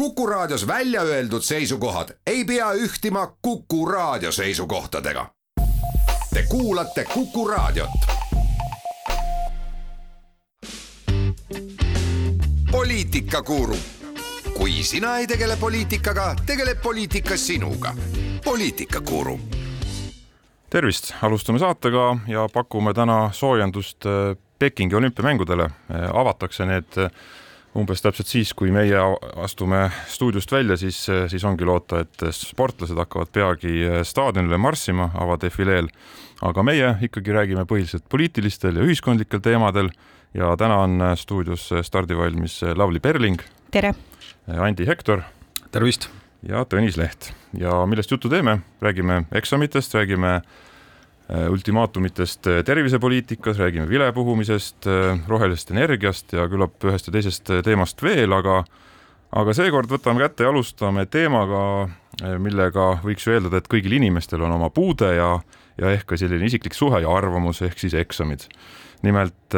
Kuku 0.00 0.26
Raadios 0.26 0.66
välja 0.66 1.02
öeldud 1.02 1.42
seisukohad 1.42 2.08
ei 2.26 2.44
pea 2.44 2.72
ühtima 2.72 3.36
Kuku 3.42 3.86
Raadio 3.86 4.32
seisukohtadega. 4.32 5.26
Te 6.34 6.42
kuulate 6.48 7.04
Kuku 7.04 7.48
Raadiot. 7.48 7.90
poliitikakuru, 12.70 13.76
kui 14.56 14.70
sina 14.82 15.16
ei 15.18 15.26
tegele 15.26 15.56
poliitikaga, 15.56 16.34
tegeleb 16.46 16.82
poliitika 16.82 17.36
sinuga. 17.36 17.94
poliitikakuru 18.44 19.40
tervist, 20.70 21.14
alustame 21.22 21.58
saatega 21.58 22.16
ja 22.26 22.48
pakume 22.52 22.94
täna 22.94 23.30
soojendust 23.32 24.06
äh, 24.06 24.36
Pekingi 24.58 24.94
olümpiamängudele. 24.94 25.62
Äh, 25.64 26.10
avatakse 26.14 26.66
need 26.66 26.98
äh, 26.98 27.10
umbes 27.78 28.02
täpselt 28.02 28.30
siis, 28.30 28.52
kui 28.56 28.72
meie 28.74 28.98
astume 29.38 29.84
stuudiost 30.10 30.52
välja, 30.52 30.76
siis, 30.80 30.98
siis 31.30 31.44
ongi 31.46 31.66
loota, 31.68 32.02
et 32.04 32.24
sportlased 32.34 32.98
hakkavad 32.98 33.30
peagi 33.34 33.84
staadionile 34.06 34.58
marssima 34.58 35.10
avadefileel. 35.14 35.90
aga 36.42 36.62
meie 36.64 36.94
ikkagi 37.04 37.32
räägime 37.36 37.66
põhiliselt 37.68 38.06
poliitilistel 38.08 38.76
ja 38.76 38.86
ühiskondlikel 38.86 39.42
teemadel 39.44 39.90
ja 40.34 40.54
täna 40.56 40.78
on 40.86 41.02
stuudios 41.16 41.68
stardivalmis 41.82 42.62
Lavly 42.74 43.00
Perling. 43.00 43.40
tere! 43.70 43.94
Andi 44.46 44.86
Hektor. 44.86 45.22
tervist! 45.70 46.08
ja 46.42 46.64
Tõnis 46.64 46.96
Leht 46.96 47.32
ja 47.52 47.86
millest 47.86 48.10
juttu 48.10 48.28
teeme, 48.28 48.60
räägime 48.80 49.24
eksamitest, 49.32 49.94
räägime 49.94 50.34
äh, 50.34 50.69
ultimaatumitest 51.30 52.46
äh, 52.46 52.64
tervisepoliitikas, 52.64 53.58
räägime 53.58 53.88
vilepuhumisest, 53.88 54.86
äh, 54.86 55.18
rohelisest 55.28 55.70
energiast 55.70 56.32
ja 56.32 56.48
küllap 56.50 56.82
ühest 56.84 57.06
ja 57.06 57.14
teisest 57.14 57.52
teemast 57.64 58.02
veel, 58.02 58.32
aga 58.34 58.64
aga 59.30 59.54
seekord 59.54 59.92
võtame 59.92 60.24
kätte 60.24 60.42
ja 60.42 60.50
alustame 60.50 61.04
teemaga, 61.06 61.86
millega 62.42 62.96
võiks 63.04 63.28
ju 63.28 63.36
eeldada, 63.36 63.60
et 63.60 63.68
kõigil 63.70 63.92
inimestel 63.94 64.42
on 64.42 64.56
oma 64.56 64.72
puude 64.74 65.06
ja, 65.14 65.28
ja 65.78 65.92
ehk 65.94 66.08
ka 66.10 66.18
selline 66.18 66.48
isiklik 66.48 66.74
suhe 66.74 66.98
ja 67.04 67.12
arvamus, 67.14 67.60
ehk 67.62 67.78
siis 67.78 67.94
eksamid. 67.94 68.48
nimelt 69.02 69.54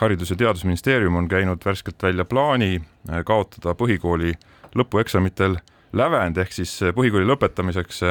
Haridus- 0.00 0.30
ja 0.30 0.36
Teadusministeerium 0.36 1.16
on 1.20 1.28
käinud 1.28 1.60
värskelt 1.64 2.02
välja 2.02 2.24
plaani 2.24 2.80
kaotada 3.26 3.74
põhikooli 3.76 4.32
lõpueksamitel 4.74 5.58
lävend 5.92 6.40
ehk 6.40 6.56
siis 6.56 6.72
põhikooli 6.96 7.28
lõpetamiseks 7.28 8.02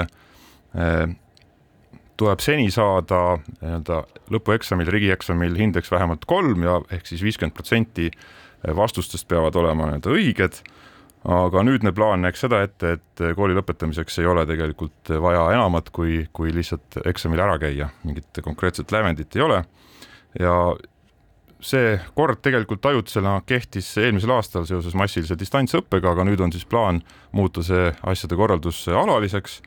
tuleb 2.20 2.42
seni 2.44 2.68
saada 2.74 3.38
nii-öelda 3.62 4.02
lõpueksamil, 4.34 4.92
riigieksamil 4.92 5.56
hindeks 5.60 5.92
vähemalt 5.94 6.28
kolm 6.30 6.66
ja 6.68 6.80
ehk 6.92 7.08
siis 7.08 7.24
viiskümmend 7.24 7.56
protsenti 7.56 8.10
vastustest 8.76 9.28
peavad 9.30 9.56
olema 9.56 9.88
nii-öelda 9.88 10.14
õiged. 10.18 10.62
aga 11.20 11.64
nüüdne 11.68 11.92
plaan 11.92 12.22
näeks 12.24 12.46
seda 12.46 12.62
ette, 12.64 12.94
et 12.96 13.22
kooli 13.36 13.56
lõpetamiseks 13.58 14.22
ei 14.22 14.28
ole 14.32 14.46
tegelikult 14.48 15.12
vaja 15.22 15.50
enamat 15.52 15.90
kui, 15.92 16.22
kui 16.34 16.54
lihtsalt 16.56 17.02
eksamil 17.06 17.42
ära 17.44 17.58
käia, 17.60 17.90
mingit 18.08 18.40
konkreetset 18.44 18.92
lävendit 18.92 19.36
ei 19.36 19.42
ole. 19.44 19.64
ja 20.40 20.54
see 21.60 21.98
kord 22.16 22.40
tegelikult 22.44 22.86
ajutisena 22.86 23.40
kehtis 23.48 23.90
eelmisel 24.00 24.32
aastal 24.32 24.66
seoses 24.68 24.96
massilise 24.96 25.36
distantsõppega, 25.40 26.14
aga 26.14 26.26
nüüd 26.28 26.40
on 26.44 26.54
siis 26.56 26.66
plaan 26.66 27.02
muuta 27.36 27.64
see 27.66 27.92
asjade 28.08 28.40
korraldus 28.40 28.86
alaliseks. 28.88 29.62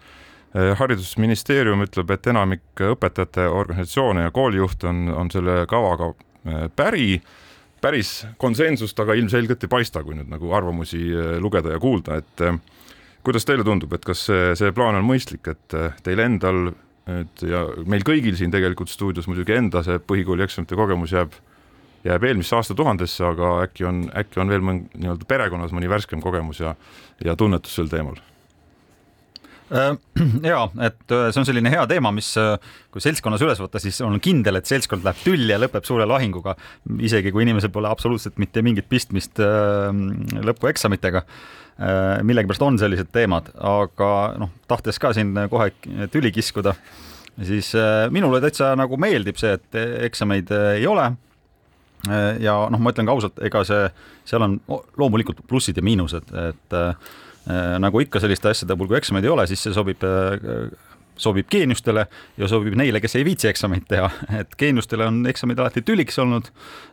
Eh, 0.52 0.74
haridusministeerium 0.76 1.80
ütleb, 1.86 2.10
et 2.12 2.26
enamik 2.28 2.80
õpetajate 2.84 3.46
organisatsioone 3.48 4.26
ja 4.26 4.32
koolijuhte 4.36 4.90
on, 4.90 5.06
on 5.22 5.30
selle 5.32 5.62
kavaga 5.68 6.10
eh, 6.12 6.66
päri. 6.76 7.22
päris 7.82 8.10
konsensust 8.38 9.00
aga 9.00 9.14
ilmselgelt 9.18 9.64
ei 9.64 9.70
paista, 9.72 10.02
kui 10.04 10.14
nüüd 10.14 10.28
nagu 10.30 10.52
arvamusi 10.52 11.00
eh, 11.08 11.38
lugeda 11.40 11.72
ja 11.72 11.78
kuulda, 11.80 12.18
et 12.20 12.42
kuidas 13.24 13.48
teile 13.48 13.64
tundub, 13.64 13.94
et 13.96 14.04
kas 14.04 14.26
see, 14.28 14.50
see 14.58 14.74
plaan 14.76 14.98
on 14.98 15.06
mõistlik, 15.08 15.48
et 15.48 15.76
teil 16.04 16.20
endal 16.20 16.74
nüüd 17.08 17.44
ja 17.48 17.62
meil 17.88 18.04
kõigil 18.06 18.36
siin 18.36 18.52
tegelikult 18.52 18.92
stuudios 18.92 19.26
muidugi 19.30 19.56
enda 19.56 19.80
see 19.82 19.96
põhikooli 20.04 20.44
eksamite 20.44 20.76
kogemus 20.78 21.14
jääb 21.16 21.32
jääb 22.04 22.26
eelmisse 22.28 22.54
aastatuhandesse, 22.58 23.24
aga 23.24 23.54
äkki 23.64 23.86
on, 23.88 24.04
äkki 24.18 24.42
on 24.42 24.52
veel 24.52 24.62
mõni 24.62 24.84
nii-öelda 24.98 25.26
perekonnas 25.30 25.72
mõni 25.74 25.90
värskem 25.90 26.20
kogemus 26.22 26.60
ja, 26.60 26.74
ja 27.24 27.34
tunnetus 27.38 27.78
sel 27.78 27.90
teemal 27.90 28.18
äh, 28.18 28.31
ja 30.52 30.58
et 30.84 31.14
äh, 31.14 31.28
see 31.32 31.40
on 31.42 31.48
selline 31.48 31.72
hea 31.72 31.82
teema, 31.90 32.12
mis 32.14 32.28
äh, 32.40 32.54
kui 32.92 33.04
seltskonnas 33.04 33.42
üles 33.44 33.62
võtta, 33.62 33.80
siis 33.82 34.00
on 34.04 34.18
kindel, 34.22 34.58
et 34.60 34.68
seltskond 34.68 35.06
läheb 35.06 35.22
tülli 35.24 35.54
ja 35.54 35.60
lõpeb 35.62 35.86
suure 35.88 36.06
lahinguga, 36.08 36.56
isegi 37.00 37.32
kui 37.32 37.46
inimesel 37.46 37.72
pole 37.74 37.90
absoluutselt 37.90 38.38
mitte 38.42 38.62
mingit 38.64 38.88
pistmist 38.90 39.40
lõpueksamitega. 39.40 41.24
millegipärast 42.22 42.62
on 42.62 42.76
sellised 42.78 43.08
teemad, 43.12 43.48
aga 43.56 44.10
noh, 44.38 44.52
tahtes 44.68 45.00
ka 45.00 45.14
siin 45.16 45.32
kohe 45.50 45.70
tüli 46.12 46.30
kiskuda, 46.32 46.74
siis 47.40 47.72
minule 48.12 48.42
täitsa 48.44 48.74
nagu 48.76 48.98
meeldib 49.00 49.40
see, 49.40 49.56
et 49.56 49.80
eksameid 50.10 50.52
ei 50.76 50.86
ole 50.86 51.08
Äh, 52.10 52.40
ja 52.42 52.54
noh, 52.70 52.80
ma 52.82 52.90
ütlen 52.90 53.06
ka 53.06 53.14
ausalt, 53.14 53.36
ega 53.46 53.62
see, 53.66 53.82
seal 54.26 54.42
on 54.42 54.56
loomulikult 54.98 55.44
plussid 55.46 55.78
ja 55.78 55.84
miinused, 55.86 56.32
et 56.48 56.74
äh, 56.74 57.12
nagu 57.82 58.00
ikka 58.02 58.20
selliste 58.22 58.52
asjade 58.52 58.76
puhul, 58.76 58.92
kui 58.92 59.00
eksameid 59.00 59.26
ei 59.26 59.32
ole, 59.32 59.46
siis 59.50 59.64
see 59.66 59.74
sobib 59.74 60.04
äh, 60.06 60.70
sobib 61.18 61.48
geeniustele 61.50 62.06
ja 62.38 62.48
sobib 62.48 62.76
neile, 62.78 63.00
kes 63.02 63.18
ei 63.18 63.26
viitsi 63.26 63.50
eksameid 63.50 63.84
teha, 63.90 64.08
et 64.40 64.56
geeniustele 64.58 65.08
on 65.10 65.20
eksamid 65.30 65.60
alati 65.60 65.84
tüliks 65.86 66.18
olnud, 66.22 66.50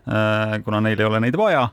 äh, 0.09 0.59
kuna 0.65 0.81
neil 0.85 0.99
ei 0.99 1.09
ole 1.09 1.21
neid 1.23 1.37
vaja. 1.39 1.69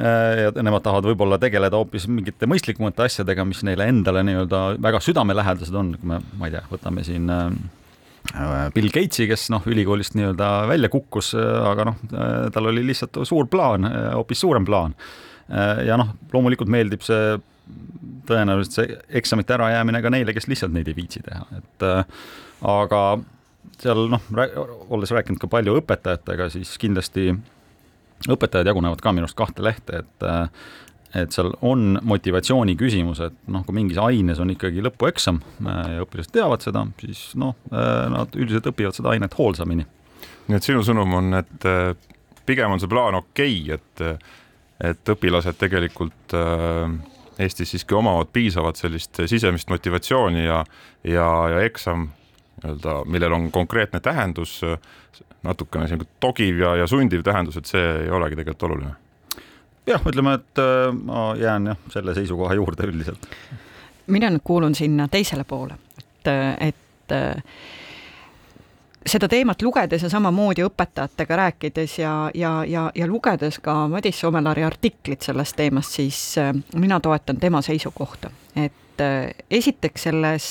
Äh, 0.00 0.44
ja 0.46 0.52
nemad 0.62 0.84
tahavad 0.84 1.08
võib-olla 1.10 1.40
tegeleda 1.40 1.80
hoopis 1.80 2.06
mingite 2.08 2.48
mõistlikumate 2.48 3.08
asjadega, 3.08 3.44
mis 3.48 3.64
neile 3.66 3.88
endale 3.90 4.22
nii-öelda 4.28 4.62
väga 4.80 5.02
südamelähedased 5.04 5.76
on, 5.76 5.94
kui 6.00 6.12
me, 6.14 6.22
ma 6.40 6.48
ei 6.48 6.56
tea, 6.56 6.64
võtame 6.70 7.04
siin 7.04 7.28
äh, 7.32 7.48
Äh, 8.34 8.70
Bill 8.74 8.92
Gatesi, 8.94 9.26
kes 9.30 9.48
noh, 9.50 9.64
ülikoolist 9.70 10.14
nii-öelda 10.18 10.50
välja 10.70 10.90
kukkus, 10.92 11.32
äh, 11.34 11.46
aga 11.66 11.88
noh, 11.90 12.00
äh, 12.12 12.46
tal 12.54 12.68
oli 12.70 12.84
lihtsalt 12.86 13.18
suur 13.26 13.48
plaan, 13.50 13.88
hoopis 14.14 14.44
suurem 14.44 14.66
plaan. 14.68 14.96
ja 15.82 15.96
noh, 15.98 16.12
loomulikult 16.30 16.68
meeldib 16.70 17.02
see 17.02 17.32
tõenäoliselt 18.28 18.76
see 18.76 18.98
eksamite 19.20 19.56
ärajäämine 19.56 20.02
ka 20.02 20.12
neile, 20.12 20.34
kes 20.36 20.48
lihtsalt 20.50 20.74
neid 20.74 20.88
ei 20.90 20.96
viitsi 20.96 21.22
teha, 21.26 21.46
et 21.58 21.86
aga 22.70 23.02
seal 23.80 24.06
noh, 24.12 24.28
olles 24.92 25.14
rääkinud 25.16 25.40
ka 25.40 25.48
palju 25.50 25.78
õpetajatega, 25.80 26.50
siis 26.52 26.76
kindlasti 26.80 27.32
õpetajad 28.30 28.70
jagunevad 28.70 29.00
ka 29.02 29.14
minu 29.14 29.26
arust 29.26 29.38
kahte 29.38 29.64
lehte, 29.64 30.04
et 30.04 30.30
et 31.14 31.34
seal 31.34 31.50
on 31.66 31.96
motivatsiooni 32.06 32.76
küsimus, 32.78 33.18
et 33.24 33.34
noh, 33.50 33.64
kui 33.66 33.74
mingis 33.74 33.98
aines 33.98 34.38
on 34.42 34.52
ikkagi 34.52 34.82
lõpueksam 34.86 35.40
äh, 35.42 35.80
ja 35.96 36.04
õpilased 36.04 36.30
teavad 36.36 36.62
seda, 36.62 36.84
siis 37.02 37.24
noh, 37.40 37.56
äh, 37.72 38.04
nad 38.12 38.36
üldiselt 38.38 38.68
õpivad 38.70 38.94
seda 38.94 39.10
ainet 39.14 39.34
hoolsamini. 39.38 39.86
nii 40.46 40.58
et 40.58 40.66
sinu 40.66 40.84
sõnum 40.86 41.16
on, 41.18 41.34
et 41.40 41.66
äh, 41.66 41.96
pigem 42.46 42.76
on 42.76 42.82
see 42.82 42.90
plaan 42.90 43.18
okei 43.18 43.58
okay,, 43.64 43.80
et, 43.80 44.30
et 44.92 45.12
õpilased 45.14 45.58
tegelikult 45.58 46.36
Eestis 47.40 47.74
siiski 47.74 47.96
omavad 47.96 48.28
piisavat 48.32 48.76
sellist 48.76 49.22
sisemist 49.26 49.70
motivatsiooni 49.72 50.44
ja, 50.44 50.64
ja, 51.04 51.28
ja 51.54 51.60
eksam 51.64 52.08
nii-öelda, 52.60 52.96
millel 53.08 53.32
on 53.32 53.46
konkreetne 53.52 54.00
tähendus, 54.04 54.58
natukene 55.42 55.88
selline 55.88 56.10
togiv 56.20 56.60
ja, 56.60 56.74
ja 56.82 56.88
sundiv 56.90 57.22
tähendus, 57.24 57.56
et 57.56 57.70
see 57.70 57.86
ei 58.02 58.10
olegi 58.12 58.36
tegelikult 58.36 58.68
oluline 58.68 58.98
jah, 59.88 60.06
ütleme, 60.06 60.36
et 60.38 60.60
äh, 60.60 60.92
ma 60.94 61.30
jään 61.38 61.72
jah, 61.72 61.84
selle 61.92 62.14
seisukoha 62.14 62.54
juurde 62.58 62.88
üldiselt. 62.88 63.28
mina 64.10 64.30
nüüd 64.30 64.44
kuulun 64.44 64.74
sinna 64.74 65.06
teisele 65.08 65.44
poole, 65.44 65.76
et, 65.98 66.30
et 66.60 67.14
äh, 67.14 67.42
seda 69.06 69.28
teemat 69.28 69.62
lugedes 69.62 70.02
ja 70.02 70.10
samamoodi 70.12 70.64
õpetajatega 70.66 71.36
rääkides 71.36 71.98
ja, 71.98 72.14
ja, 72.34 72.64
ja, 72.68 72.90
ja 72.94 73.06
lugedes 73.06 73.58
ka 73.58 73.88
Madis 73.88 74.20
Soomelaari 74.20 74.64
artiklit 74.64 75.22
sellest 75.22 75.56
teemast, 75.56 75.96
siis 75.96 76.38
äh, 76.38 76.52
mina 76.74 77.00
toetan 77.00 77.40
tema 77.40 77.62
seisukohta, 77.62 78.30
et 78.56 78.74
esiteks 79.50 80.02
selles, 80.02 80.48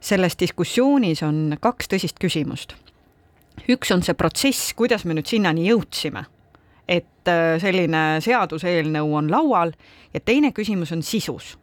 selles 0.00 0.36
diskussioonis 0.38 1.22
on 1.26 1.56
kaks 1.60 1.90
tõsist 1.90 2.22
küsimust. 2.22 2.76
üks 3.68 3.90
on 3.90 4.02
see 4.02 4.14
protsess, 4.14 4.74
kuidas 4.74 5.04
me 5.04 5.14
nüüd 5.18 5.26
sinnani 5.26 5.66
jõudsime 5.66 6.24
et 6.90 7.30
äh, 7.30 7.56
selline 7.62 8.02
seaduseelnõu 8.24 9.14
on 9.20 9.30
laual 9.30 9.74
ja 10.14 10.20
teine 10.20 10.50
küsimus 10.56 10.92
on 10.94 11.04
sisus 11.06 11.54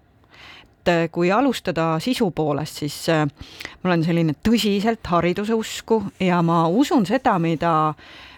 et 0.87 0.93
äh, 0.93 1.09
kui 1.11 1.31
alustada 1.31 1.99
sisu 1.99 2.31
poolest, 2.31 2.81
siis 2.83 3.09
äh, 3.09 3.25
ma 3.83 3.89
olen 3.89 4.03
selline 4.05 4.35
tõsiselt 4.43 5.07
hariduse 5.11 5.55
usku 5.55 6.01
ja 6.19 6.41
ma 6.45 6.65
usun 6.67 7.05
seda, 7.05 7.37
mida, 7.39 7.93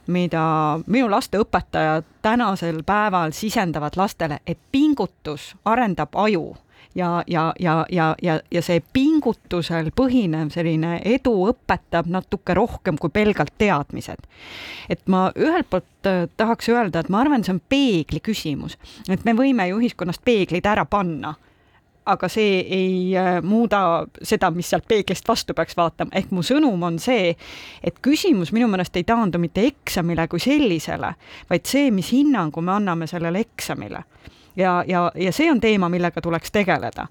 mida 0.07 0.43
minu 0.87 1.09
laste 1.11 1.41
õpetajad 1.41 2.07
tänasel 2.25 2.81
päeval 2.85 3.35
sisendavad 3.37 3.97
lastele, 3.99 4.41
et 4.47 4.59
pingutus 4.71 5.53
arendab 5.65 6.15
aju 6.17 6.55
ja, 6.95 7.23
ja, 7.27 7.53
ja, 7.59 7.85
ja, 7.89 8.15
ja, 8.21 8.39
ja 8.51 8.61
see 8.65 8.81
pingutusel 8.93 9.91
põhinev 9.95 10.49
selline 10.53 10.99
edu 11.05 11.35
õpetab 11.51 12.09
natuke 12.09 12.55
rohkem 12.57 12.97
kui 12.97 13.13
pelgalt 13.13 13.53
teadmised. 13.61 14.25
et 14.89 15.05
ma 15.05 15.29
ühelt 15.37 15.69
poolt 15.69 16.09
äh, 16.09 16.25
tahaks 16.37 16.69
öelda, 16.69 16.99
et 17.03 17.13
ma 17.13 17.21
arvan, 17.21 17.45
see 17.45 17.53
on 17.53 17.61
peegli 17.69 18.23
küsimus, 18.25 18.79
et 19.09 19.21
me 19.25 19.37
võime 19.37 19.69
ju 19.69 19.77
ühiskonnast 19.83 20.25
peeglid 20.25 20.65
ära 20.65 20.85
panna 20.89 21.35
aga 22.09 22.29
see 22.31 22.59
ei 22.63 23.17
äh, 23.17 23.39
muuda 23.45 23.81
seda, 24.21 24.51
mis 24.55 24.69
sealt 24.71 24.87
peeglist 24.89 25.27
vastu 25.27 25.55
peaks 25.57 25.77
vaatama, 25.77 26.13
ehk 26.17 26.31
mu 26.35 26.43
sõnum 26.45 26.81
on 26.87 26.99
see, 27.01 27.35
et 27.83 28.01
küsimus 28.05 28.53
minu 28.55 28.69
meelest 28.71 28.97
ei 28.99 29.05
taandu 29.07 29.41
mitte 29.41 29.65
eksamile 29.67 30.27
kui 30.31 30.41
sellisele, 30.43 31.13
vaid 31.49 31.69
see, 31.69 31.91
mis 31.95 32.11
hinnangu 32.15 32.61
me 32.61 32.75
anname 32.77 33.07
sellele 33.07 33.45
eksamile. 33.45 34.03
Ja, 34.57 34.81
ja, 34.87 35.07
ja 35.15 35.31
see 35.31 35.51
on 35.51 35.61
teema, 35.61 35.89
millega 35.89 36.21
tuleks 36.21 36.51
tegeleda. 36.51 37.07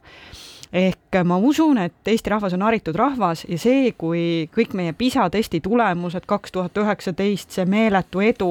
Ehk 0.72 1.16
ma 1.24 1.38
usun, 1.40 1.78
et 1.80 2.08
Eesti 2.12 2.30
rahvas 2.30 2.52
on 2.52 2.62
haritud 2.66 2.96
rahvas 2.98 3.46
ja 3.48 3.56
see, 3.60 3.94
kui 3.96 4.50
kõik 4.52 4.74
meie 4.76 4.92
PISA 4.92 5.30
testi 5.32 5.62
tulemused 5.64 6.26
kaks 6.28 6.52
tuhat 6.52 6.76
üheksateist, 6.76 7.54
see 7.56 7.64
meeletu 7.64 8.20
edu, 8.20 8.50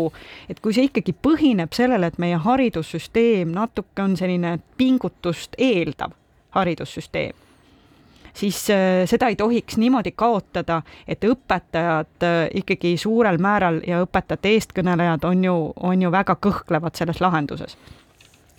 et 0.50 0.58
kui 0.58 0.74
see 0.74 0.90
ikkagi 0.90 1.14
põhineb 1.14 1.78
sellele, 1.78 2.10
et 2.10 2.18
meie 2.18 2.40
haridussüsteem 2.42 3.54
natuke 3.54 4.02
on 4.02 4.18
selline 4.18 4.58
pingutust 4.82 5.60
eeldav 5.62 6.18
haridussüsteem, 6.56 7.36
siis 8.34 8.70
äh, 8.70 9.04
seda 9.06 9.28
ei 9.28 9.36
tohiks 9.36 9.78
niimoodi 9.78 10.14
kaotada, 10.16 10.82
et 11.08 11.24
õpetajad 11.24 12.24
äh, 12.24 12.42
ikkagi 12.62 12.98
suurel 12.98 13.38
määral 13.42 13.82
ja 13.88 14.02
õpetajate 14.06 14.56
eestkõnelejad 14.58 15.26
on 15.28 15.44
ju, 15.44 15.56
on 15.76 16.02
ju 16.02 16.12
väga 16.12 16.38
kõhklevad 16.42 17.00
selles 17.00 17.22
lahenduses 17.22 17.78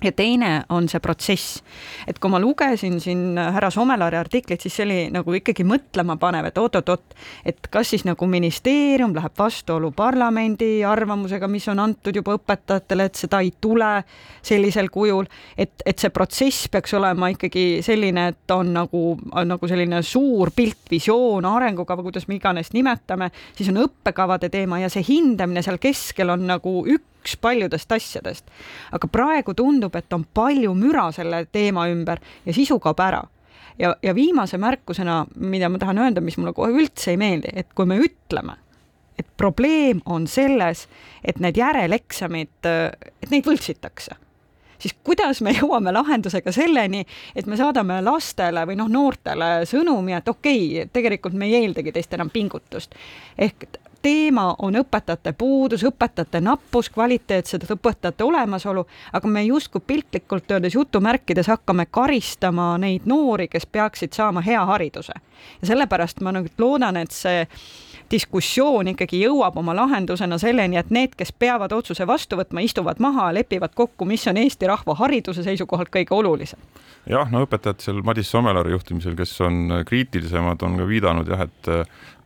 ja 0.04 0.12
teine 0.12 0.62
on 0.68 0.86
see 0.88 1.00
protsess, 1.02 1.62
et 2.06 2.18
kui 2.22 2.30
ma 2.30 2.38
lugesin 2.38 3.00
siin 3.02 3.38
härra 3.38 3.70
Somelari 3.74 4.18
artiklit, 4.18 4.62
siis 4.62 4.76
see 4.78 4.86
oli 4.86 4.98
nagu 5.14 5.34
ikkagi 5.34 5.66
mõtlema 5.66 6.14
panev, 6.20 6.46
et 6.48 6.60
oot-oot-oot, 6.60 7.16
et 7.48 7.68
kas 7.72 7.90
siis 7.94 8.04
nagu 8.06 8.28
ministeerium 8.30 9.16
läheb 9.16 9.34
vastuolu 9.38 9.90
parlamendi 9.96 10.84
arvamusega, 10.86 11.50
mis 11.50 11.66
on 11.72 11.82
antud 11.82 12.14
juba 12.14 12.36
õpetajatele, 12.38 13.08
et 13.10 13.18
seda 13.18 13.42
ei 13.42 13.50
tule 13.60 13.90
sellisel 14.46 14.90
kujul, 14.94 15.26
et, 15.58 15.74
et 15.86 15.98
see 15.98 16.14
protsess 16.14 16.70
peaks 16.70 16.94
olema 16.94 17.32
ikkagi 17.34 17.82
selline, 17.86 18.28
et 18.34 18.54
on 18.54 18.70
nagu, 18.78 19.04
nagu 19.50 19.70
selline 19.70 20.02
suur 20.06 20.54
pilt, 20.54 20.84
visioon, 20.90 21.46
arengukava, 21.48 22.06
kuidas 22.06 22.30
me 22.30 22.38
iganes 22.38 22.70
nimetame, 22.76 23.32
siis 23.58 23.72
on 23.74 23.82
õppekavade 23.82 24.52
teema 24.52 24.78
ja 24.84 24.92
see 24.92 25.02
hindamine 25.10 25.64
seal 25.66 25.82
keskel 25.82 26.30
on 26.36 26.46
nagu 26.46 26.80
üks 26.86 27.17
üks 27.28 27.40
paljudest 27.40 27.92
asjadest. 27.92 28.44
aga 28.92 29.08
praegu 29.08 29.54
tundub, 29.54 29.96
et 29.96 30.12
on 30.12 30.24
palju 30.24 30.74
müra 30.74 31.10
selle 31.12 31.44
teema 31.52 31.88
ümber 31.88 32.20
ja 32.46 32.54
sisu 32.54 32.78
kaob 32.80 33.00
ära. 33.00 33.22
ja, 33.78 33.94
ja 34.02 34.14
viimase 34.14 34.58
märkusena, 34.58 35.26
mida 35.36 35.68
ma 35.68 35.78
tahan 35.78 35.98
öelda, 35.98 36.20
mis 36.20 36.38
mulle 36.38 36.52
kohe 36.52 36.72
üldse 36.72 37.12
ei 37.12 37.16
meeldi, 37.20 37.52
et 37.54 37.74
kui 37.74 37.86
me 37.86 37.98
ütleme, 37.98 38.56
et 39.18 39.26
probleem 39.36 40.00
on 40.06 40.26
selles, 40.26 40.88
et 41.24 41.38
need 41.40 41.56
järeleksamid, 41.56 42.64
et 42.64 43.30
neid 43.30 43.46
võltsitakse 43.46 44.16
siis 44.78 44.94
kuidas 45.04 45.40
me 45.42 45.50
jõuame 45.56 45.90
lahendusega 45.90 46.52
selleni, 46.54 47.02
et 47.34 47.46
me 47.50 47.56
saadame 47.58 47.96
lastele 48.06 48.62
või 48.68 48.76
noh, 48.78 48.86
noortele 48.86 49.66
sõnumi, 49.66 50.14
et 50.14 50.28
okei 50.30 50.60
okay,, 50.68 50.90
tegelikult 50.94 51.34
me 51.34 51.48
ei 51.50 51.64
eeldagi 51.64 51.92
teist 51.92 52.14
enam 52.14 52.30
pingutust. 52.30 52.94
ehk 53.34 53.66
teema 54.02 54.54
on 54.58 54.76
õpetajate 54.80 55.32
puudus, 55.38 55.84
õpetajate 55.84 56.40
nappus, 56.40 56.90
kvaliteetsete 56.90 57.66
õpetajate 57.74 58.24
olemasolu, 58.24 58.86
aga 59.12 59.28
me 59.28 59.44
justkui 59.44 59.82
piltlikult 59.86 60.50
öeldes 60.50 60.74
jutumärkides 60.74 61.50
hakkame 61.50 61.86
karistama 61.90 62.76
neid 62.78 63.06
noori, 63.06 63.48
kes 63.48 63.66
peaksid 63.66 64.12
saama 64.12 64.40
hea 64.40 64.64
hariduse. 64.66 65.12
ja 65.60 65.66
sellepärast 65.66 66.20
ma 66.20 66.32
nagu 66.32 66.48
loodan, 66.58 66.96
et 66.96 67.10
see 67.10 67.46
diskussioon 68.10 68.88
ikkagi 68.88 69.20
jõuab 69.20 69.56
oma 69.60 69.74
lahendusena 69.76 70.38
selleni, 70.40 70.78
et 70.80 70.90
need, 70.90 71.14
kes 71.18 71.32
peavad 71.32 71.72
otsuse 71.72 72.06
vastu 72.06 72.38
võtma, 72.40 72.62
istuvad 72.64 73.00
maha, 73.04 73.28
lepivad 73.34 73.74
kokku, 73.76 74.04
mis 74.08 74.26
on 74.30 74.40
Eesti 74.40 74.66
rahva 74.66 74.94
hariduse 74.98 75.44
seisukohalt 75.44 75.92
kõige 75.92 76.14
olulisem. 76.16 76.60
jah, 77.06 77.30
no 77.30 77.44
õpetajad 77.44 77.84
seal 77.84 78.02
Madis 78.04 78.30
Somelari 78.30 78.72
juhtimisel, 78.72 79.16
kes 79.16 79.40
on 79.40 79.82
kriitilisemad, 79.86 80.62
on 80.62 80.78
ka 80.80 80.88
viidanud 80.88 81.28
jah, 81.28 81.44
et 81.48 81.70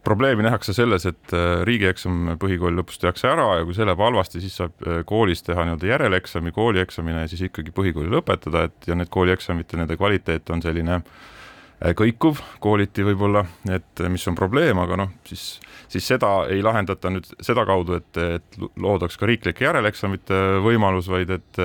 probleemi 0.04 0.42
nähakse 0.42 0.74
selles, 0.74 1.06
et 1.06 1.34
äh, 1.36 1.62
riigieksam 1.66 2.34
põhikooli 2.42 2.78
lõpus 2.80 2.98
tehakse 3.02 3.28
ära 3.30 3.46
ja 3.60 3.66
kui 3.66 3.76
see 3.76 3.86
läheb 3.86 4.00
halvasti, 4.02 4.40
siis 4.42 4.56
saab 4.58 4.86
äh, 4.86 5.02
koolis 5.06 5.44
teha 5.46 5.66
nii-öelda 5.66 5.90
järeleksami, 5.92 6.52
koolieksamina 6.54 7.24
ja 7.24 7.30
siis 7.30 7.44
ikkagi 7.48 7.74
põhikooli 7.74 8.10
lõpetada, 8.12 8.66
et 8.68 8.90
ja 8.90 8.96
need 8.98 9.12
koolieksamite, 9.12 9.78
nende 9.78 9.98
kvaliteet 10.00 10.50
on 10.54 10.64
selline 10.64 10.98
äh, 10.98 11.92
kõikuv 11.98 12.42
kooliti 12.62 13.06
võib-olla, 13.06 13.44
et 13.70 14.04
mis 14.10 14.26
on 14.30 14.38
probleem, 14.38 14.82
aga 14.82 14.98
noh, 15.04 15.14
siis, 15.28 15.46
siis 15.92 16.10
seda 16.14 16.34
ei 16.50 16.64
lahendata 16.66 17.12
nüüd 17.12 17.30
sedakaudu, 17.38 18.00
et, 18.02 18.22
et 18.40 18.60
loodaks 18.82 19.18
ka 19.20 19.30
riiklike 19.30 19.68
järeleksamite 19.68 20.42
võimalus, 20.66 21.10
vaid 21.12 21.30
et, 21.38 21.62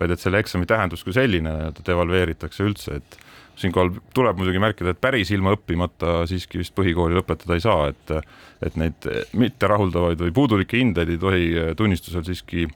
vaid 0.00 0.12
et 0.12 0.20
selle 0.20 0.40
eksami 0.44 0.68
tähendus 0.68 1.04
kui 1.04 1.16
selline 1.16 1.72
devalveeritakse 1.86 2.64
üldse, 2.68 3.00
et 3.00 3.20
siinkohal 3.60 3.92
tuleb 4.16 4.38
muidugi 4.40 4.60
märkida, 4.62 4.94
et 4.94 5.00
päris 5.00 5.30
ilma 5.34 5.54
õppimata 5.56 6.22
siiski 6.30 6.60
vist 6.62 6.74
põhikooli 6.76 7.18
lõpetada 7.18 7.56
ei 7.56 7.64
saa, 7.64 7.90
et 7.92 8.14
et 8.60 8.76
neid 8.76 9.06
mitterahuldavaid 9.40 10.20
või 10.20 10.32
puudulikke 10.36 10.76
hindeid 10.76 11.08
ei 11.14 11.20
tohi 11.20 11.44
tunnistusel 11.76 12.24
siiski 12.26 12.66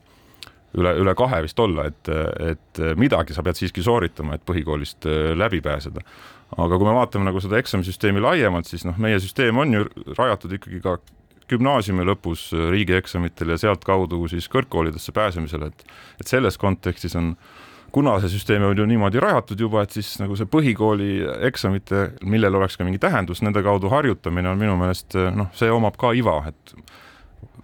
üle, 0.79 0.93
üle 1.01 1.13
kahe 1.17 1.41
vist 1.45 1.59
olla, 1.61 1.87
et, 1.91 2.09
et 2.41 2.81
midagi 2.99 3.35
sa 3.35 3.43
pead 3.45 3.59
siiski 3.59 3.83
sooritama, 3.85 4.35
et 4.35 4.45
põhikoolist 4.47 5.05
läbi 5.37 5.61
pääseda. 5.65 6.01
aga 6.57 6.77
kui 6.77 6.87
me 6.87 6.95
vaatame 6.95 7.25
nagu 7.25 7.41
seda 7.41 7.57
eksamisüsteemi 7.59 8.21
laiemalt, 8.21 8.69
siis 8.69 8.85
noh, 8.85 8.97
meie 9.01 9.19
süsteem 9.19 9.57
on 9.57 9.73
ju 9.73 9.85
rajatud 10.17 10.57
ikkagi 10.57 10.81
ka 10.83 10.97
gümnaasiumi 11.49 12.05
lõpus 12.05 12.47
riigieksamitel 12.71 13.53
ja 13.53 13.57
sealtkaudu 13.61 14.23
siis 14.31 14.47
kõrgkoolidesse 14.49 15.13
pääsemisele, 15.13 15.69
et 15.69 15.85
et 16.21 16.27
selles 16.27 16.57
kontekstis 16.57 17.15
on 17.19 17.35
kuna 17.95 18.17
see 18.19 18.33
süsteem 18.33 18.65
on 18.67 18.77
ju 18.77 18.85
niimoodi 18.89 19.21
rajatud 19.23 19.61
juba, 19.63 19.85
et 19.85 19.95
siis 19.95 20.17
nagu 20.19 20.35
see 20.35 20.49
põhikooli 20.51 21.11
eksamite, 21.47 22.09
millel 22.27 22.59
oleks 22.59 22.75
ka 22.75 22.87
mingi 22.87 22.99
tähendus, 22.99 23.39
nende 23.45 23.63
kaudu 23.63 23.91
harjutamine 23.93 24.51
on 24.51 24.59
minu 24.59 24.75
meelest 24.79 25.15
noh, 25.35 25.47
see 25.55 25.71
omab 25.71 25.95
ka 26.01 26.11
iva, 26.17 26.41
et 26.51 26.75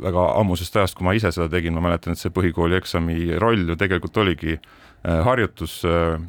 väga 0.01 0.29
ammusest 0.39 0.77
ajast, 0.79 0.95
kui 0.97 1.05
ma 1.05 1.13
ise 1.17 1.33
seda 1.35 1.49
tegin, 1.51 1.75
ma 1.75 1.83
mäletan, 1.89 2.15
et 2.15 2.21
see 2.21 2.31
põhikooli 2.33 2.79
eksami 2.79 3.35
roll 3.43 3.67
ju 3.73 3.75
tegelikult 3.77 4.17
oligi 4.23 4.55
äh, 4.55 4.71
harjutus 5.03 5.80
äh, 5.88 6.19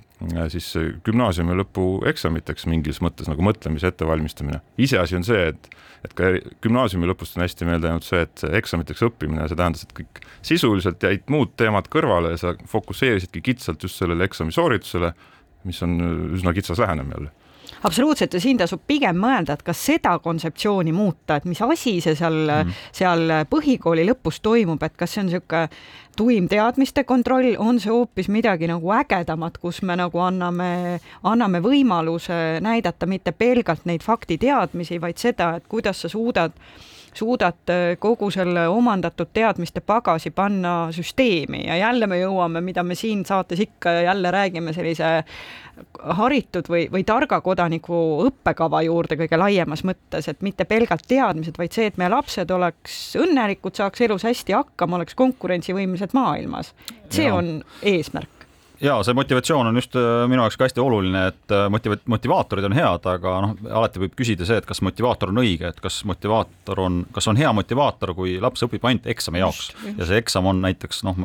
siis 0.53 0.69
gümnaasiumi 1.05 1.57
lõpueksamiteks 1.61 2.69
mingis 2.71 3.03
mõttes 3.05 3.29
nagu 3.29 3.45
mõtlemise 3.45 3.91
ettevalmistamine. 3.91 4.63
iseasi 4.79 5.19
on 5.19 5.27
see, 5.27 5.49
et, 5.51 5.69
et 6.07 6.15
ka 6.17 6.31
gümnaasiumi 6.65 7.11
lõpust 7.11 7.37
on 7.37 7.45
hästi 7.45 7.69
meelde 7.69 7.91
jäänud 7.91 8.07
see, 8.07 8.23
et 8.25 8.45
eksamiteks 8.63 9.05
õppimine, 9.09 9.49
see 9.51 9.59
tähendas, 9.59 9.85
et 9.85 9.95
kõik 9.99 10.23
sisuliselt 10.47 11.03
jäid 11.03 11.29
muud 11.33 11.53
teemad 11.61 11.91
kõrvale 11.93 12.33
ja 12.37 12.41
sa 12.41 12.55
fokusseerisidki 12.71 13.45
kitsalt 13.53 13.83
just 13.83 14.01
sellele 14.01 14.25
eksami 14.31 14.55
sooritusele, 14.55 15.13
mis 15.69 15.83
on 15.85 15.99
üsna 16.39 16.55
kitsas 16.57 16.81
lähenemine 16.83 17.19
jälle 17.19 17.42
absoluutselt 17.83 18.35
ja 18.35 18.41
siin 18.41 18.61
tasub 18.61 18.83
pigem 18.87 19.19
mõelda, 19.19 19.57
et 19.57 19.65
kas 19.67 19.81
seda 19.87 20.15
kontseptsiooni 20.23 20.93
muuta, 20.95 21.37
et 21.37 21.49
mis 21.49 21.63
asi 21.63 21.99
see 22.05 22.15
seal 22.19 22.39
mm., 22.45 22.79
seal 22.95 23.35
põhikooli 23.51 24.07
lõpus 24.09 24.41
toimub, 24.43 24.83
et 24.83 24.97
kas 24.97 25.15
see 25.15 25.23
on 25.25 25.31
niisugune 25.31 25.67
tuim 26.17 26.49
teadmiste 26.49 27.05
kontroll, 27.09 27.55
on 27.59 27.81
see 27.81 27.93
hoopis 27.93 28.29
midagi 28.33 28.69
nagu 28.69 28.93
ägedamat, 28.95 29.59
kus 29.63 29.83
me 29.83 29.97
nagu 29.97 30.21
anname, 30.21 31.01
anname 31.25 31.63
võimaluse 31.65 32.61
näidata 32.65 33.09
mitte 33.09 33.33
pelgalt 33.33 33.87
neid 33.89 34.05
faktiteadmisi, 34.05 35.01
vaid 35.01 35.21
seda, 35.21 35.55
et 35.57 35.69
kuidas 35.69 36.05
sa 36.05 36.13
suudad 36.13 36.53
suudad 37.15 37.71
äh, 37.71 37.97
kogu 37.99 38.31
selle 38.31 38.67
omandatud 38.69 39.33
teadmiste 39.35 39.81
pagasi 39.81 40.31
panna 40.31 40.93
süsteemi 40.93 41.67
ja 41.67 41.77
jälle 41.77 42.07
me 42.07 42.21
jõuame, 42.21 42.61
mida 42.65 42.83
me 42.83 42.95
siin 42.99 43.25
saates 43.29 43.61
ikka 43.61 43.91
ja 43.99 44.03
jälle 44.11 44.31
räägime, 44.31 44.73
sellise 44.73 45.23
haritud 46.19 46.69
või, 46.69 46.85
või 46.93 47.05
targa 47.09 47.41
kodaniku 47.41 47.97
õppekava 48.27 48.83
juurde 48.87 49.17
kõige 49.21 49.39
laiemas 49.41 49.85
mõttes, 49.89 50.29
et 50.29 50.43
mitte 50.45 50.65
pelgalt 50.69 51.07
teadmised, 51.09 51.57
vaid 51.59 51.73
see, 51.73 51.89
et 51.89 51.99
meie 52.01 52.13
lapsed 52.13 52.51
oleks 52.53 53.17
õnnelikud, 53.21 53.77
saaks 53.77 54.05
elus 54.05 54.27
hästi 54.29 54.57
hakkama, 54.57 55.01
oleks 55.01 55.17
konkurentsivõimelised 55.19 56.15
maailmas. 56.17 56.75
see 57.11 57.29
ja. 57.29 57.35
on 57.35 57.59
eesmärk 57.83 58.42
ja 58.83 58.97
see 59.07 59.15
motivatsioon 59.15 59.67
on 59.67 59.77
just 59.79 59.97
äh, 59.97 60.25
minu 60.29 60.43
jaoks 60.43 60.57
ka 60.59 60.67
hästi 60.67 60.83
oluline, 60.83 61.27
et 61.31 61.55
äh, 61.55 61.67
motiva-, 61.71 61.99
motivaatorid 62.11 62.67
on 62.67 62.75
head, 62.77 63.07
aga 63.09 63.35
noh, 63.45 63.55
alati 63.71 64.03
võib 64.03 64.17
küsida 64.19 64.47
see, 64.49 64.59
et 64.59 64.67
kas 64.67 64.83
motivaator 64.83 65.31
on 65.31 65.43
õige, 65.43 65.71
et 65.71 65.79
kas 65.83 66.01
motivaator 66.09 66.83
on, 66.83 67.03
kas 67.15 67.29
on 67.31 67.39
hea 67.39 67.53
motivaator, 67.55 68.15
kui 68.19 68.35
laps 68.43 68.67
õpib 68.67 68.87
ainult 68.89 69.07
eksami 69.13 69.43
jaoks. 69.43 69.71
ja 69.99 70.09
see 70.09 70.19
eksam 70.23 70.49
on 70.51 70.63
näiteks 70.65 71.03
noh, 71.07 71.21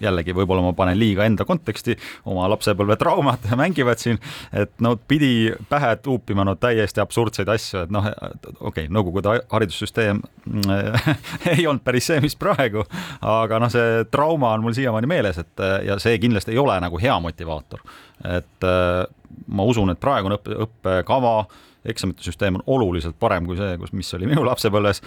jällegi 0.00 0.34
võib-olla 0.36 0.64
ma 0.64 0.72
panen 0.76 0.98
liiga 0.98 1.26
enda 1.28 1.44
konteksti, 1.48 1.98
oma 2.24 2.48
lapsepõlve 2.54 2.96
traumad 3.00 3.44
mängivad 3.62 4.00
siin, 4.00 4.20
et 4.56 4.72
no 4.80 4.96
pidi 4.96 5.52
pähe 5.68 5.92
tuupima 6.00 6.46
no 6.48 6.56
täiesti 6.60 7.04
absurdseid 7.04 7.52
asju, 7.52 7.84
et 7.84 7.94
noh, 7.94 8.08
okei 8.08 8.86
okay,, 8.86 8.92
Nõukogude 8.96 9.42
haridussüsteem 9.50 10.22
ei 11.52 11.66
olnud 11.66 11.82
päris 11.84 12.06
see, 12.08 12.20
mis 12.24 12.36
praegu, 12.38 12.86
aga 13.20 13.58
noh, 13.60 13.70
see 13.72 14.06
trauma 14.08 14.54
on 14.56 14.64
mul 14.64 14.76
siiamaani 14.76 15.10
meeles, 15.10 15.40
et 15.42 15.64
ja 15.84 15.98
see 16.00 16.16
kindlasti 16.22 16.54
ei 16.54 16.60
ole 16.62 16.78
nagu 16.86 17.00
hea 17.02 17.14
motivaator. 17.22 17.82
et 18.24 18.66
äh, 18.66 19.04
ma 19.46 19.66
usun, 19.68 19.92
et 19.92 20.00
praegune 20.00 20.38
õppe, 20.38 20.58
õppekava, 20.66 21.38
eksamite 21.86 22.24
süsteem 22.26 22.58
on 22.58 22.66
oluliselt 22.78 23.18
parem 23.20 23.46
kui 23.46 23.58
see, 23.58 23.76
kus, 23.80 23.92
mis 23.94 24.12
oli 24.16 24.28
minu 24.30 24.44
lapsepõlves, 24.46 25.02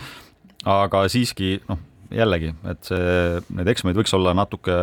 aga 0.69 1.05
siiski 1.12 1.57
noh, 1.67 1.79
jällegi, 2.13 2.53
et 2.69 2.91
see, 2.91 3.39
need 3.55 3.71
eksamid 3.74 3.98
võiks 4.00 4.13
olla 4.17 4.36
natuke 4.38 4.75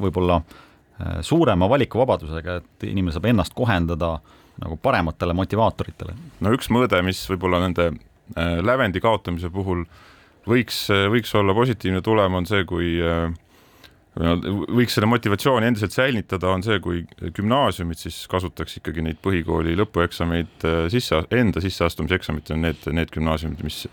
võib-olla 0.00 0.40
äh, 0.40 1.18
suurema 1.26 1.68
valikuvabadusega, 1.70 2.60
et 2.60 2.88
inimene 2.90 3.14
saab 3.16 3.30
ennast 3.32 3.56
kohendada 3.56 4.18
nagu 4.60 4.76
parematele 4.82 5.34
motivaatoritele. 5.36 6.14
no 6.44 6.54
üks 6.54 6.70
mõõde, 6.72 7.00
mis 7.06 7.22
võib-olla 7.30 7.62
nende 7.64 7.90
äh, 7.90 8.58
lävendi 8.64 9.02
kaotamise 9.02 9.50
puhul 9.52 9.86
võiks, 10.48 10.86
võiks 11.12 11.32
olla 11.36 11.54
positiivne 11.56 12.02
tulem, 12.04 12.34
on 12.40 12.48
see, 12.48 12.64
kui 12.68 12.96
äh, 13.04 13.30
võiks 14.20 14.96
selle 14.96 15.08
motivatsiooni 15.08 15.70
endiselt 15.70 15.94
säilitada, 15.94 16.50
on 16.52 16.64
see, 16.64 16.80
kui 16.82 17.04
gümnaasiumid 17.36 18.00
siis 18.00 18.18
kasutaks 18.30 18.76
ikkagi 18.80 19.04
neid 19.04 19.20
põhikooli 19.24 19.76
lõpueksameid 19.80 20.66
äh, 20.68 20.82
sisse, 20.92 21.22
enda 21.34 21.62
sisseastumiseksamid 21.64 22.52
on 22.54 22.66
need, 22.66 22.84
need 22.96 23.12
gümnaasiumid, 23.14 23.64
mis, 23.66 23.86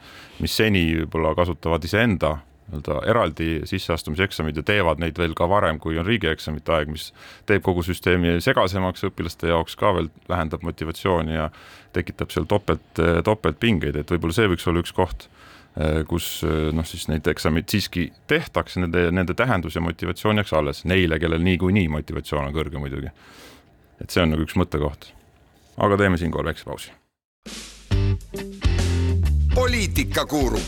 mis 0.43 0.57
seni 0.59 0.83
võib-olla 1.03 1.33
kasutavad 1.37 1.87
iseenda 1.87 2.37
nii-öelda 2.67 2.97
eraldi 3.07 3.49
sisseastumiseksamid 3.69 4.57
ja 4.59 4.63
teevad 4.67 4.99
neid 4.99 5.15
veel 5.15 5.31
ka 5.39 5.45
varem, 5.47 5.77
kui 5.79 5.95
on 5.95 6.03
riigieksamite 6.07 6.73
aeg, 6.75 6.91
mis 6.91 7.13
teeb 7.47 7.63
kogu 7.63 7.85
süsteemi 7.87 8.41
segasemaks 8.43 9.07
õpilaste 9.07 9.47
jaoks 9.53 9.77
ka 9.79 9.93
veel, 9.95 10.09
vähendab 10.27 10.65
motivatsiooni 10.67 11.37
ja 11.37 11.47
tekitab 11.95 12.35
seal 12.35 12.49
topelt, 12.51 12.99
topeltpingeid, 13.23 13.95
et 13.95 14.11
võib-olla 14.11 14.35
see 14.35 14.51
võiks 14.51 14.67
olla 14.67 14.83
üks 14.83 14.91
koht 14.97 15.29
Äh, 15.29 15.56
kus 16.09 16.41
äh, 16.43 16.69
noh, 16.73 16.85
siis 16.87 17.07
neid 17.11 17.27
eksameid 17.29 17.69
siiski 17.69 18.07
tehtakse, 18.27 18.81
nende, 18.81 19.07
nende 19.13 19.35
tähendus 19.37 19.75
ja 19.77 19.83
motivatsioon 19.85 20.41
jääks 20.41 20.53
alles, 20.57 20.85
neile, 20.89 21.19
kellel 21.19 21.43
niikuinii 21.45 21.87
motivatsioon 21.93 22.49
on 22.49 22.55
kõrge 22.55 22.81
muidugi. 22.81 23.13
et 24.01 24.09
see 24.09 24.23
on 24.23 24.33
nagu 24.33 24.45
üks 24.45 24.57
mõttekoht. 24.57 25.11
aga 25.77 25.97
teeme 25.97 26.17
siinkohal 26.17 26.49
väikse 26.49 26.65
pausi. 26.65 26.91
poliitikakuru, 29.55 30.61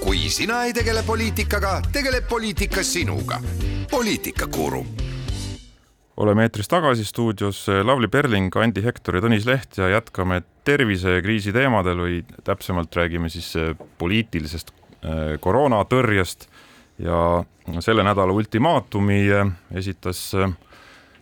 kui 0.00 0.28
sina 0.28 0.64
ei 0.64 0.72
tegele 0.72 1.02
poliitikaga, 1.02 1.80
tegeleb 1.92 2.28
poliitika 2.28 2.82
sinuga. 2.82 3.40
poliitikakuru 3.90 4.86
oleme 6.16 6.44
eetris 6.46 6.68
tagasi 6.68 7.04
stuudios 7.04 7.66
Lavly 7.68 8.08
Perling, 8.08 8.56
Andi 8.56 8.82
Hektor 8.84 9.16
ja 9.16 9.22
Tõnis 9.24 9.46
Leht 9.48 9.78
ja 9.78 9.88
jätkame 9.92 10.42
tervisekriisi 10.66 11.52
teemadel 11.54 12.02
või 12.02 12.18
täpsemalt 12.44 12.96
räägime 12.96 13.30
siis 13.32 13.52
eh, 13.56 13.72
poliitilisest 13.98 14.72
eh, 14.72 15.36
koroonatõrjest. 15.40 16.48
Ja 17.00 17.40
selle 17.80 18.04
nädala 18.04 18.34
ultimaatumi 18.36 19.22
esitas 19.72 20.18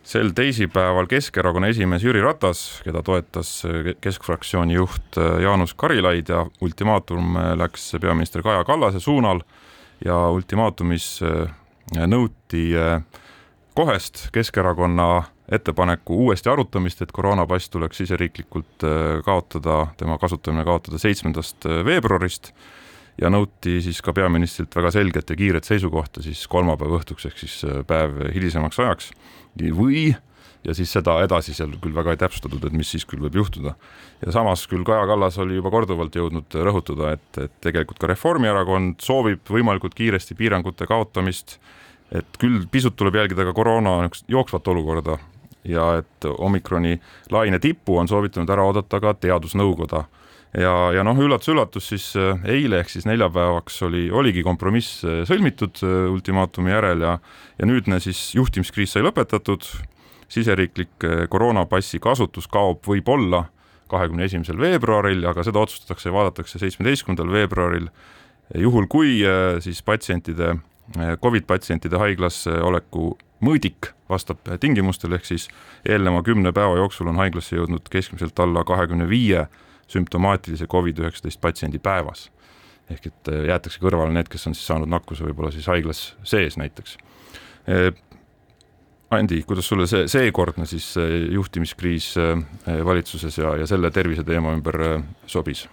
sel 0.03 0.31
teisipäeval 0.35 1.07
Keskerakonna 1.07 1.69
esimees 1.71 2.03
Jüri 2.03 2.19
Ratas, 2.19 2.81
keda 2.83 2.99
toetas 3.05 3.53
keskfraktsiooni 4.03 4.75
juht 4.75 5.15
Jaanus 5.39 5.71
Karilaid 5.79 6.33
ja 6.33 6.41
ultimaatum 6.59 7.37
läks 7.61 7.93
peaminister 8.01 8.43
Kaja 8.43 8.65
Kallase 8.67 8.99
suunal. 8.99 9.39
Ja 10.03 10.17
ultimaatumis 10.35 11.21
nõuti 12.07 12.69
äh, 12.77 13.01
kohest 13.79 14.27
Keskerakonna 14.35 15.23
ettepaneku 15.51 16.15
uuesti 16.25 16.49
arutamist, 16.49 17.01
et 17.01 17.11
koroonapass 17.15 17.69
tuleks 17.71 18.01
siseriiklikult 18.01 18.83
äh, 18.83 19.21
kaotada, 19.25 19.87
tema 19.97 20.17
kasutamine 20.19 20.65
kaotada 20.67 20.99
seitsmendast 20.99 21.63
äh, 21.65 21.79
veebruarist 21.87 22.51
ja 23.21 23.31
nõuti 23.31 23.77
siis 23.85 24.01
ka 24.03 24.11
peaministrilt 24.17 24.75
väga 24.75 24.91
selget 24.97 25.31
ja 25.31 25.39
kiiret 25.39 25.69
seisukohta 25.69 26.23
siis 26.25 26.43
kolmapäeva 26.51 26.99
õhtuks 26.99 27.29
ehk 27.31 27.39
siis 27.39 27.55
äh, 27.63 27.79
päev 27.87 28.19
hilisemaks 28.35 28.83
ajaks 28.83 29.13
või 29.79 30.09
ja 30.67 30.75
siis 30.75 30.91
seda 30.91 31.15
edasi 31.23 31.55
seal 31.55 31.71
küll 31.79 31.95
väga 31.95 32.17
ei 32.17 32.19
täpsustatud, 32.19 32.67
et 32.67 32.75
mis 32.75 32.91
siis 32.91 33.07
küll 33.07 33.23
võib 33.23 33.39
juhtuda. 33.39 33.77
ja 34.25 34.35
samas 34.35 34.67
küll 34.67 34.83
Kaja 34.83 35.07
Kallas 35.07 35.39
oli 35.39 35.55
juba 35.55 35.71
korduvalt 35.71 36.19
jõudnud 36.19 36.63
rõhutada, 36.67 37.15
et, 37.15 37.43
et 37.47 37.59
tegelikult 37.63 38.03
ka 38.03 38.11
Reformierakond 38.11 38.99
soovib 39.07 39.47
võimalikult 39.47 39.95
kiiresti 39.95 40.35
piirangute 40.35 40.87
kaotamist 40.87 41.61
et 42.11 42.39
küll 42.41 42.63
pisut 42.71 42.95
tuleb 42.97 43.15
jälgida 43.19 43.45
ka 43.45 43.53
koroona 43.53 44.09
jooksvat 44.27 44.67
olukorda 44.67 45.17
ja 45.67 45.99
et 45.99 46.25
omikroni 46.25 46.99
laine 47.31 47.59
tippu 47.59 47.97
on 47.99 48.07
soovitanud 48.07 48.49
ära 48.49 48.63
oodata 48.65 48.99
ka 49.03 49.13
teadusnõukoda. 49.13 50.03
ja, 50.57 50.73
ja 50.95 51.03
noh, 51.05 51.17
üllatus-üllatus 51.19 51.91
siis 51.91 52.07
äh, 52.17 52.39
eile 52.49 52.79
ehk 52.81 52.89
siis 52.89 53.05
neljapäevaks 53.05 53.81
oli, 53.85 54.07
oligi 54.11 54.43
kompromiss 54.43 55.03
äh, 55.05 55.21
sõlmitud 55.29 55.83
äh, 55.85 56.09
ultimaatumi 56.09 56.71
järel 56.71 57.05
ja, 57.05 57.17
ja 57.59 57.69
nüüdne 57.69 57.99
siis 58.01 58.33
juhtimiskriis 58.35 58.95
sai 58.95 59.05
lõpetatud, 59.05 59.67
siseriiklik 60.29 61.05
koroonapassi 61.29 61.99
kasutus 62.01 62.47
kaob 62.47 62.85
võib-olla 62.85 63.47
kahekümne 63.89 64.27
esimesel 64.29 64.59
veebruaril, 64.61 65.23
aga 65.25 65.41
seda 65.45 65.61
otsustatakse 65.63 66.09
ja 66.09 66.13
vaadatakse 66.13 66.59
seitsmeteistkümnendal 66.61 67.31
veebruaril, 67.33 67.87
juhul 68.61 68.85
kui 68.89 69.15
siis 69.65 69.81
patsientide 69.85 70.51
Covid 70.97 71.45
patsientide 71.45 71.97
haiglas 72.01 72.47
oleku 72.47 73.11
mõõdik 73.45 73.91
vastab 74.09 74.41
tingimustele, 74.59 75.19
ehk 75.19 75.27
siis 75.27 75.47
eelneva 75.87 76.23
kümne 76.25 76.51
päeva 76.55 76.79
jooksul 76.79 77.11
on 77.11 77.19
haiglasse 77.21 77.55
jõudnud 77.55 77.89
keskmiselt 77.91 78.39
alla 78.39 78.63
kahekümne 78.67 79.07
viie 79.09 79.45
sümptomaatilise 79.89 80.65
Covid-19 80.65 81.39
patsiendi 81.41 81.79
päevas. 81.79 82.29
ehk 82.89 83.05
et 83.05 83.29
jäetakse 83.47 83.77
kõrvale 83.79 84.09
need, 84.09 84.27
kes 84.33 84.47
on 84.49 84.55
siis 84.57 84.65
saanud 84.65 84.89
nakkuse 84.89 85.21
võib-olla 85.21 85.51
siis 85.53 85.67
haiglas 85.69 86.15
sees 86.25 86.57
näiteks. 86.57 86.97
Andi, 89.13 89.43
kuidas 89.45 89.67
sulle 89.69 89.85
see 89.87 90.07
seekordne 90.09 90.65
siis 90.65 90.95
juhtimiskriis 91.31 92.15
valitsuses 92.85 93.37
ja, 93.37 93.55
ja 93.61 93.67
selle 93.69 93.91
terviseteema 93.91 94.55
ümber 94.57 94.81
sobis? 95.29 95.67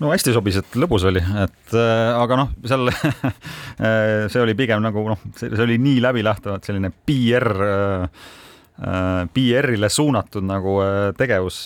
No 0.00 0.12
hästi 0.12 0.34
sobis, 0.34 0.58
et 0.60 0.76
lõbus 0.78 1.04
oli, 1.08 1.22
et 1.42 1.74
äh, 1.76 2.12
aga 2.16 2.38
noh, 2.38 2.52
seal 2.68 2.90
äh, 2.92 4.28
see 4.32 4.42
oli 4.42 4.54
pigem 4.58 4.82
nagu 4.84 5.04
noh, 5.12 5.24
see 5.38 5.50
oli 5.64 5.78
nii 5.82 6.00
läbilähtavalt 6.04 6.68
selline 6.68 6.92
PR 7.06 7.48
äh, 7.66 8.22
PR-ile 9.32 9.88
suunatud 9.92 10.42
nagu 10.48 10.78
tegevus 11.14 11.58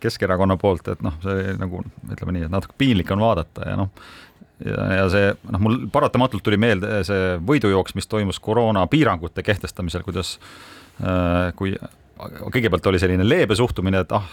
Keskerakonna 0.00 0.54
poolt, 0.56 0.86
et 0.94 1.02
noh, 1.04 1.18
see 1.20 1.56
nagu 1.58 1.82
ütleme 2.06 2.36
nii, 2.36 2.46
et 2.46 2.52
natuke 2.54 2.78
piinlik 2.80 3.10
on 3.12 3.20
vaadata 3.20 3.66
ja 3.66 3.74
noh, 3.76 3.90
ja, 4.64 4.86
ja 5.00 5.08
see 5.12 5.32
noh, 5.50 5.60
mul 5.60 5.82
paratamatult 5.92 6.46
tuli 6.46 6.56
meelde 6.62 7.02
see 7.08 7.34
võidujooks, 7.44 7.96
mis 7.98 8.08
toimus 8.08 8.40
koroonapiirangute 8.40 9.44
kehtestamisel, 9.44 10.06
kuidas 10.06 10.38
kui 11.58 11.74
kõigepealt 12.52 12.86
oli 12.90 13.00
selline 13.02 13.24
leebe 13.26 13.56
suhtumine, 13.58 14.02
et 14.04 14.12
ah, 14.14 14.26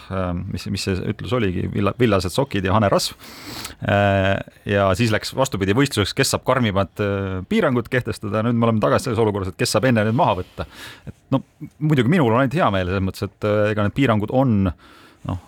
mis, 0.52 0.66
mis 0.72 0.84
see 0.86 0.96
ütlus 1.12 1.32
oligi, 1.36 1.66
villa, 1.72 1.92
villased 1.98 2.34
sokid 2.34 2.66
ja 2.66 2.74
hanerasv. 2.76 3.16
Äh, 3.88 4.36
ja 4.68 4.88
siis 4.98 5.12
läks 5.14 5.32
vastupidi 5.36 5.74
võistluseks, 5.76 6.14
kes 6.16 6.34
saab 6.34 6.44
karmimad 6.48 7.02
äh, 7.02 7.40
piirangud 7.50 7.90
kehtestada, 7.92 8.44
nüüd 8.46 8.58
me 8.58 8.68
oleme 8.68 8.82
tagasi 8.82 9.08
selles 9.08 9.22
olukorras, 9.22 9.52
et 9.52 9.60
kes 9.60 9.74
saab 9.76 9.88
enne 9.90 10.04
need 10.06 10.18
maha 10.18 10.38
võtta. 10.42 10.68
et 11.08 11.16
no 11.34 11.42
muidugi 11.78 12.12
minul 12.12 12.32
on 12.34 12.42
ainult 12.42 12.56
hea 12.58 12.70
meel 12.74 12.90
selles 12.90 13.06
mõttes, 13.06 13.28
et 13.30 13.48
äh, 13.48 13.72
ega 13.72 13.86
need 13.86 13.96
piirangud 13.96 14.34
on 14.36 14.62
noh, 15.28 15.40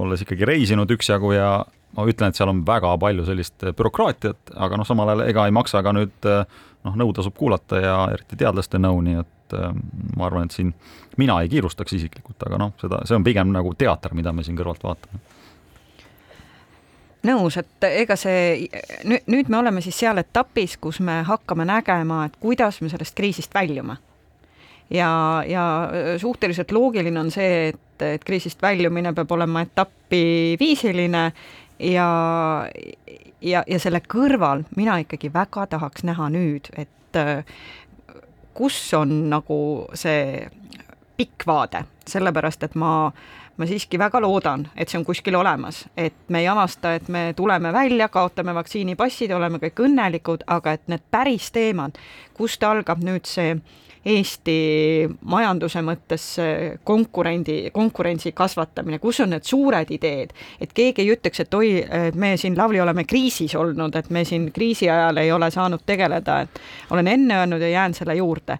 olles 0.00 0.22
ikkagi 0.24 0.46
reisinud 0.48 0.88
üksjagu 0.94 1.34
ja 1.34 1.50
ma 1.96 2.06
ütlen, 2.08 2.30
et 2.30 2.38
seal 2.38 2.48
on 2.48 2.62
väga 2.64 2.94
palju 3.02 3.26
sellist 3.28 3.66
bürokraatiat, 3.76 4.54
aga 4.56 4.78
noh, 4.80 4.88
samal 4.88 5.12
ajal 5.12 5.26
ega 5.26 5.44
ei 5.44 5.52
maksa 5.52 5.82
ka 5.84 5.92
nüüd 5.92 6.24
noh, 6.24 6.96
nõu 6.96 7.12
tasub 7.16 7.36
kuulata 7.36 7.82
ja 7.82 7.98
eriti 8.14 8.38
teadlaste 8.40 8.80
nõu, 8.80 9.02
nii 9.04 9.20
et 9.20 9.34
ma 9.54 10.26
arvan, 10.26 10.48
et 10.48 10.56
siin 10.56 10.72
mina 11.18 11.40
ei 11.42 11.50
kiirustaks 11.52 11.98
isiklikult, 11.98 12.38
aga 12.46 12.58
noh, 12.60 12.72
seda, 12.80 13.02
see 13.08 13.18
on 13.18 13.26
pigem 13.26 13.52
nagu 13.54 13.74
teater, 13.78 14.14
mida 14.14 14.32
me 14.32 14.46
siin 14.46 14.58
kõrvalt 14.58 14.86
vaatame 14.86 15.22
nõus, 17.26 17.56
et 17.60 17.86
ega 17.90 18.16
see 18.16 18.68
nüüd, 19.08 19.26
nüüd 19.30 19.50
me 19.52 19.60
oleme 19.60 19.82
siis 19.84 19.98
seal 20.00 20.20
etapis, 20.22 20.76
kus 20.80 21.00
me 21.04 21.20
hakkame 21.26 21.66
nägema, 21.68 22.24
et 22.28 22.38
kuidas 22.40 22.80
me 22.80 22.88
sellest 22.92 23.16
kriisist 23.16 23.54
väljume. 23.54 23.96
ja, 24.90 25.42
ja 25.46 25.64
suhteliselt 26.18 26.72
loogiline 26.72 27.20
on 27.20 27.30
see, 27.30 27.68
et, 27.68 28.02
et 28.02 28.24
kriisist 28.24 28.62
väljumine 28.62 29.12
peab 29.14 29.32
olema 29.32 29.62
etapiviisiline 29.62 31.24
ja, 31.78 32.08
ja, 33.40 33.64
ja 33.66 33.78
selle 33.78 34.00
kõrval 34.00 34.64
mina 34.76 34.98
ikkagi 35.04 35.32
väga 35.32 35.66
tahaks 35.66 36.04
näha 36.08 36.30
nüüd, 36.32 36.72
et 36.74 36.88
kus 38.54 38.78
on 38.94 39.12
nagu 39.30 39.60
see 39.94 40.46
pikk 41.20 41.44
vaade, 41.46 41.84
sellepärast 42.08 42.64
et 42.64 42.74
ma, 42.80 43.10
ma 43.56 43.68
siiski 43.68 43.98
väga 44.00 44.22
loodan, 44.24 44.64
et 44.76 44.88
see 44.88 44.98
on 45.00 45.04
kuskil 45.04 45.36
olemas, 45.36 45.82
et 45.96 46.16
me 46.28 46.40
ei 46.40 46.48
avasta, 46.48 46.94
et 46.96 47.08
me 47.12 47.30
tuleme 47.36 47.72
välja, 47.76 48.08
kaotame 48.08 48.54
vaktsiinipassid, 48.56 49.32
oleme 49.36 49.60
kõik 49.60 49.84
õnnelikud, 49.84 50.46
aga 50.48 50.78
et 50.78 50.88
need 50.88 51.04
päris 51.12 51.50
teemad, 51.52 52.00
kust 52.36 52.64
algab 52.64 53.04
nüüd 53.04 53.28
see 53.28 53.58
Eesti 54.04 55.08
majanduse 55.28 55.82
mõttes 55.84 56.24
konkurendi, 56.84 57.70
konkurentsi 57.72 58.32
kasvatamine, 58.32 58.98
kus 58.98 59.20
on 59.20 59.34
need 59.34 59.44
suured 59.44 59.90
ideed, 59.92 60.32
et 60.60 60.72
keegi 60.72 61.04
ei 61.04 61.10
ütleks, 61.12 61.42
et 61.44 61.54
oi, 61.54 61.72
et 61.84 62.16
me 62.16 62.32
siin, 62.40 62.56
Lavly, 62.56 62.80
oleme 62.80 63.04
kriisis 63.04 63.54
olnud, 63.60 63.96
et 63.96 64.08
me 64.10 64.24
siin 64.24 64.48
kriisi 64.56 64.88
ajal 64.90 65.20
ei 65.20 65.32
ole 65.32 65.50
saanud 65.52 65.84
tegeleda, 65.86 66.40
et 66.46 66.62
olen 66.90 67.12
enne 67.12 67.42
öelnud 67.42 67.60
ja 67.60 67.68
jään 67.68 67.94
selle 67.94 68.16
juurde. 68.16 68.56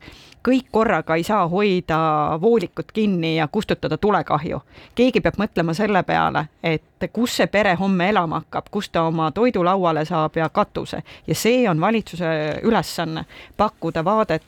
Kõik 0.48 0.70
korraga 0.72 1.16
ei 1.20 1.24
saa 1.24 1.42
hoida 1.48 1.96
voolikut 2.40 2.92
kinni 2.92 3.34
ja 3.36 3.48
kustutada 3.48 3.96
tulekahju. 3.96 4.60
keegi 4.94 5.20
peab 5.20 5.36
mõtlema 5.36 5.74
selle 5.76 6.02
peale, 6.02 6.46
et 6.62 7.08
kus 7.12 7.36
see 7.36 7.46
pere 7.46 7.74
homme 7.74 8.08
elama 8.08 8.40
hakkab, 8.40 8.70
kus 8.70 8.88
ta 8.88 9.02
oma 9.02 9.30
toidu 9.32 9.64
lauale 9.64 10.04
saab 10.04 10.36
ja 10.36 10.48
katuse. 10.48 11.02
Ja 11.26 11.34
see 11.34 11.68
on 11.68 11.80
valitsuse 11.80 12.60
ülesanne, 12.62 13.24
pakkuda 13.56 14.04
vaadet, 14.04 14.42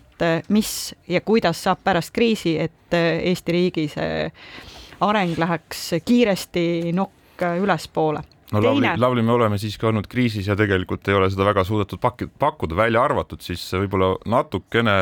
mis 0.48 0.94
ja 1.08 1.20
kuidas 1.20 1.62
saab 1.64 1.80
pärast 1.84 2.12
kriisi, 2.14 2.58
et 2.58 2.94
Eesti 2.94 3.52
riigi 3.52 3.88
see 3.88 4.28
areng 5.02 5.38
läheks 5.38 5.90
kiiresti 6.04 6.92
nokk 6.94 7.42
ülespoole 7.60 8.22
no 8.52 8.60
Lavly, 8.62 8.88
Lavly, 8.96 9.22
me 9.22 9.32
oleme 9.32 9.58
siiski 9.58 9.86
olnud 9.88 10.06
kriisis 10.10 10.46
ja 10.48 10.56
tegelikult 10.58 11.08
ei 11.08 11.16
ole 11.16 11.28
seda 11.32 11.46
väga 11.48 11.64
suudetud 11.64 12.00
pakki, 12.02 12.28
pakkuda, 12.38 12.76
välja 12.76 13.02
arvatud 13.04 13.40
siis 13.44 13.64
võib-olla 13.72 14.12
natukene 14.28 14.94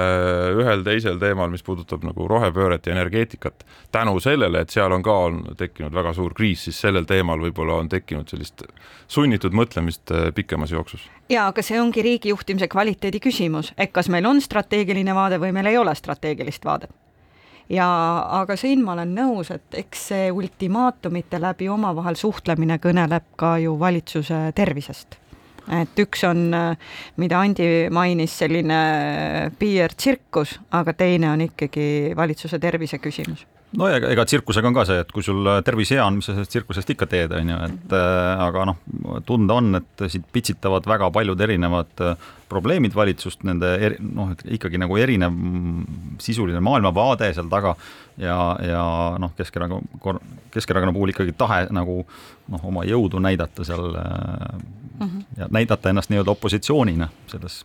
ühel 0.61 0.85
teisel 0.87 1.19
teemal, 1.23 1.51
mis 1.53 1.65
puudutab 1.67 2.05
nagu 2.07 2.29
rohepööret 2.31 2.87
ja 2.87 2.95
energeetikat. 2.95 3.67
tänu 3.93 4.21
sellele, 4.21 4.61
et 4.61 4.71
seal 4.71 4.93
on 4.93 5.03
ka 5.03 5.19
on 5.27 5.43
tekkinud 5.59 5.95
väga 5.95 6.15
suur 6.15 6.35
kriis, 6.35 6.65
siis 6.69 6.81
sellel 6.81 7.05
teemal 7.05 7.41
võib-olla 7.43 7.81
on 7.83 7.89
tekkinud 7.89 8.29
sellist 8.29 8.65
sunnitud 9.09 9.57
mõtlemist 9.57 10.11
äh, 10.15 10.31
pikemas 10.35 10.71
jooksus. 10.71 11.11
ja 11.29 11.47
aga 11.51 11.63
see 11.63 11.81
ongi 11.81 12.03
riigijuhtimise 12.03 12.69
kvaliteedi 12.69 13.21
küsimus, 13.21 13.75
et 13.77 13.93
kas 13.93 14.09
meil 14.09 14.27
on 14.27 14.41
strateegiline 14.41 15.15
vaade 15.15 15.41
või 15.43 15.53
meil 15.53 15.67
ei 15.67 15.79
ole 15.79 15.95
strateegilist 15.95 16.65
vaadet 16.65 16.91
ja 17.71 17.87
aga 18.41 18.57
siin 18.59 18.85
ma 18.85 18.95
olen 18.97 19.15
nõus, 19.15 19.53
et 19.55 19.79
eks 19.85 20.07
see 20.13 20.31
ultimaatumite 20.35 21.41
läbi 21.41 21.69
omavahel 21.71 22.19
suhtlemine 22.19 22.81
kõneleb 22.83 23.33
ka 23.41 23.57
ju 23.63 23.77
valitsuse 23.79 24.51
tervisest. 24.57 25.19
Et 25.71 26.03
üks 26.03 26.25
on, 26.27 26.49
mida 27.21 27.39
Andi 27.39 27.87
mainis, 27.95 28.33
selline 28.43 28.81
PR-tsirkus, 29.61 30.57
aga 30.75 30.97
teine 30.99 31.31
on 31.31 31.47
ikkagi 31.47 32.17
valitsuse 32.19 32.59
tervise 32.59 32.99
küsimus 32.99 33.47
no 33.79 33.89
ja 33.91 34.01
ega 34.11 34.25
tsirkusega 34.27 34.71
on 34.71 34.75
ka 34.75 34.85
see, 34.89 34.99
et 35.05 35.13
kui 35.15 35.25
sul 35.25 35.47
tervis 35.67 35.93
hea 35.95 36.03
on, 36.03 36.19
mis 36.19 36.27
sa 36.27 36.35
sellest 36.35 36.53
tsirkusest 36.55 36.91
ikka 36.95 37.07
teed, 37.11 37.35
on 37.37 37.53
ju, 37.53 37.59
et 37.69 37.95
äh, 37.97 38.43
aga 38.47 38.67
noh, 38.71 38.81
tunda 39.27 39.59
on, 39.61 39.79
et 39.79 40.05
siit 40.11 40.27
pitsitavad 40.35 40.89
väga 40.91 41.11
paljud 41.15 41.41
erinevad 41.47 42.05
äh, 42.07 42.29
probleemid 42.51 42.97
valitsust, 42.99 43.45
nende 43.47 43.71
eri, 43.79 44.01
noh, 44.03 44.33
ikkagi 44.59 44.81
nagu 44.83 44.99
erinev 44.99 45.37
sisuline 46.23 46.63
maailmavaade 46.67 47.31
seal 47.37 47.51
taga 47.53 47.77
ja, 48.19 48.37
ja 48.67 48.85
noh, 49.23 49.35
Keskerakonna, 49.39 50.19
Keskerakonna 50.51 50.95
puhul 50.97 51.15
ikkagi 51.15 51.37
tahe 51.39 51.67
nagu 51.75 52.03
noh, 52.51 52.65
oma 52.73 52.85
jõudu 52.89 53.23
näidata 53.23 53.67
seal 53.67 53.93
mm 53.95 55.07
-hmm. 55.07 55.23
ja 55.39 55.49
näidata 55.51 55.91
ennast 55.91 56.11
nii-öelda 56.11 56.35
opositsioonina 56.35 57.09
selles 57.31 57.65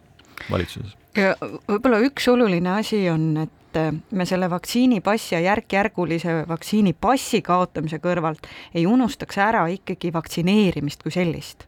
valitsuses. 0.51 0.93
ja 1.17 1.35
võib-olla 1.41 1.99
üks 2.05 2.27
oluline 2.31 2.77
asi 2.79 3.09
on, 3.09 3.37
et 3.37 3.64
me 4.11 4.25
selle 4.25 4.49
vaktsiinipassi 4.49 5.35
ja 5.35 5.41
järk-järgulise 5.41 6.43
vaktsiinipassi 6.47 7.41
kaotamise 7.41 7.99
kõrvalt 8.03 8.47
ei 8.75 8.85
unustaks 8.87 9.37
ära 9.37 9.65
ikkagi 9.71 10.13
vaktsineerimist 10.13 11.03
kui 11.03 11.11
sellist. 11.11 11.67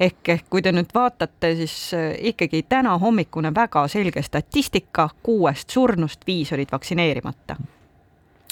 Ehk, 0.00 0.28
ehk 0.28 0.46
kui 0.50 0.62
te 0.62 0.72
nüüd 0.72 0.94
vaatate, 0.94 1.54
siis 1.58 1.74
äh, 1.94 2.14
ikkagi 2.32 2.62
täna 2.68 2.96
hommikune 2.98 3.52
väga 3.54 3.84
selge 3.88 4.22
statistika, 4.22 5.10
kuuest 5.22 5.70
surnust 5.70 6.24
viis 6.26 6.52
olid 6.56 6.72
vaktsineerimata 6.72 7.58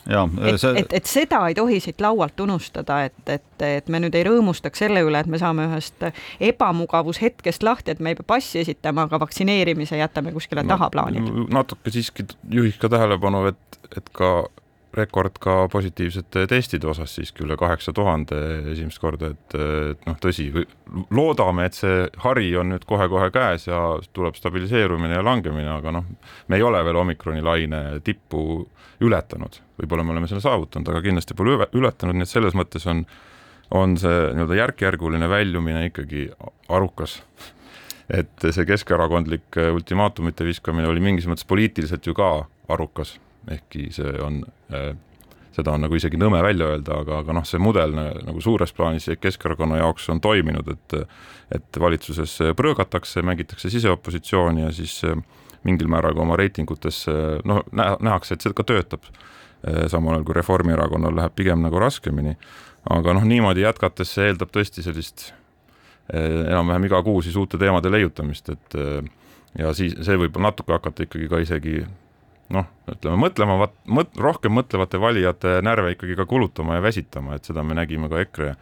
et 0.06 0.60
see..., 0.60 0.74
et, 0.80 0.92
et 1.00 1.08
seda 1.10 1.40
ei 1.48 1.56
tohi 1.58 1.80
siit 1.82 2.00
laualt 2.00 2.40
unustada, 2.40 3.02
et, 3.08 3.18
et, 3.26 3.64
et 3.66 3.88
me 3.92 4.00
nüüd 4.04 4.14
ei 4.18 4.26
rõõmustaks 4.28 4.84
selle 4.84 5.02
üle, 5.06 5.20
et 5.20 5.30
me 5.30 5.40
saame 5.40 5.68
ühest 5.68 6.08
ebamugavushetkest 6.50 7.66
lahti, 7.66 7.94
et 7.94 8.00
me 8.04 8.14
ei 8.14 8.18
pea 8.18 8.28
passi 8.36 8.62
esitama, 8.62 9.08
aga 9.08 9.20
vaktsineerimise 9.24 10.00
jätame 10.00 10.32
kuskile 10.36 10.64
no, 10.64 10.74
tahaplaanile. 10.74 11.48
natuke 11.54 11.92
siiski 11.94 12.26
juhiks 12.50 12.80
ka 12.82 12.90
tähelepanu, 12.92 13.46
et, 13.52 13.80
et 13.96 14.14
ka 14.16 14.32
rekord 14.96 15.36
ka 15.42 15.54
positiivsete 15.72 16.46
testide 16.48 16.88
osas 16.88 17.12
siiski 17.18 17.44
üle 17.44 17.58
kaheksa 17.60 17.92
tuhande 17.96 18.38
esimest 18.72 19.00
korda, 19.02 19.32
et, 19.34 19.56
et 19.92 20.06
noh, 20.08 20.16
tõsi, 20.22 20.48
loodame, 21.14 21.66
et 21.68 21.76
see 21.76 22.06
hari 22.24 22.48
on 22.56 22.72
nüüd 22.72 22.86
kohe-kohe 22.88 23.28
käes 23.34 23.68
ja 23.68 23.82
tuleb 24.16 24.38
stabiliseerumine 24.38 25.18
ja 25.18 25.24
langemine, 25.24 25.68
aga 25.74 25.92
noh, 25.98 26.08
me 26.48 26.60
ei 26.60 26.64
ole 26.64 26.80
veel 26.86 27.00
omikroni 27.02 27.44
laine 27.44 27.82
tippu 28.04 28.64
ületanud, 29.04 29.60
võib-olla 29.78 30.06
me 30.06 30.16
oleme 30.16 30.30
selle 30.30 30.42
saavutanud, 30.44 30.88
aga 30.90 31.04
kindlasti 31.04 31.36
pole 31.38 31.68
ületanud, 31.76 32.16
nii 32.16 32.26
et 32.26 32.32
selles 32.32 32.56
mõttes 32.58 32.88
on, 32.88 33.04
on 33.76 33.94
see 34.00 34.18
nii-öelda 34.32 34.60
järk-järguline 34.62 35.28
väljumine 35.30 35.86
ikkagi 35.92 36.30
arukas. 36.72 37.20
Et 38.08 38.40
see 38.40 38.64
keskerakondlik 38.64 39.58
ultimaatumite 39.68 40.46
viskamine 40.48 40.88
oli 40.88 41.02
mingis 41.04 41.28
mõttes 41.28 41.44
poliitiliselt 41.44 42.08
ju 42.08 42.16
ka 42.16 42.30
arukas 42.72 43.18
ehkki 43.52 43.88
see 43.94 44.12
on 44.22 44.42
äh, 44.74 44.92
seda 45.58 45.74
on 45.74 45.82
nagu 45.82 45.96
isegi 45.98 46.18
nõme 46.20 46.40
välja 46.44 46.68
öelda, 46.72 47.00
aga, 47.02 47.22
aga 47.24 47.34
noh, 47.40 47.46
see 47.48 47.60
mudel 47.62 47.94
nagu 47.96 48.42
suures 48.44 48.72
plaanis 48.76 49.08
Keskerakonna 49.20 49.80
jaoks 49.82 50.08
on 50.12 50.22
toiminud, 50.24 50.70
et 50.74 50.98
et 51.54 51.78
valitsuses 51.80 52.34
prõõgatakse, 52.58 53.22
mängitakse 53.24 53.70
siseopositsiooni 53.72 54.66
ja 54.66 54.72
siis 54.74 55.00
äh, 55.08 55.16
mingil 55.64 55.88
määral 55.90 56.14
ka 56.14 56.22
oma 56.22 56.36
reitingutes 56.38 57.06
noh, 57.48 57.62
nähakse, 57.72 58.36
et 58.36 58.44
see 58.44 58.54
ka 58.54 58.66
töötab. 58.68 59.08
Äh, 59.66 59.86
samal 59.90 60.18
ajal 60.18 60.26
kui 60.28 60.36
Reformierakonnal 60.38 61.16
läheb 61.16 61.34
pigem 61.34 61.64
nagu 61.64 61.80
raskemini. 61.82 62.36
aga 62.88 63.16
noh, 63.16 63.24
niimoodi 63.26 63.64
jätkates 63.64 64.12
see 64.14 64.28
eeldab 64.30 64.52
tõesti 64.54 64.84
sellist 64.84 65.32
enam-vähem 66.08 66.86
iga 66.86 67.02
kuu 67.04 67.18
siis 67.20 67.34
uute 67.36 67.58
teemade 67.60 67.90
leiutamist, 67.92 68.48
et 68.48 68.76
ja 69.58 69.72
siis 69.76 69.96
see 70.06 70.16
võib 70.16 70.38
natuke 70.40 70.72
hakata 70.72 71.04
ikkagi 71.04 71.28
ka 71.28 71.40
isegi 71.42 71.82
noh, 72.54 72.68
ütleme 72.88 73.18
mõtlema, 73.20 73.58
mõt-, 73.98 74.16
rohkem 74.20 74.54
mõtlevate 74.56 75.00
valijate 75.02 75.58
närve 75.64 75.94
ikkagi 75.94 76.16
ka 76.18 76.26
kulutama 76.28 76.78
ja 76.78 76.84
väsitama, 76.84 77.36
et 77.36 77.48
seda 77.48 77.64
me 77.66 77.76
nägime 77.76 78.08
ka 78.10 78.22
EKRE, 78.24 78.54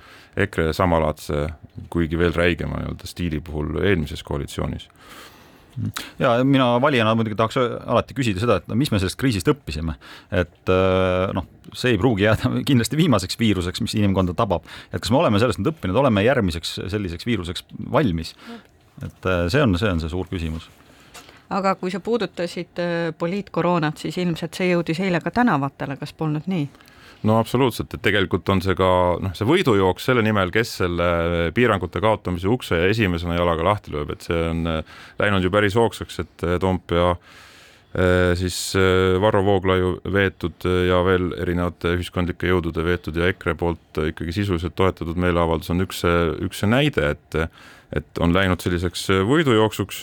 EKRE 0.47 0.73
samalaadse, 0.77 1.47
kuigi 1.93 2.19
veel 2.19 2.35
räigema 2.37 2.81
nii-öelda 2.83 3.09
stiili 3.11 3.41
puhul 3.45 3.79
eelmises 3.85 4.25
koalitsioonis. 4.27 4.89
Ja 6.19 6.31
mina 6.45 6.71
valijana 6.81 7.13
muidugi 7.19 7.37
tahaks 7.37 7.59
alati 7.61 8.15
küsida 8.17 8.41
seda, 8.41 8.55
et 8.63 8.71
no 8.71 8.79
mis 8.81 8.89
me 8.91 8.97
sellest 8.97 9.19
kriisist 9.21 9.51
õppisime, 9.53 9.99
et 10.33 10.73
äh, 10.73 11.35
noh, 11.37 11.45
see 11.77 11.93
ei 11.93 12.01
pruugi 12.01 12.25
jääda 12.25 12.51
kindlasti 12.71 12.99
viimaseks 12.99 13.39
viiruseks, 13.39 13.85
mis 13.85 13.97
inimkonda 13.99 14.35
tabab, 14.39 14.65
et 14.89 15.05
kas 15.05 15.13
me 15.13 15.21
oleme 15.21 15.43
sellest 15.43 15.61
nüüd 15.61 15.75
õppinud, 15.75 16.01
oleme 16.01 16.25
järgmiseks 16.25 16.79
selliseks 16.95 17.29
viiruseks 17.29 17.69
valmis? 17.93 18.35
et 19.05 19.29
äh, 19.29 19.45
see 19.53 19.61
on, 19.61 19.77
see 19.77 19.91
on 19.93 20.01
see 20.01 20.09
suur 20.09 20.25
küsimus 20.31 20.71
aga 21.55 21.77
kui 21.79 21.93
sa 21.95 22.01
puudutasid 22.01 22.83
äh, 22.83 23.15
poliitkoroonat, 23.19 24.03
siis 24.03 24.19
ilmselt 24.19 24.57
see 24.59 24.73
jõudis 24.73 25.01
eile 25.05 25.21
ka 25.23 25.33
tänavatele, 25.35 25.99
kas 26.01 26.13
polnud 26.17 26.49
nii? 26.51 26.67
no 27.27 27.39
absoluutselt, 27.41 27.95
et 27.95 28.03
tegelikult 28.05 28.49
on 28.53 28.61
see 28.63 28.77
ka 28.79 28.91
noh, 29.23 29.33
see 29.35 29.47
võidujooks 29.49 30.05
selle 30.11 30.23
nimel, 30.23 30.53
kes 30.55 30.77
selle 30.83 31.09
piirangute 31.57 32.03
kaotamise 32.03 32.51
ukse 32.51 32.83
esimesena 32.91 33.39
jalaga 33.39 33.65
lahti 33.67 33.95
lööb, 33.95 34.13
et 34.15 34.27
see 34.27 34.43
on 34.51 34.63
äh, 34.71 34.95
läinud 35.23 35.47
ju 35.47 35.51
päris 35.55 35.79
hoogsaks, 35.79 36.23
et 36.25 36.47
äh, 36.47 36.61
Toompea 36.63 37.17
siis 38.37 38.75
Varro 39.23 39.41
Vooglaiu 39.41 39.95
veetud 40.13 40.67
ja 40.85 40.99
veel 41.07 41.31
erinevate 41.41 41.95
ühiskondlike 41.97 42.51
jõudude 42.51 42.83
veetud 42.85 43.17
ja 43.17 43.31
EKRE 43.33 43.55
poolt 43.57 44.01
ikkagi 44.11 44.35
sisuliselt 44.37 44.75
toetatud 44.77 45.17
meeleavaldus 45.17 45.73
on 45.73 45.81
üks, 45.81 46.03
üks 46.45 46.61
see 46.61 46.69
näide, 46.69 47.15
et 47.15 47.39
et 47.97 48.21
on 48.21 48.35
läinud 48.37 48.61
selliseks 48.61 49.07
võidujooksuks 49.31 50.03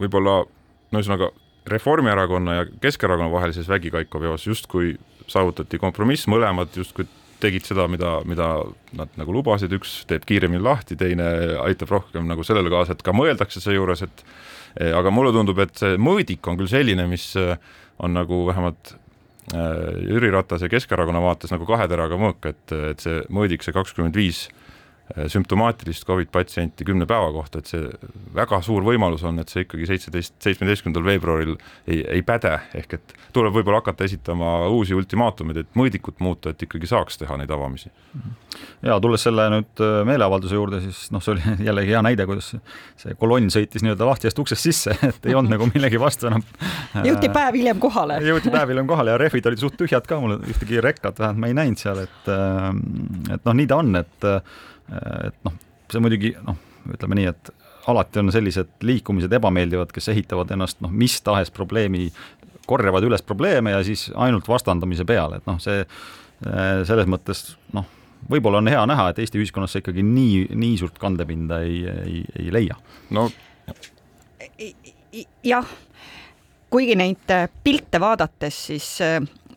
võib-olla 0.00 0.40
no 0.44 1.00
ühesõnaga 1.00 1.30
Reformierakonna 1.70 2.54
ja 2.56 2.66
Keskerakonna 2.80 3.30
vahelises 3.32 3.68
vägikaikaveos 3.68 4.46
justkui 4.46 4.94
saavutati 5.30 5.78
kompromiss, 5.78 6.28
mõlemad 6.30 6.74
justkui 6.74 7.06
tegid 7.40 7.64
seda, 7.64 7.86
mida, 7.88 8.18
mida 8.28 8.48
nad 8.96 9.12
nagu 9.18 9.34
lubasid, 9.34 9.72
üks 9.76 10.00
teeb 10.10 10.26
kiiremini 10.28 10.62
lahti, 10.64 10.96
teine 11.00 11.26
aitab 11.62 11.92
rohkem 11.94 12.26
nagu 12.28 12.44
sellele 12.46 12.72
kaasa, 12.72 12.96
et 12.96 13.04
ka 13.04 13.14
mõeldakse 13.16 13.62
seejuures, 13.64 14.04
et 14.04 14.24
eh, 14.76 14.90
aga 14.96 15.12
mulle 15.14 15.32
tundub, 15.36 15.60
et 15.62 15.72
see 15.80 15.96
mõõdik 16.00 16.50
on 16.50 16.58
küll 16.60 16.70
selline, 16.70 17.06
mis 17.10 17.30
eh, 17.40 17.54
on 18.00 18.16
nagu 18.16 18.42
vähemalt 18.48 18.94
eh, 19.54 20.02
Jüri 20.10 20.32
Ratase 20.34 20.68
Keskerakonna 20.72 21.22
vaates 21.24 21.54
nagu 21.54 21.68
kahe 21.68 21.88
teraga 21.90 22.20
mõõk, 22.20 22.50
et, 22.52 22.76
et 22.92 23.06
see 23.06 23.22
mõõdik, 23.32 23.64
see 23.64 23.76
kakskümmend 23.76 24.20
viis 24.20 24.48
sümptomaatilist 25.10 26.06
Covid 26.06 26.28
patsienti 26.32 26.84
kümne 26.86 27.06
päeva 27.08 27.30
kohta, 27.34 27.58
et 27.58 27.70
see 27.70 27.88
väga 28.34 28.60
suur 28.62 28.84
võimalus 28.86 29.24
on, 29.26 29.40
et 29.42 29.50
see 29.50 29.64
ikkagi 29.64 29.88
seitseteist, 29.90 30.36
seitsmeteistkümnendal 30.44 31.06
veebruaril 31.06 31.56
ei, 31.90 32.02
ei 32.18 32.22
päde, 32.26 32.52
ehk 32.78 32.94
et 32.98 33.14
tuleb 33.34 33.54
võib-olla 33.56 33.80
hakata 33.82 34.06
esitama 34.06 34.52
uusi 34.70 34.94
ultimaatumeid, 34.94 35.62
et 35.62 35.78
mõõdikut 35.78 36.22
muuta, 36.22 36.54
et 36.54 36.62
ikkagi 36.66 36.90
saaks 36.90 37.18
teha 37.18 37.38
neid 37.40 37.50
avamisi. 37.50 37.90
ja 38.86 39.00
tulles 39.02 39.22
selle 39.26 39.48
nüüd 39.50 39.82
äh, 39.82 39.96
meeleavalduse 40.06 40.54
juurde, 40.54 40.80
siis 40.84 41.10
noh, 41.14 41.22
see 41.24 41.34
oli 41.34 41.56
jällegi 41.68 41.94
hea 41.96 42.04
näide, 42.06 42.26
kuidas 42.30 42.54
see 43.00 43.18
kolonn 43.18 43.50
sõitis 43.50 43.84
nii-öelda 43.86 44.08
lahtisest 44.12 44.42
uksest 44.44 44.70
sisse, 44.70 44.96
et 45.10 45.26
ei 45.26 45.34
olnud 45.34 45.56
nagu 45.56 45.70
millegi 45.74 46.00
vastu 46.00 46.30
enam. 46.30 46.46
jõuti 47.08 47.32
päev 47.34 47.58
hiljem 47.58 47.82
kohale. 47.82 48.22
jõuti 48.30 48.54
päev 48.54 48.74
hiljem 48.74 48.90
kohale 48.90 49.16
ja 49.16 49.20
rehvid 49.20 49.50
olid 49.50 49.66
suht 49.66 49.78
tühjad 49.80 50.06
ka, 50.06 50.22
mul 50.22 50.38
ühtegi 50.38 50.82
rekkat 50.84 51.18
vähemalt 51.18 51.40
ma 51.40 51.50
ei 51.50 51.56
näinud 51.56 51.82
seal, 51.82 52.04
et 52.06 52.30
äh, 52.30 52.70
et 53.34 53.46
noh, 53.46 53.56
nii 53.56 53.70
ta 53.70 53.82
on, 53.82 53.94
et 53.98 54.30
et 54.90 55.36
noh, 55.46 55.56
see 55.92 56.02
muidugi 56.02 56.34
noh, 56.46 56.58
ütleme 56.94 57.18
nii, 57.18 57.30
et 57.30 57.52
alati 57.90 58.20
on 58.20 58.32
sellised 58.32 58.82
liikumised 58.86 59.32
ebameeldivad, 59.40 59.92
kes 59.94 60.10
ehitavad 60.12 60.50
ennast 60.54 60.80
noh, 60.84 60.92
mis 60.92 61.18
tahes 61.26 61.52
probleemi, 61.54 62.08
korjavad 62.70 63.04
üles 63.06 63.22
probleeme 63.26 63.74
ja 63.74 63.80
siis 63.86 64.08
ainult 64.14 64.48
vastandamise 64.48 65.06
peale, 65.08 65.40
et 65.40 65.48
noh, 65.50 65.58
see 65.62 65.84
selles 66.88 67.08
mõttes 67.10 67.50
noh, 67.76 67.86
võib-olla 68.30 68.60
on 68.62 68.70
hea 68.70 68.82
näha, 68.88 69.10
et 69.10 69.18
Eesti 69.22 69.40
ühiskonnas 69.40 69.74
see 69.74 69.82
ikkagi 69.84 70.04
nii, 70.06 70.46
nii 70.56 70.76
suurt 70.80 70.98
kandepinda 71.00 71.60
ei, 71.66 71.82
ei, 71.90 72.22
ei 72.38 72.52
leia. 72.54 72.76
no 73.16 73.28
jah, 75.44 75.74
kuigi 76.70 76.96
neid 76.98 77.34
pilte 77.64 78.00
vaadates, 78.00 78.64
siis 78.70 78.88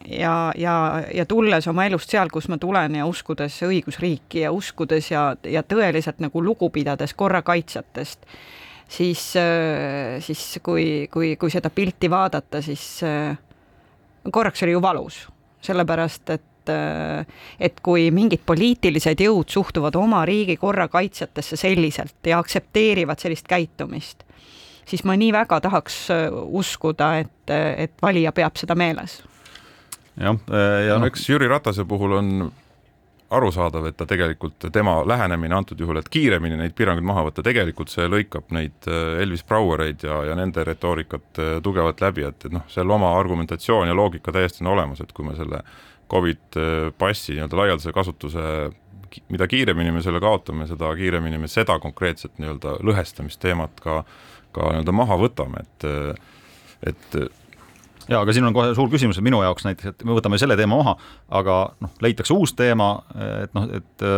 ja, 0.08 0.52
ja, 0.58 1.04
ja 1.14 1.26
tulles 1.26 1.68
oma 1.68 1.86
elust 1.88 2.12
seal, 2.12 2.32
kus 2.34 2.48
ma 2.52 2.58
tulen 2.62 2.98
ja 3.00 3.08
uskudes 3.10 3.56
õigusriiki 3.66 4.44
ja 4.44 4.52
uskudes 4.56 5.12
ja, 5.12 5.32
ja 5.48 5.64
tõeliselt 5.64 6.22
nagu 6.24 6.44
lugu 6.44 6.70
pidades 6.74 7.14
korrakaitsjatest, 7.18 8.26
siis, 8.88 9.26
siis 10.28 10.46
kui, 10.64 11.08
kui, 11.12 11.36
kui 11.40 11.54
seda 11.54 11.72
pilti 11.74 12.10
vaadata, 12.12 12.62
siis 12.62 12.88
korraks 14.32 14.66
oli 14.66 14.76
ju 14.76 14.82
valus, 14.84 15.28
sellepärast 15.64 16.36
et 16.38 16.50
et 16.64 17.82
kui 17.84 18.06
mingid 18.16 18.40
poliitilised 18.48 19.20
jõud 19.20 19.50
suhtuvad 19.52 19.98
oma 20.00 20.22
riigi 20.24 20.56
korrakaitsjatesse 20.56 21.58
selliselt 21.60 22.24
ja 22.24 22.38
aktsepteerivad 22.40 23.20
sellist 23.20 23.50
käitumist, 23.52 24.24
siis 24.88 25.04
ma 25.04 25.18
nii 25.20 25.34
väga 25.36 25.60
tahaks 25.66 25.98
uskuda, 26.32 27.10
et, 27.26 27.52
et 27.52 28.00
valija 28.00 28.32
peab 28.32 28.56
seda 28.56 28.80
meeles 28.80 29.20
jah, 30.18 30.38
äh, 30.50 30.84
ja 30.88 31.00
no. 31.00 31.08
eks 31.10 31.30
Jüri 31.30 31.48
Ratase 31.48 31.86
puhul 31.86 32.18
on 32.20 32.52
arusaadav, 33.34 33.88
et 33.90 33.98
ta 33.98 34.06
tegelikult, 34.06 34.68
tema 34.74 35.00
lähenemine 35.10 35.56
antud 35.58 35.80
juhul, 35.80 35.98
et 35.98 36.10
kiiremini 36.14 36.58
neid 36.60 36.76
piiranguid 36.78 37.06
maha 37.08 37.24
võtta, 37.30 37.46
tegelikult 37.46 37.90
see 37.90 38.06
lõikab 38.10 38.54
neid 38.54 38.90
äh, 38.90 39.24
Elvis 39.24 39.46
Brouereid 39.48 40.06
ja, 40.06 40.20
ja 40.30 40.38
nende 40.38 40.66
retoorikat 40.68 41.42
äh, 41.42 41.56
tugevalt 41.66 42.04
läbi, 42.04 42.28
et, 42.30 42.46
et 42.46 42.54
noh, 42.54 42.68
seal 42.70 42.94
oma 42.94 43.16
argumentatsioon 43.18 43.90
ja 43.90 43.98
loogika 43.98 44.36
täiesti 44.36 44.64
on 44.66 44.74
olemas, 44.76 45.02
et 45.02 45.12
kui 45.16 45.26
me 45.26 45.36
selle 45.40 45.64
Covid 46.14 46.58
passi 47.00 47.34
nii-öelda 47.34 47.58
laialdase 47.58 47.94
kasutuse 47.96 48.42
mida 49.30 49.48
kiiremini 49.48 49.92
me 49.92 50.02
selle 50.02 50.20
kaotame, 50.22 50.68
seda 50.70 50.92
kiiremini 50.98 51.40
me 51.42 51.48
seda 51.50 51.80
konkreetset 51.82 52.38
nii-öelda 52.42 52.78
lõhestamisteemat 52.86 53.82
ka, 53.82 54.04
ka 54.54 54.70
nii-öelda 54.74 54.96
maha 54.96 55.18
võtame, 55.22 55.64
et 55.64 55.88
et 56.84 57.18
ja 58.10 58.22
aga 58.22 58.34
siin 58.36 58.48
on 58.48 58.56
kohe 58.56 58.74
suur 58.78 58.90
küsimus 58.92 59.22
minu 59.24 59.42
jaoks 59.44 59.68
näiteks, 59.68 59.94
et 59.94 60.08
me 60.08 60.16
võtame 60.18 60.40
selle 60.42 60.58
teema 60.60 60.80
maha, 60.80 60.98
aga 61.40 61.60
noh, 61.84 61.94
leitakse 62.04 62.36
uus 62.36 62.56
teema, 62.58 62.96
et 63.44 63.54
noh, 63.58 63.70
et 63.80 64.10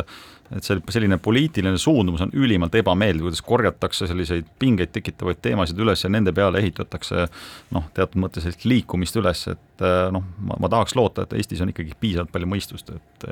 et 0.53 0.65
see 0.65 0.77
selline 0.93 1.17
poliitiline 1.21 1.77
suundumus 1.81 2.21
on 2.21 2.31
ülimalt 2.37 2.75
ebameeldiv, 2.77 3.25
kuidas 3.25 3.41
korjatakse 3.45 4.05
selliseid 4.09 4.45
pingeid 4.61 4.91
tekitavaid 4.93 5.39
teemasid 5.41 5.79
üles 5.81 6.03
ja 6.05 6.11
nende 6.13 6.35
peale 6.37 6.61
ehitatakse 6.61 7.25
noh, 7.73 7.87
teatud 7.97 8.21
mõttes 8.21 8.45
sellist 8.45 8.67
liikumist 8.69 9.17
üles, 9.17 9.41
et 9.55 9.85
noh, 10.13 10.21
ma, 10.45 10.59
ma 10.61 10.69
tahaks 10.71 10.93
loota, 10.97 11.25
et 11.25 11.33
Eestis 11.39 11.63
on 11.65 11.73
ikkagi 11.73 11.97
piisavalt 11.99 12.29
palju 12.33 12.51
mõistust, 12.51 12.93
et 12.93 13.27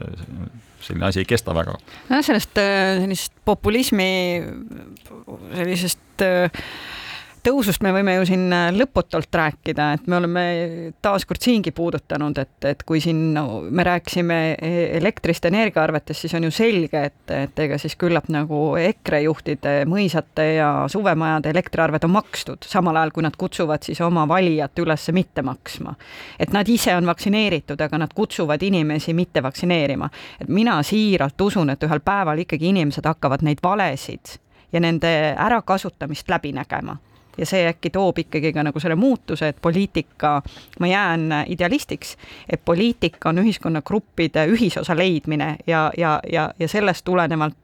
selline 0.82 1.08
asi 1.12 1.22
ei 1.22 1.30
kesta 1.30 1.54
väga. 1.56 1.78
nojah, 2.10 2.26
sellest 2.26 2.58
sellisest 2.58 3.38
populismi 3.46 4.10
sellisest 5.54 6.26
äh, 6.26 6.66
tõusust 7.44 7.84
me 7.84 7.92
võime 7.94 8.16
ju 8.16 8.26
siin 8.28 8.46
äh, 8.56 8.70
lõputult 8.76 9.36
rääkida, 9.36 9.88
et 9.98 10.08
me 10.08 10.18
oleme 10.18 10.44
taaskord 11.04 11.44
siingi 11.44 11.74
puudutanud, 11.76 12.38
et, 12.40 12.56
et 12.70 12.84
kui 12.88 13.02
siin 13.04 13.20
no, 13.36 13.62
me 13.70 13.84
rääkisime 13.84 14.38
e-, 14.54 14.86
elektrist, 14.98 15.46
energiaarvetest, 15.50 16.24
siis 16.24 16.36
on 16.40 16.48
ju 16.48 16.54
selge, 16.56 17.04
et, 17.12 17.36
et 17.36 17.64
ega 17.66 17.78
siis 17.82 17.98
küllap 18.00 18.30
nagu 18.34 18.62
EKRE 18.80 19.24
juhtide 19.26 19.76
mõisate 19.90 20.48
ja 20.56 20.70
suvemajade 20.92 21.52
elektriarved 21.54 22.08
on 22.08 22.16
makstud, 22.16 22.68
samal 22.70 23.02
ajal 23.02 23.14
kui 23.16 23.28
nad 23.28 23.38
kutsuvad 23.40 23.84
siis 23.84 24.02
oma 24.06 24.26
valijat 24.30 24.80
üles 24.84 25.10
mitte 25.14 25.44
maksma. 25.44 25.96
et 26.40 26.54
nad 26.56 26.70
ise 26.70 26.96
on 26.96 27.06
vaktsineeritud, 27.06 27.82
aga 27.82 27.98
nad 27.98 28.14
kutsuvad 28.16 28.64
inimesi 28.64 29.14
mitte 29.14 29.44
vaktsineerima. 29.44 30.10
et 30.42 30.48
mina 30.48 30.80
siiralt 30.84 31.42
usun, 31.42 31.70
et 31.70 31.84
ühel 31.84 32.00
päeval 32.00 32.40
ikkagi 32.40 32.72
inimesed 32.72 33.06
hakkavad 33.06 33.44
neid 33.44 33.60
valesid 33.64 34.38
ja 34.74 34.80
nende 34.80 35.36
ärakasutamist 35.38 36.30
läbi 36.30 36.54
nägema 36.54 36.98
ja 37.38 37.46
see 37.46 37.66
äkki 37.68 37.90
toob 37.90 38.20
ikkagi 38.24 38.54
ka 38.54 38.64
nagu 38.64 38.80
selle 38.80 38.96
muutuse, 39.00 39.48
et 39.48 39.62
poliitika, 39.62 40.42
ma 40.80 40.88
jään 40.88 41.44
idealistiks, 41.48 42.18
et 42.50 42.62
poliitika 42.66 43.30
on 43.30 43.42
ühiskonnagruppide 43.44 44.46
ühisosa 44.54 44.98
leidmine 44.98 45.56
ja, 45.68 45.92
ja, 45.98 46.20
ja, 46.32 46.54
ja 46.60 46.68
sellest 46.68 47.06
tulenevalt 47.06 47.58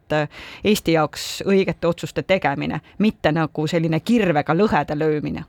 Eesti 0.64 0.96
jaoks 0.98 1.44
õigete 1.46 1.88
otsuste 1.88 2.24
tegemine, 2.24 2.82
mitte 2.98 3.32
nagu 3.32 3.68
selline 3.68 4.00
kirvega 4.00 4.56
lõhede 4.58 4.98
löömine. 4.98 5.46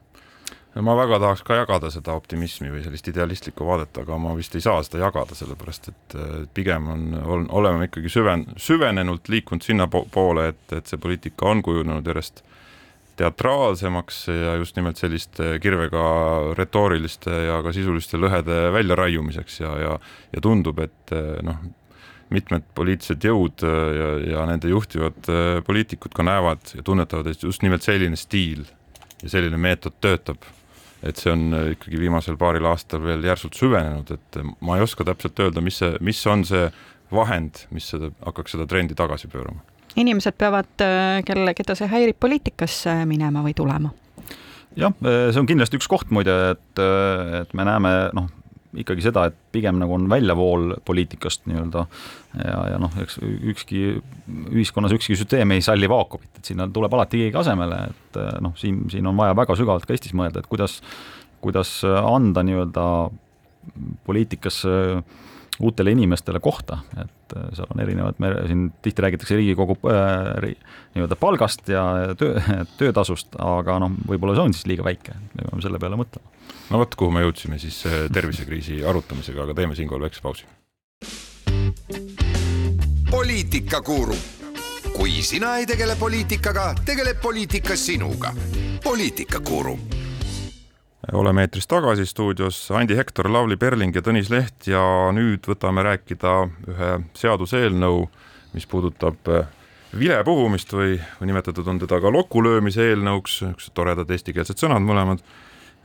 Ma 0.75 0.95
väga 0.95 1.19
tahaks 1.19 1.41
ka 1.43 1.57
jagada 1.59 1.89
seda 1.91 2.13
optimismi 2.15 2.69
või 2.71 2.85
sellist 2.85 3.09
idealistlikku 3.11 3.67
vaadet, 3.67 3.97
aga 4.05 4.19
ma 4.23 4.37
vist 4.39 4.55
ei 4.55 4.63
saa 4.63 4.85
seda 4.87 5.01
jagada, 5.01 5.35
sellepärast 5.35 5.89
et 5.91 6.15
pigem 6.55 6.87
on, 6.93 7.09
on, 7.25 7.47
oleme 7.59 7.89
ikkagi 7.89 8.13
süven-, 8.13 8.47
süvenenult 8.55 9.33
liikunud 9.33 9.67
sinnapoole, 9.67 10.47
et, 10.53 10.63
et 10.77 10.87
see 10.87 11.01
poliitika 11.03 11.51
on 11.51 11.65
kujunenud 11.67 12.07
järjest 12.07 12.45
teatraalsemaks 13.17 14.23
ja 14.29 14.55
just 14.61 14.77
nimelt 14.79 15.01
selliste 15.01 15.59
kirvega 15.63 16.05
retooriliste 16.59 17.35
ja 17.47 17.61
ka 17.65 17.73
sisuliste 17.75 18.21
lõhede 18.21 18.71
väljaraiumiseks 18.75 19.61
ja, 19.61 19.75
ja, 19.81 19.99
ja 20.35 20.43
tundub, 20.45 20.81
et 20.85 21.15
noh, 21.47 21.61
mitmed 22.31 22.67
poliitilised 22.79 23.27
jõud 23.27 23.65
ja, 23.67 24.11
ja 24.37 24.47
nende 24.49 24.71
juhtivad 24.71 25.31
poliitikud 25.67 26.15
ka 26.15 26.25
näevad 26.27 26.77
ja 26.77 26.85
tunnetavad, 26.87 27.33
et 27.33 27.43
just 27.43 27.65
nimelt 27.67 27.85
selline 27.87 28.19
stiil 28.19 28.65
ja 29.23 29.33
selline 29.33 29.59
meetod 29.61 29.99
töötab. 30.01 30.47
et 31.03 31.17
see 31.17 31.33
on 31.33 31.55
ikkagi 31.73 31.97
viimasel 31.97 32.37
paaril 32.37 32.67
aastal 32.69 33.01
veel 33.01 33.25
järsult 33.25 33.57
süvenenud, 33.57 34.11
et 34.13 34.39
ma 34.61 34.77
ei 34.77 34.85
oska 34.85 35.05
täpselt 35.09 35.39
öelda, 35.41 35.63
mis 35.65 35.81
see, 35.81 35.95
mis 36.05 36.21
on 36.29 36.45
see 36.45 36.67
vahend, 37.11 37.65
mis 37.73 37.89
seda, 37.95 38.13
hakkaks 38.27 38.53
seda 38.53 38.67
trendi 38.69 38.95
tagasi 38.95 39.31
pöörama 39.33 39.65
inimesed 39.99 40.37
peavad, 40.39 40.71
äh, 40.85 41.21
kelle, 41.27 41.55
keda 41.59 41.77
see 41.79 41.89
häirib, 41.91 42.19
poliitikasse 42.21 43.03
minema 43.11 43.45
või 43.47 43.55
tulema? 43.57 43.95
jah, 44.79 44.93
äh, 45.03 45.31
see 45.33 45.41
on 45.43 45.49
kindlasti 45.51 45.81
üks 45.81 45.89
koht 45.91 46.13
muide, 46.15 46.37
et, 46.55 46.83
äh, 46.83 47.41
et 47.43 47.55
me 47.59 47.67
näeme 47.67 47.95
noh, 48.17 48.29
ikkagi 48.79 49.03
seda, 49.03 49.25
et 49.27 49.39
pigem 49.51 49.81
nagu 49.81 49.97
on 49.97 50.05
väljavool 50.11 50.77
poliitikast 50.87 51.49
nii-öelda 51.51 51.81
ja, 52.39 52.59
ja 52.71 52.77
noh, 52.79 52.93
eks 53.03 53.19
ükski 53.25 53.81
ühiskonnas 54.53 54.95
ükski 54.95 55.17
süsteem 55.19 55.57
ei 55.57 55.65
salli 55.67 55.89
vaakumit, 55.91 56.31
et 56.39 56.53
sinna 56.53 56.69
tuleb 56.71 56.95
alati 56.95 57.25
keegi 57.25 57.41
asemele, 57.41 57.81
et 57.91 58.21
noh, 58.47 58.55
siin, 58.61 58.85
siin 58.93 59.11
on 59.11 59.19
vaja 59.19 59.35
väga 59.35 59.59
sügavalt 59.59 59.89
ka 59.89 59.97
Eestis 59.97 60.15
mõelda, 60.15 60.45
et 60.45 60.51
kuidas, 60.51 60.79
kuidas 61.43 61.81
anda 61.83 62.47
nii-öelda 62.47 62.87
poliitikas 64.07 64.63
äh, 64.69 65.03
uutele 65.61 65.91
inimestele 65.91 66.41
kohta, 66.41 66.79
et 67.01 67.37
äh, 67.37 67.49
seal 67.57 67.69
on 67.75 67.83
erinevad, 67.83 68.19
me 68.19 68.33
siin 68.47 68.67
tihti 68.83 69.05
räägitakse 69.05 69.37
Riigikogu 69.37 69.77
äh, 69.91 70.55
nii-öelda 70.95 71.17
palgast 71.21 71.69
ja 71.69 71.85
töö, 72.19 72.41
töötasust, 72.81 73.37
aga 73.39 73.79
noh, 73.83 73.95
võib-olla 74.09 74.39
see 74.39 74.49
on 74.49 74.57
siis 74.57 74.69
liiga 74.71 74.87
väike, 74.87 75.17
me 75.35 75.47
peame 75.47 75.65
selle 75.65 75.83
peale 75.83 76.01
mõtlema. 76.01 76.35
no 76.71 76.83
vot, 76.83 76.97
kuhu 76.97 77.15
me 77.15 77.25
jõudsime 77.27 77.61
siis 77.63 77.83
äh, 77.89 78.03
tervisekriisi 78.13 78.81
arutamisega, 78.85 79.45
aga 79.47 79.57
teeme 79.61 79.79
siinkohal 79.79 80.09
väikse 80.09 80.25
pausi. 80.25 80.49
poliitikakuru, 83.11 84.19
kui 84.97 85.23
sina 85.23 85.57
ei 85.61 85.67
tegele 85.69 85.97
poliitikaga, 86.01 86.73
tegeleb 86.85 87.21
poliitika 87.23 87.77
sinuga. 87.77 88.35
poliitikakuru 88.85 90.00
oleme 91.13 91.45
eetris 91.47 91.67
tagasi 91.67 92.07
stuudios 92.07 92.71
Andi 92.71 92.97
Hektor, 92.97 93.31
Lavly 93.33 93.57
Perling 93.57 93.95
ja 93.97 94.03
Tõnis 94.05 94.31
Leht 94.33 94.69
ja 94.69 94.83
nüüd 95.17 95.47
võtame 95.49 95.85
rääkida 95.87 96.35
ühe 96.69 96.91
seaduseelnõu, 97.17 98.05
mis 98.55 98.67
puudutab 98.69 99.31
äh, 99.33 99.47
vilepuhumist 99.97 100.73
või, 100.77 100.99
või 101.21 101.31
nimetatud 101.33 101.69
on 101.73 101.81
teda 101.81 102.01
ka 102.03 102.13
lokulöömise 102.13 102.91
eelnõuks, 102.91 103.41
niisugused 103.47 103.77
toredad 103.77 104.11
eestikeelsed 104.13 104.61
sõnad 104.61 104.85
mõlemad. 104.85 105.25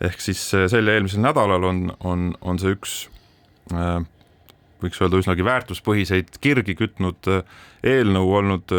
ehk 0.01 0.19
siis 0.19 0.41
äh, 0.54 0.67
sel 0.67 0.88
ja 0.88 0.97
eelmisel 0.97 1.23
nädalal 1.23 1.63
on, 1.63 1.88
on, 2.04 2.34
on 2.41 2.60
see 2.60 2.75
üks 2.75 3.08
äh, 3.71 4.04
võiks 4.84 4.99
öelda 4.99 5.21
üsnagi 5.23 5.45
väärtuspõhiseid 5.47 6.36
kirgi 6.43 6.75
kütnud 6.75 7.30
eelnõu 7.82 8.34
olnud 8.38 8.73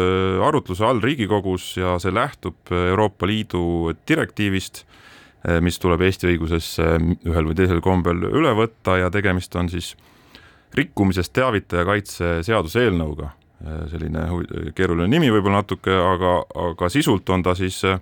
arutluse 0.45 0.85
all 0.85 1.01
Riigikogus 1.01 1.71
ja 1.79 1.95
see 1.99 2.13
lähtub 2.13 2.69
Euroopa 2.71 3.27
Liidu 3.27 3.95
direktiivist 4.07 4.85
mis 5.63 5.79
tuleb 5.79 6.01
Eesti 6.03 6.27
õigusesse 6.33 6.85
ühel 6.99 7.45
või 7.47 7.55
teisel 7.55 7.79
kombel 7.83 8.25
üle 8.27 8.51
võtta 8.57 8.97
ja 8.99 9.11
tegemist 9.13 9.55
on 9.55 9.69
siis 9.71 9.93
rikkumisest 10.75 11.33
teavitaja 11.33 11.85
kaitse 11.87 12.37
seaduseelnõuga. 12.45 13.31
Eh, 13.65 13.83
selline 13.91 14.27
keeruline 14.77 15.09
nimi 15.09 15.31
võib-olla 15.33 15.63
natuke, 15.63 15.93
aga, 15.93 16.33
aga 16.67 16.89
sisult 16.93 17.29
on 17.33 17.45
ta 17.45 17.55
siis 17.57 17.79
eh, 17.87 17.97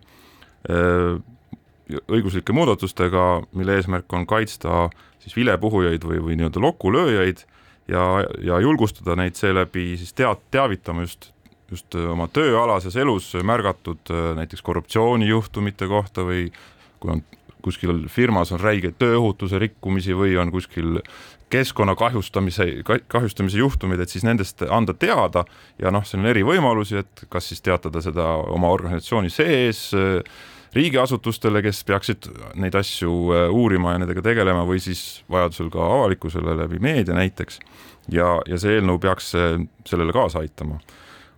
õiguslike 2.12 2.56
muudatustega, 2.56 3.26
mille 3.56 3.78
eesmärk 3.80 4.12
on 4.18 4.26
kaitsta 4.28 4.90
siis 5.24 5.38
vilepuhujaid 5.38 6.04
või, 6.04 6.20
või 6.26 6.36
nii-öelda 6.40 6.64
lokulööjaid 6.64 7.46
ja, 7.88 8.04
ja 8.44 8.60
julgustada 8.66 9.16
neid 9.20 9.40
seeläbi 9.40 9.94
siis 10.02 10.12
tead-, 10.18 10.44
teavitama 10.52 11.06
just 11.08 11.32
just 11.72 11.96
oma 11.98 12.28
tööalases 12.30 12.94
elus 13.02 13.32
märgatud 13.42 14.12
näiteks 14.38 14.62
korruptsioonijuhtumite 14.62 15.88
kohta 15.90 16.22
või 16.28 16.44
kui 17.06 17.18
on 17.20 17.24
kuskil 17.66 18.04
firmas 18.14 18.52
on 18.54 18.62
räigeid 18.62 19.00
tööohutuse 19.02 19.60
rikkumisi 19.62 20.14
või 20.18 20.36
on 20.38 20.52
kuskil 20.54 21.00
keskkonna 21.50 21.96
kahjustamise, 21.98 22.68
kahjustamise 23.10 23.58
juhtumid, 23.58 24.02
et 24.02 24.12
siis 24.12 24.26
nendest 24.26 24.62
anda 24.70 24.94
teada 24.98 25.46
ja 25.82 25.94
noh, 25.94 26.06
siin 26.06 26.24
on 26.24 26.30
eri 26.30 26.44
võimalusi, 26.46 27.00
et 27.02 27.26
kas 27.32 27.50
siis 27.50 27.64
teatada 27.66 28.02
seda 28.06 28.28
oma 28.54 28.70
organisatsiooni 28.74 29.34
sees 29.34 29.88
riigiasutustele, 30.76 31.62
kes 31.64 31.84
peaksid 31.88 32.28
neid 32.60 32.76
asju 32.76 33.12
äh, 33.32 33.48
uurima 33.54 33.94
ja 33.94 34.02
nendega 34.04 34.24
tegelema 34.26 34.66
või 34.68 34.82
siis 34.84 35.24
vajadusel 35.32 35.70
ka 35.74 35.84
avalikkusele 36.00 36.58
läbi 36.60 36.82
meedia 36.84 37.16
näiteks. 37.16 37.60
ja, 38.12 38.40
ja 38.46 38.60
see 38.60 38.76
eelnõu 38.78 39.00
peaks 39.00 39.32
äh, 39.40 39.62
sellele 39.88 40.14
kaasa 40.14 40.44
aitama. 40.44 40.80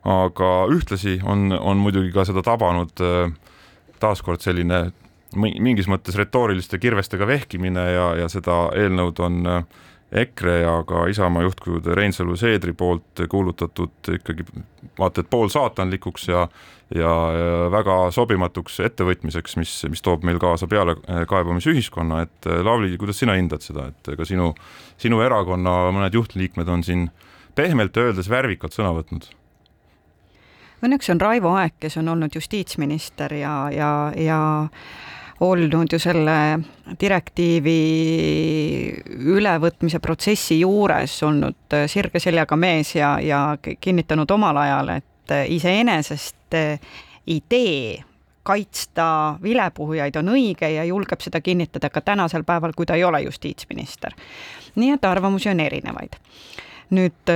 aga 0.08 0.49
ühtlasi 0.73 1.19
on, 1.23 1.51
on 1.51 1.77
muidugi 1.77 2.12
ka 2.15 2.25
seda 2.25 2.41
tabanud 2.41 3.03
äh, 3.03 3.30
taaskord 3.99 4.41
selline 4.41 4.88
mingis 5.38 5.89
mõttes 5.91 6.17
retooriliste 6.17 6.80
kirvestega 6.82 7.28
vehkimine 7.28 7.84
ja, 7.93 8.08
ja 8.23 8.32
seda 8.32 8.67
eelnõud 8.76 9.21
on 9.23 9.43
EKRE 10.12 10.56
ja 10.62 10.73
ka 10.88 11.06
Isamaa 11.12 11.43
juhtkujude 11.43 11.95
Reinsalu 11.95 12.38
Seedri 12.39 12.73
poolt 12.73 13.26
kuulutatud 13.30 14.12
ikkagi 14.15 14.45
vaata 15.00 15.21
et 15.21 15.30
poolsaatanlikuks 15.30 16.28
ja 16.32 16.47
ja 16.95 17.12
väga 17.71 17.95
sobimatuks 18.15 18.80
ettevõtmiseks, 18.86 19.58
mis, 19.60 19.71
mis 19.91 20.04
toob 20.04 20.23
meil 20.28 20.39
kaasa 20.39 20.69
pealekaebamisühiskonna, 20.71 22.21
et 22.23 22.47
Lavly, 22.63 22.93
kuidas 23.00 23.19
sina 23.19 23.36
hindad 23.36 23.65
seda, 23.65 23.89
et 23.91 24.12
ka 24.15 24.28
sinu, 24.28 24.54
sinu 25.00 25.19
erakonna 25.26 25.91
mõned 25.95 26.15
juhtliikmed 26.15 26.71
on 26.71 26.86
siin 26.88 27.10
pehmelt 27.60 27.97
öeldes 28.00 28.32
värvikalt 28.32 28.78
sõna 28.78 28.93
võtnud? 28.95 29.28
Õnneks 30.86 31.10
on 31.10 31.19
Raivo 31.19 31.56
Aeg, 31.58 31.73
kes 31.82 31.97
on 32.00 32.08
olnud 32.13 32.36
justiitsminister 32.38 33.34
ja, 33.34 33.56
ja, 33.73 33.91
ja 34.15 34.39
olnud 35.39 35.93
ju 35.93 36.00
selle 36.02 36.38
direktiivi 37.00 37.78
ülevõtmise 39.36 40.00
protsessi 40.02 40.60
juures 40.62 41.19
olnud 41.23 41.78
sirge 41.91 42.19
seljaga 42.19 42.58
mees 42.58 42.95
ja, 42.95 43.17
ja 43.21 43.41
kinnitanud 43.62 44.32
omal 44.34 44.58
ajal, 44.63 44.95
et 44.97 45.36
iseenesest 45.54 46.58
idee 47.28 48.04
kaitsta 48.47 49.36
vilepuhujaid 49.43 50.15
on 50.15 50.32
õige 50.32 50.69
ja 50.71 50.86
julgeb 50.88 51.21
seda 51.21 51.41
kinnitada 51.43 51.89
ka 51.91 52.02
tänasel 52.02 52.45
päeval, 52.47 52.71
kui 52.76 52.88
ta 52.88 52.95
ei 52.95 53.04
ole 53.04 53.21
justiitsminister. 53.26 54.15
nii 54.76 54.93
et 54.93 55.06
arvamusi 55.06 55.50
on 55.50 55.60
erinevaid. 55.60 56.15
nüüd 56.89 57.34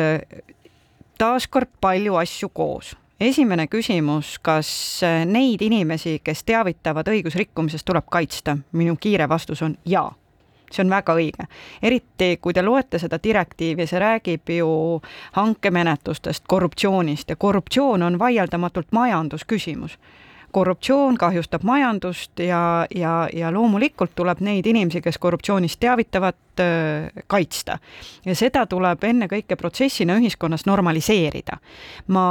taaskord 1.17 1.69
palju 1.81 2.15
asju 2.15 2.49
koos 2.49 2.95
esimene 3.21 3.67
küsimus, 3.67 4.39
kas 4.41 4.69
äh, 5.03 5.21
neid 5.25 5.61
inimesi, 5.61 6.19
kes 6.23 6.43
teavitavad 6.43 7.07
õigusrikkumisest, 7.07 7.85
tuleb 7.85 8.09
kaitsta? 8.09 8.57
minu 8.71 8.97
kiire 8.99 9.29
vastus 9.29 9.61
on 9.61 9.77
jaa 9.85 10.09
see 10.71 10.85
on 10.85 10.89
väga 10.89 11.13
õige. 11.19 11.45
eriti, 11.83 12.37
kui 12.41 12.53
te 12.53 12.61
loete 12.63 12.99
seda 12.99 13.19
direktiivi, 13.23 13.87
see 13.87 13.99
räägib 13.99 14.49
ju 14.55 14.69
hankemenetlustest, 15.35 16.45
korruptsioonist 16.47 17.29
ja 17.29 17.35
korruptsioon 17.35 18.03
on 18.03 18.19
vaieldamatult 18.19 18.91
majandusküsimus 18.91 19.97
korruptsioon 20.51 21.17
kahjustab 21.17 21.63
majandust 21.63 22.39
ja, 22.39 22.85
ja, 22.95 23.29
ja 23.33 23.51
loomulikult 23.53 24.11
tuleb 24.15 24.39
neid 24.39 24.65
inimesi, 24.65 25.01
kes 25.01 25.17
korruptsioonist 25.17 25.79
teavitavad, 25.79 26.37
kaitsta. 27.27 27.77
ja 28.25 28.35
seda 28.35 28.65
tuleb 28.65 29.03
ennekõike 29.03 29.55
protsessina 29.55 30.19
ühiskonnas 30.19 30.65
normaliseerida. 30.65 31.57
ma 32.07 32.25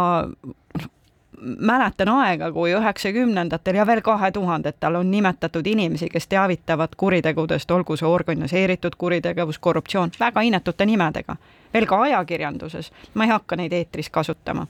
mäletan 1.41 2.09
aega, 2.09 2.53
kui 2.53 2.73
üheksakümnendatel 2.73 3.75
ja 3.75 3.87
veel 3.87 4.01
kahe 4.01 4.31
tuhandetel 4.31 4.95
on 4.95 5.11
nimetatud 5.11 5.67
inimesi, 5.67 6.09
kes 6.09 6.29
teavitavad 6.29 6.97
kuritegudest, 6.97 7.71
olgu 7.71 7.97
see 7.97 8.09
organiseeritud 8.09 8.97
kuritegevus, 8.99 9.59
korruptsioon, 9.59 10.11
väga 10.21 10.41
inetute 10.41 10.87
nimedega. 10.87 11.37
veel 11.75 11.87
ka 11.87 12.01
ajakirjanduses, 12.03 12.93
ma 13.15 13.25
ei 13.25 13.31
hakka 13.31 13.57
neid 13.57 13.73
eetris 13.73 14.11
kasutama. 14.11 14.67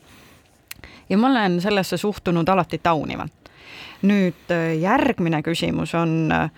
Ja 1.11 1.19
ma 1.19 1.29
olen 1.31 1.61
sellesse 1.61 1.97
suhtunud 1.97 2.49
alati 2.49 2.79
taunivalt 2.83 3.41
nüüd 4.07 4.53
äh, 4.53 4.77
järgmine 4.81 5.43
küsimus 5.43 5.95
on 5.99 6.33
äh, 6.33 6.49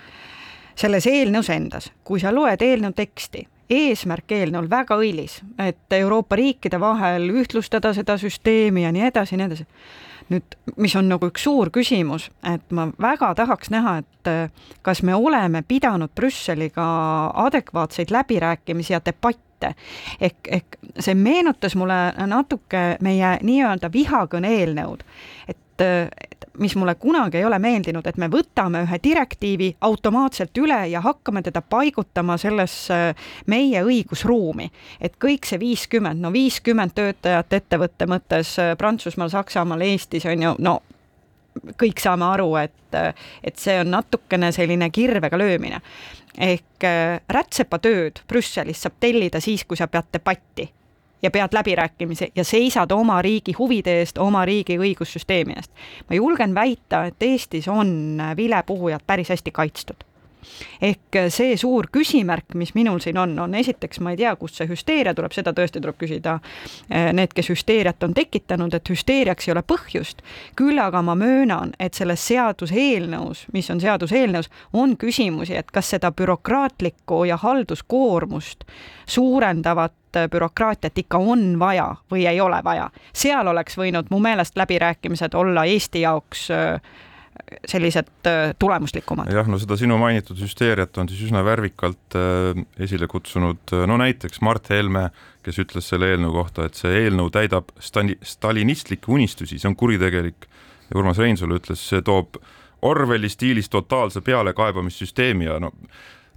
selles 0.79 1.07
eelnõus 1.11 1.51
endas, 1.53 1.91
kui 2.05 2.21
sa 2.23 2.33
loed 2.35 2.63
eelnõu 2.63 2.95
teksti, 2.97 3.47
eesmärk 3.73 4.35
eelnõul 4.37 4.71
väga 4.71 4.97
õilis, 5.01 5.41
et 5.61 5.97
Euroopa 5.97 6.37
riikide 6.39 6.81
vahel 6.81 7.29
ühtlustada 7.33 7.93
seda 7.97 8.19
süsteemi 8.21 8.87
ja 8.87 8.93
nii 8.95 9.07
edasi 9.09 9.35
ja 9.35 9.43
nii 9.43 9.51
edasi. 9.51 9.69
nüüd, 10.33 10.55
mis 10.81 10.95
on 10.97 11.09
nagu 11.11 11.29
üks 11.29 11.43
suur 11.45 11.69
küsimus, 11.75 12.31
et 12.47 12.71
ma 12.71 12.87
väga 13.01 13.35
tahaks 13.37 13.73
näha, 13.75 13.99
et 14.05 14.31
äh, 14.31 14.69
kas 14.83 15.03
me 15.03 15.15
oleme 15.15 15.65
pidanud 15.69 16.15
Brüsseliga 16.15 16.85
adekvaatseid 17.47 18.11
läbirääkimisi 18.15 18.93
ja 18.93 19.01
debatte 19.05 19.52
ehk, 20.21 20.49
ehk 20.49 20.79
see 20.99 21.15
meenutas 21.15 21.77
mulle 21.79 22.01
natuke 22.27 22.97
meie 23.01 23.37
nii-öelda 23.43 23.93
vihakõne 23.93 24.51
eelnõud, 24.59 25.05
et 25.49 25.87
mis 26.59 26.77
mulle 26.77 26.95
kunagi 26.95 27.39
ei 27.39 27.45
ole 27.45 27.59
meeldinud, 27.59 28.07
et 28.07 28.17
me 28.21 28.29
võtame 28.31 28.83
ühe 28.85 28.99
direktiivi 29.05 29.71
automaatselt 29.81 30.59
üle 30.61 30.81
ja 30.93 31.01
hakkame 31.01 31.43
teda 31.43 31.63
paigutama 31.63 32.37
sellesse 32.37 33.15
meie 33.47 33.83
õigusruumi. 33.83 34.71
et 35.01 35.17
kõik 35.25 35.47
see 35.49 35.59
viiskümmend, 35.59 36.21
no 36.21 36.33
viiskümmend 36.33 36.95
töötajat 36.95 37.53
ettevõtte 37.53 38.07
mõttes 38.07 38.57
Prantsusmaal, 38.79 39.29
Saksamaal, 39.29 39.81
Eestis 39.81 40.27
on 40.27 40.43
ju, 40.43 40.55
no 40.59 40.81
kõik 41.81 42.01
saame 42.01 42.25
aru, 42.25 42.55
et, 42.57 42.99
et 43.45 43.57
see 43.59 43.79
on 43.81 43.91
natukene 43.93 44.53
selline 44.53 44.91
kirvega 44.91 45.39
löömine. 45.39 45.81
ehk 46.39 46.87
rätsepatööd 47.29 48.23
Brüsselis 48.29 48.83
saab 48.83 48.95
tellida 49.01 49.41
siis, 49.41 49.65
kui 49.65 49.77
sa 49.77 49.87
pead 49.87 50.09
debatti 50.13 50.71
ja 51.23 51.31
pead 51.31 51.53
läbirääkimisi 51.53 52.33
ja 52.37 52.45
seisad 52.45 52.91
oma 52.91 53.23
riigi 53.23 53.53
huvide 53.53 53.99
eest, 54.01 54.19
oma 54.19 54.45
riigi 54.45 54.79
õigussüsteemi 54.79 55.57
eest. 55.57 55.71
ma 56.09 56.17
julgen 56.17 56.55
väita, 56.55 57.05
et 57.05 57.23
Eestis 57.23 57.69
on 57.69 58.23
vilepuhujad 58.37 59.05
päris 59.07 59.29
hästi 59.29 59.51
kaitstud 59.51 60.05
ehk 60.83 61.19
see 61.33 61.57
suur 61.61 61.89
küsimärk, 61.93 62.55
mis 62.59 62.75
minul 62.75 63.01
siin 63.05 63.19
on, 63.19 63.35
on 63.39 63.55
esiteks, 63.55 64.01
ma 64.01 64.15
ei 64.15 64.21
tea, 64.21 64.35
kust 64.37 64.61
see 64.61 64.69
hüsteeria 64.71 65.15
tuleb, 65.15 65.33
seda 65.35 65.55
tõesti 65.57 65.81
tuleb 65.81 65.99
küsida 66.01 66.39
eh, 66.91 67.11
need, 67.13 67.35
kes 67.37 67.53
hüsteeriat 67.53 68.03
on 68.07 68.15
tekitanud, 68.17 68.75
et 68.75 68.93
hüsteeriaks 68.93 69.49
ei 69.49 69.55
ole 69.57 69.65
põhjust. 69.67 70.23
küll 70.57 70.79
aga 70.83 71.03
ma 71.03 71.15
möönan, 71.19 71.75
et 71.79 71.95
selles 71.95 72.27
seaduseelnõus, 72.27 73.47
mis 73.53 73.71
on 73.71 73.81
seaduseelnõus, 73.81 74.51
on 74.73 74.97
küsimusi, 74.97 75.57
et 75.57 75.71
kas 75.71 75.91
seda 75.97 76.13
bürokraatlikku 76.13 77.25
ja 77.29 77.37
halduskoormust 77.37 78.65
suurendavat 79.07 79.93
et 80.13 80.31
bürokraatiat 80.31 80.99
ikka 80.99 81.19
on 81.19 81.59
vaja 81.59 81.95
või 82.11 82.27
ei 82.29 82.41
ole 82.41 82.61
vaja. 82.65 82.91
seal 83.13 83.47
oleks 83.47 83.79
võinud 83.79 84.11
mu 84.11 84.19
meelest 84.21 84.57
läbirääkimised 84.57 85.35
olla 85.35 85.65
Eesti 85.65 86.01
jaoks 86.01 86.51
äh, 86.51 86.81
sellised 87.69 88.29
äh, 88.29 88.53
tulemuslikumad. 88.59 89.31
jah, 89.33 89.49
no 89.51 89.59
seda 89.61 89.77
sinu 89.81 89.99
mainitud 90.01 90.39
hüsteeriat 90.41 90.99
on 91.01 91.11
siis 91.11 91.27
üsna 91.29 91.45
värvikalt 91.47 92.17
äh, 92.19 92.63
esile 92.83 93.09
kutsunud 93.11 93.75
no 93.89 93.99
näiteks 94.01 94.43
Mart 94.45 94.71
Helme, 94.73 95.09
kes 95.47 95.61
ütles 95.63 95.89
selle 95.91 96.13
eelnõu 96.13 96.35
kohta, 96.37 96.67
et 96.69 96.79
see 96.79 97.05
eelnõu 97.05 97.31
täidab 97.35 97.73
stali-, 97.83 98.19
stalinistlikke 98.23 99.13
unistusi, 99.13 99.59
see 99.59 99.71
on 99.71 99.79
kuritegelik. 99.79 100.49
ja 100.91 100.99
Urmas 100.99 101.19
Reinsalu 101.19 101.61
ütles, 101.61 101.83
see 101.89 102.03
toob 102.05 102.41
Orwelli 102.83 103.29
stiilis 103.31 103.69
totaalse 103.71 104.21
pealekaebamissüsteemi 104.21 105.47
ja 105.47 105.61
no 105.63 105.71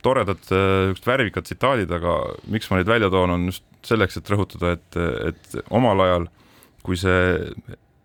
toredad 0.06 0.42
niisugused 0.46 1.08
värvikad 1.08 1.48
tsitaadid, 1.48 1.92
aga 1.92 2.20
miks 2.54 2.70
ma 2.70 2.78
neid 2.78 2.90
välja 2.90 3.10
toon, 3.10 3.34
on 3.34 3.48
just 3.50 3.64
selleks, 3.86 4.20
et 4.20 4.30
rõhutada, 4.30 4.76
et, 4.78 4.98
et 5.32 5.56
omal 5.74 6.04
ajal, 6.06 6.28
kui 6.86 6.98
see 7.00 7.40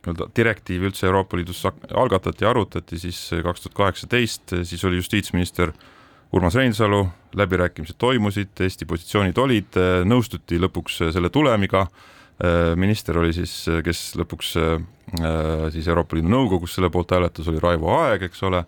nii-öelda 0.00 0.30
direktiiv 0.36 0.86
üldse 0.88 1.06
Euroopa 1.08 1.36
Liidus 1.36 1.62
algatati 1.66 2.46
arutati, 2.48 2.98
siis 2.98 3.18
kaks 3.44 3.66
tuhat 3.66 3.76
kaheksateist, 3.76 4.54
siis 4.64 4.84
oli 4.88 5.00
justiitsminister 5.00 5.74
Urmas 6.32 6.54
Reinsalu, 6.54 7.02
läbirääkimised 7.36 7.98
toimusid, 7.98 8.54
Eesti 8.62 8.86
positsioonid 8.86 9.38
olid, 9.38 9.76
nõustuti 10.06 10.60
lõpuks 10.62 11.00
selle 11.10 11.30
tulemiga, 11.34 11.84
minister 12.80 13.18
oli 13.20 13.34
siis, 13.36 13.52
kes 13.84 14.04
lõpuks 14.16 14.54
siis 15.74 15.88
Euroopa 15.90 16.16
Liidu 16.16 16.30
Nõukogus 16.30 16.76
selle 16.76 16.90
poolt 16.92 17.12
hääletas, 17.12 17.48
oli 17.50 17.60
Raivo 17.60 17.90
Aeg, 17.98 18.28
eks 18.28 18.44
ole, 18.46 18.62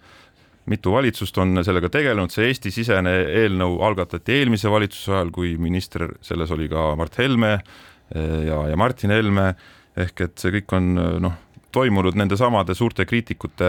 mitu 0.70 0.92
valitsust 0.94 1.38
on 1.42 1.62
sellega 1.64 1.90
tegelenud, 1.92 2.32
see 2.34 2.50
Eesti-sisene 2.50 3.14
eelnõu 3.42 3.80
algatati 3.86 4.40
eelmise 4.40 4.70
valitsuse 4.70 5.14
ajal, 5.14 5.30
kui 5.34 5.54
minister 5.58 6.08
selles 6.22 6.50
oli 6.54 6.68
ka 6.70 6.92
Mart 6.98 7.18
Helme 7.18 7.54
eh, 7.56 8.42
ja, 8.48 8.60
ja 8.70 8.78
Martin 8.78 9.14
Helme, 9.14 9.52
ehk 9.96 10.24
et 10.26 10.36
see 10.40 10.54
kõik 10.56 10.74
on 10.76 10.92
noh, 11.24 11.38
toimunud 11.72 12.16
nendesamade 12.18 12.74
suurte 12.76 13.06
kriitikute 13.08 13.68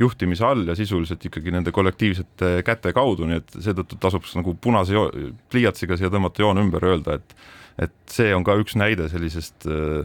juhtimise 0.00 0.44
all 0.46 0.66
ja 0.68 0.76
sisuliselt 0.76 1.24
ikkagi 1.28 1.54
nende 1.54 1.72
kollektiivsete 1.74 2.58
käte 2.66 2.92
kaudu, 2.96 3.28
nii 3.28 3.40
et 3.40 3.56
seetõttu 3.56 3.98
tasuks 4.00 4.36
nagu 4.38 4.54
punase 4.60 5.06
pliiatsiga 5.52 5.96
siia 5.96 6.12
tõmmata 6.12 6.44
joon 6.44 6.62
ümber 6.64 6.92
öelda, 6.92 7.18
et 7.20 7.36
et 7.80 7.94
see 8.12 8.34
on 8.36 8.44
ka 8.44 8.52
üks 8.60 8.74
näide 8.76 9.06
sellisest 9.08 9.64
äh, 9.64 10.04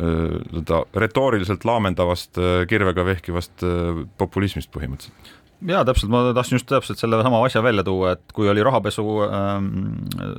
nii-öelda 0.00 0.78
retooriliselt 0.96 1.66
laamendavast, 1.68 2.38
kirvega 2.70 3.04
vehkivast 3.04 3.60
populismist 4.16 4.70
põhimõtteliselt 4.72 5.41
jaa, 5.68 5.84
täpselt, 5.86 6.10
ma 6.12 6.22
tahtsin 6.34 6.56
just 6.56 6.68
täpselt 6.70 7.00
selle 7.00 7.20
sama 7.24 7.40
asja 7.46 7.62
välja 7.64 7.84
tuua, 7.86 8.14
et 8.16 8.34
kui 8.34 8.48
oli 8.50 8.62
rahapesu 8.64 9.04
ähm, 9.26 9.68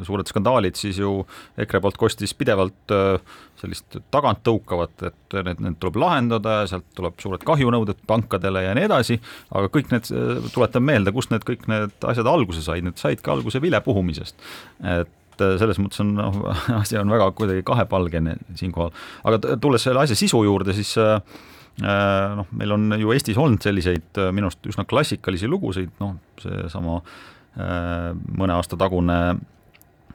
suured 0.08 0.30
skandaalid, 0.30 0.78
siis 0.80 1.00
ju 1.02 1.22
EKRE 1.64 1.82
poolt 1.84 1.98
kostis 2.02 2.34
pidevalt 2.38 2.94
äh, 2.94 3.38
sellist 3.62 3.98
taganttõukavat, 4.12 5.06
et 5.10 5.38
need, 5.48 5.64
need 5.64 5.80
tuleb 5.82 6.00
lahendada 6.04 6.60
ja 6.62 6.70
sealt 6.74 6.88
tuleb 6.98 7.20
suured 7.24 7.46
kahjunõuded 7.48 8.04
pankadele 8.10 8.66
ja 8.66 8.76
nii 8.78 8.88
edasi, 8.90 9.20
aga 9.56 9.72
kõik 9.74 9.94
need, 9.94 10.12
tuletan 10.56 10.86
meelde, 10.86 11.16
kust 11.16 11.34
need 11.34 11.48
kõik 11.48 11.66
need 11.72 12.10
asjad 12.10 12.30
alguse 12.30 12.66
said, 12.66 12.86
need 12.86 13.00
saidki 13.00 13.32
alguse 13.34 13.62
vilepuhumisest. 13.64 14.52
et 14.98 15.46
äh, 15.46 15.56
selles 15.62 15.80
mõttes 15.80 16.04
on 16.04 16.14
noh, 16.20 16.44
asi 16.82 17.00
on 17.00 17.14
väga 17.14 17.32
kuidagi 17.38 17.66
kahepalgene 17.68 18.38
siinkohal, 18.60 18.94
aga 19.24 19.58
tulles 19.58 19.88
selle 19.88 20.04
asja 20.04 20.20
sisu 20.20 20.44
juurde, 20.48 20.76
siis 20.76 20.98
äh, 21.02 21.20
Äh, 21.22 21.53
noh, 21.82 22.50
meil 22.54 22.76
on 22.76 22.94
ju 23.00 23.14
Eestis 23.16 23.40
olnud 23.40 23.64
selliseid 23.66 24.22
äh, 24.22 24.30
minu 24.36 24.50
arust 24.50 24.70
üsna 24.70 24.86
klassikalisi 24.86 25.50
lugusid, 25.50 25.92
noh, 26.02 26.16
seesama 26.42 27.00
äh, 27.00 28.12
mõne 28.14 28.60
aasta 28.60 28.80
tagune 28.80 29.20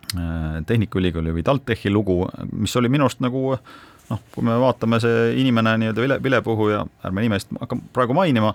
Tehnikaülikooli 0.09 1.35
või 1.37 1.43
TalTechi 1.45 1.91
lugu, 1.93 2.23
mis 2.57 2.73
oli 2.81 2.89
minu 2.89 3.05
arust 3.05 3.21
nagu 3.21 3.59
noh, 4.09 4.21
kui 4.33 4.47
me 4.47 4.55
vaatame, 4.57 4.97
see 5.05 5.35
inimene 5.43 5.75
nii-öelda 5.83 6.05
vile, 6.05 6.17
vilepuhuja, 6.25 6.85
ärme 7.05 7.27
nimest 7.27 7.51
hakka 7.61 7.77
praegu 7.93 8.17
mainima, 8.17 8.55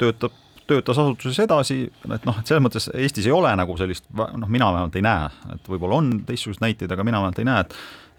töötab 0.00 0.34
töötas 0.72 0.98
asutuses 0.98 1.38
edasi, 1.42 1.84
et 2.14 2.26
noh, 2.26 2.36
et 2.38 2.48
selles 2.48 2.62
mõttes 2.62 2.86
Eestis 2.94 3.26
ei 3.26 3.34
ole 3.34 3.50
nagu 3.58 3.74
sellist, 3.78 4.06
noh, 4.14 4.48
mina 4.48 4.70
vähemalt 4.72 4.98
ei 4.98 5.04
näe, 5.04 5.28
et 5.56 5.68
võib-olla 5.68 5.98
on 5.98 6.12
teistsuguseid 6.28 6.62
näiteid, 6.64 6.94
aga 6.94 7.06
mina 7.06 7.20
vähemalt 7.20 7.40
ei 7.42 7.48
näe, 7.48 7.64
et 7.66 7.74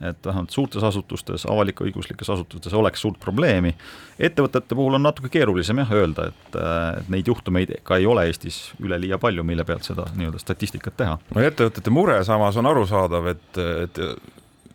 et 0.09 0.25
vähemalt 0.25 0.53
suurtes 0.53 0.83
asutustes, 0.83 1.45
avalik-õiguslikes 1.49 2.29
asutustes 2.33 2.73
oleks 2.73 3.01
suurt 3.01 3.19
probleemi. 3.19 3.73
ettevõtete 4.19 4.75
puhul 4.75 4.99
on 4.99 5.03
natuke 5.03 5.31
keerulisem 5.33 5.81
jah 5.83 5.95
öelda, 5.99 6.29
et, 6.31 6.59
et 6.99 7.09
neid 7.13 7.27
juhtumeid 7.27 7.75
ka 7.83 7.97
ei 8.01 8.05
ole 8.09 8.27
Eestis 8.29 8.73
üleliia 8.79 9.17
palju, 9.17 9.43
mille 9.43 9.65
pealt 9.67 9.87
seda 9.87 10.07
nii-öelda 10.15 10.41
statistikat 10.41 10.97
teha. 10.97 11.17
no 11.35 11.43
ettevõtete 11.43 11.93
mure 11.93 12.21
samas 12.27 12.57
on 12.59 12.71
arusaadav, 12.71 13.33
et, 13.33 13.61
et 13.87 14.01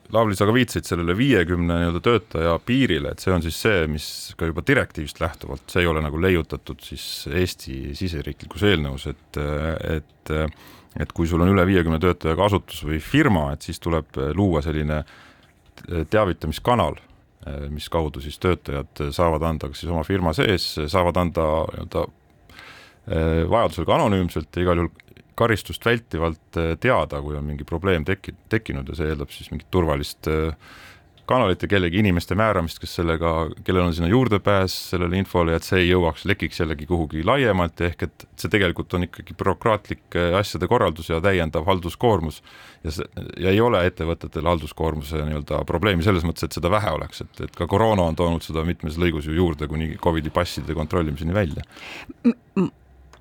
Lavly, 0.08 0.32
sa 0.38 0.46
ka 0.48 0.54
viitasid 0.56 0.86
sellele 0.88 1.12
viiekümne 1.12 1.74
nii-öelda 1.82 2.00
töötaja 2.00 2.54
piirile, 2.64 3.10
et 3.12 3.20
see 3.20 3.32
on 3.34 3.42
siis 3.44 3.58
see, 3.60 3.82
mis 3.92 4.06
ka 4.40 4.48
juba 4.48 4.64
direktiivist 4.64 5.20
lähtuvalt, 5.20 5.66
see 5.68 5.84
ei 5.84 5.90
ole 5.90 6.00
nagu 6.00 6.20
leiutatud 6.22 6.80
siis 6.80 7.04
Eesti 7.28 7.92
siseriiklikus 7.98 8.64
eelnõus, 8.70 9.04
et, 9.12 9.40
et 9.98 10.32
et 10.98 11.12
kui 11.14 11.28
sul 11.30 11.42
on 11.44 11.52
üle 11.52 11.64
viiekümne 11.68 12.00
töötajaga 12.02 12.48
asutus 12.48 12.82
või 12.87 13.00
firma, 13.02 13.52
et 13.54 13.66
siis 13.66 13.78
tuleb 13.82 14.18
luua 14.37 14.62
selline 14.64 15.02
teavitamiskanal, 16.11 16.96
mis 17.70 17.87
kaudu 17.88 18.20
siis 18.20 18.38
töötajad 18.42 19.04
saavad 19.14 19.44
anda 19.46 19.70
kas 19.70 19.84
siis 19.84 19.92
oma 19.92 20.02
firma 20.04 20.34
sees, 20.37 20.72
saavad 20.90 21.20
anda 21.22 21.44
nii-öelda 21.70 22.02
vajadusel 23.48 23.87
ka 23.88 23.94
anonüümselt 23.94 24.56
ja 24.58 24.64
igal 24.66 24.82
juhul 24.82 24.90
karistust 25.38 25.87
vältivalt 25.87 26.58
teada, 26.82 27.22
kui 27.22 27.38
on 27.38 27.46
mingi 27.46 27.64
probleem 27.64 28.04
tekki-, 28.04 28.34
tekkinud 28.50 28.90
ja 28.90 28.98
see 28.98 29.12
eeldab 29.12 29.30
siis 29.32 29.52
mingit 29.52 29.70
turvalist 29.70 30.28
äh, 30.28 30.74
kanalit 31.28 31.62
ja 31.62 31.68
kellegi 31.68 32.00
inimeste 32.00 32.36
määramist, 32.38 32.80
kes 32.82 32.94
sellega, 32.98 33.32
kellel 33.66 33.88
on 33.88 33.94
sinna 33.96 34.08
juurdepääs 34.08 34.74
sellele 34.92 35.20
infole, 35.20 35.56
et 35.56 35.66
see 35.66 35.82
ei 35.82 35.90
jõuaks, 35.90 36.24
lekiks 36.28 36.62
jällegi 36.62 36.88
kuhugi 36.88 37.24
laiemalt, 37.26 37.80
ehk 37.84 38.06
et 38.08 38.26
see 38.40 38.52
tegelikult 38.52 38.96
on 38.96 39.04
ikkagi 39.08 39.36
bürokraatlik 39.38 40.18
asjade 40.38 40.70
korraldus 40.70 41.12
ja 41.12 41.20
täiendav 41.24 41.68
halduskoormus. 41.68 42.42
ja 42.84 42.94
see, 42.94 43.06
ja 43.44 43.52
ei 43.52 43.60
ole 43.60 43.84
ettevõtetel 43.86 44.48
halduskoormuse 44.48 45.20
nii-öelda 45.28 45.62
probleemi 45.68 46.06
selles 46.06 46.24
mõttes, 46.24 46.48
et 46.48 46.56
seda 46.56 46.70
vähe 46.72 46.90
oleks, 46.96 47.22
et, 47.26 47.44
et 47.48 47.56
ka 47.56 47.66
koroona 47.66 48.08
on 48.08 48.16
toonud 48.16 48.44
seda 48.44 48.64
mitmes 48.64 48.98
lõigus 48.98 49.28
ju 49.28 49.36
juurde 49.36 49.68
kuni 49.68 49.96
Covidi 50.02 50.30
passide 50.30 50.76
kontrollimiseni 50.78 51.34
välja 51.34 51.66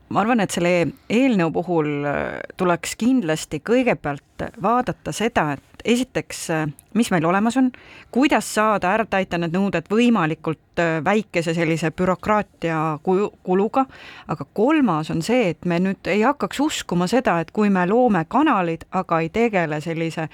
ma 0.10 0.24
arvan, 0.24 0.39
et 0.43 0.54
selle 0.56 0.74
eelnõu 1.12 1.52
puhul 1.60 1.91
äh, 2.08 2.39
tuleks 2.58 2.96
kindlasti 3.00 3.60
kõigepealt 3.65 4.24
vaadata 4.62 5.12
seda, 5.15 5.52
et 5.58 5.78
esiteks, 5.88 6.50
äh, 6.50 6.67
mis 6.93 7.10
meil 7.12 7.26
olemas 7.26 7.58
on, 7.58 7.72
kuidas 8.12 8.48
saada 8.56 8.91
ära 8.96 9.06
täita 9.10 9.38
need 9.39 9.56
nõuded 9.56 9.89
võimalikult 9.91 10.82
äh, 10.82 10.98
väikese 11.06 11.54
sellise 11.58 11.91
bürokraatia 11.91 13.00
kuluga, 13.04 13.86
aga 14.28 14.48
kolmas 14.58 15.12
on 15.13 15.22
see, 15.26 15.52
et 15.54 15.65
me 15.65 15.80
nüüd 15.84 16.10
ei 16.12 16.24
hakkaks 16.26 16.62
uskuma 16.63 17.08
seda, 17.12 17.39
et 17.41 17.52
kui 17.56 17.72
me 17.74 17.86
loome 17.89 18.26
kanalid, 18.30 18.88
aga 18.91 19.22
ei 19.24 19.32
tegele 19.34 19.82
sellise 19.84 20.28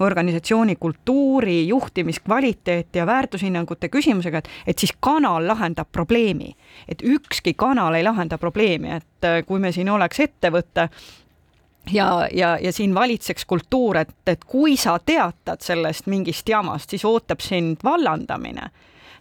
organisatsiooni 0.00 0.76
kultuuri, 0.80 1.62
juhtimiskvaliteeti 1.68 3.02
ja 3.02 3.06
väärtushinnangute 3.06 3.90
küsimusega, 3.92 4.42
et, 4.42 4.50
et 4.66 4.78
siis 4.78 4.94
kanal 5.00 5.46
lahendab 5.46 5.90
probleemi. 5.92 6.56
et 6.88 7.02
ükski 7.02 7.54
kanal 7.54 7.94
ei 7.94 8.02
lahenda 8.02 8.38
probleemi, 8.38 8.90
et 8.96 9.19
et 9.24 9.46
kui 9.46 9.60
me 9.60 9.72
siin 9.72 9.88
oleks 9.90 10.20
ettevõte, 10.20 10.88
ja, 11.92 12.28
ja, 12.32 12.58
ja 12.62 12.72
siin 12.72 12.94
valitseks 12.94 13.44
kultuur, 13.44 13.96
et, 13.96 14.14
et 14.26 14.44
kui 14.44 14.76
sa 14.76 14.98
teatad 14.98 15.62
sellest 15.64 16.06
mingist 16.06 16.48
jamast, 16.48 16.90
siis 16.90 17.04
ootab 17.04 17.40
sind 17.40 17.84
vallandamine, 17.84 18.70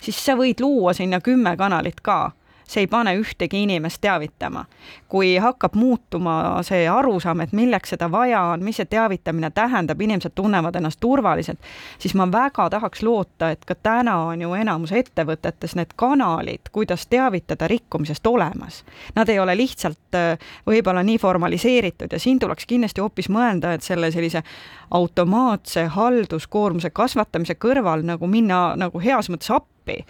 siis 0.02 0.20
sa 0.26 0.36
võid 0.40 0.62
luua 0.62 0.94
sinna 0.94 1.22
kümme 1.22 1.56
kanalit 1.58 2.02
ka 2.02 2.32
see 2.70 2.86
ei 2.86 2.88
pane 2.88 3.16
ühtegi 3.18 3.64
inimest 3.64 4.02
teavitama. 4.02 4.66
kui 5.08 5.38
hakkab 5.38 5.74
muutuma 5.76 6.62
see 6.62 6.88
arusaam, 6.90 7.40
et 7.42 7.54
milleks 7.54 7.96
seda 7.96 8.12
vaja 8.12 8.42
on, 8.54 8.64
mis 8.64 8.78
see 8.78 8.86
teavitamine 8.86 9.50
tähendab, 9.52 10.02
inimesed 10.02 10.36
tunnevad 10.38 10.76
ennast 10.78 11.00
turvaliselt, 11.02 11.60
siis 11.98 12.14
ma 12.14 12.28
väga 12.32 12.68
tahaks 12.70 13.02
loota, 13.04 13.50
et 13.50 13.66
ka 13.66 13.76
täna 13.76 14.18
on 14.30 14.42
ju 14.42 14.54
enamus 14.54 14.94
ettevõtetes 14.94 15.74
need 15.80 15.96
kanalid, 15.96 16.70
kuidas 16.72 17.08
teavitada 17.10 17.68
rikkumisest 17.68 18.28
olemas. 18.28 18.84
Nad 19.16 19.30
ei 19.30 19.40
ole 19.40 19.58
lihtsalt 19.58 20.16
äh, 20.16 20.54
võib-olla 20.70 21.04
nii 21.04 21.18
formaliseeritud 21.18 22.14
ja 22.14 22.20
siin 22.20 22.40
tuleks 22.40 22.70
kindlasti 22.70 23.02
hoopis 23.02 23.32
mõelda, 23.34 23.74
et 23.74 23.84
selle 23.84 24.12
sellise 24.14 24.44
automaatse 24.92 25.88
halduskoormuse 25.98 26.90
kasvatamise 26.90 27.58
kõrval 27.58 28.06
nagu 28.06 28.28
minna 28.28 28.76
nagu 28.78 29.02
heas 29.02 29.30
mõttes 29.34 29.50
appi 29.58 30.04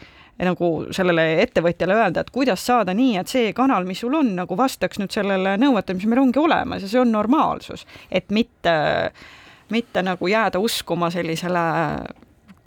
nagu 0.48 0.70
sellele 0.96 1.26
ettevõtjale 1.44 1.98
öelda, 1.98 2.24
et 2.24 2.32
kuidas 2.32 2.64
saada 2.66 2.94
nii, 2.96 3.18
et 3.20 3.32
see 3.32 3.52
kanal, 3.58 3.88
mis 3.88 4.00
sul 4.00 4.16
on, 4.16 4.32
nagu 4.38 4.58
vastaks 4.58 5.02
nüüd 5.02 5.12
sellele 5.12 5.58
nõuetele, 5.60 6.00
mis 6.00 6.08
meil 6.08 6.24
ongi 6.24 6.40
olemas 6.40 6.86
ja 6.86 6.92
see 6.92 7.02
on 7.02 7.12
normaalsus, 7.12 7.86
et 8.12 8.32
mitte, 8.32 8.76
mitte 9.74 10.04
nagu 10.06 10.32
jääda 10.32 10.62
uskuma 10.64 11.12
sellisele 11.12 11.66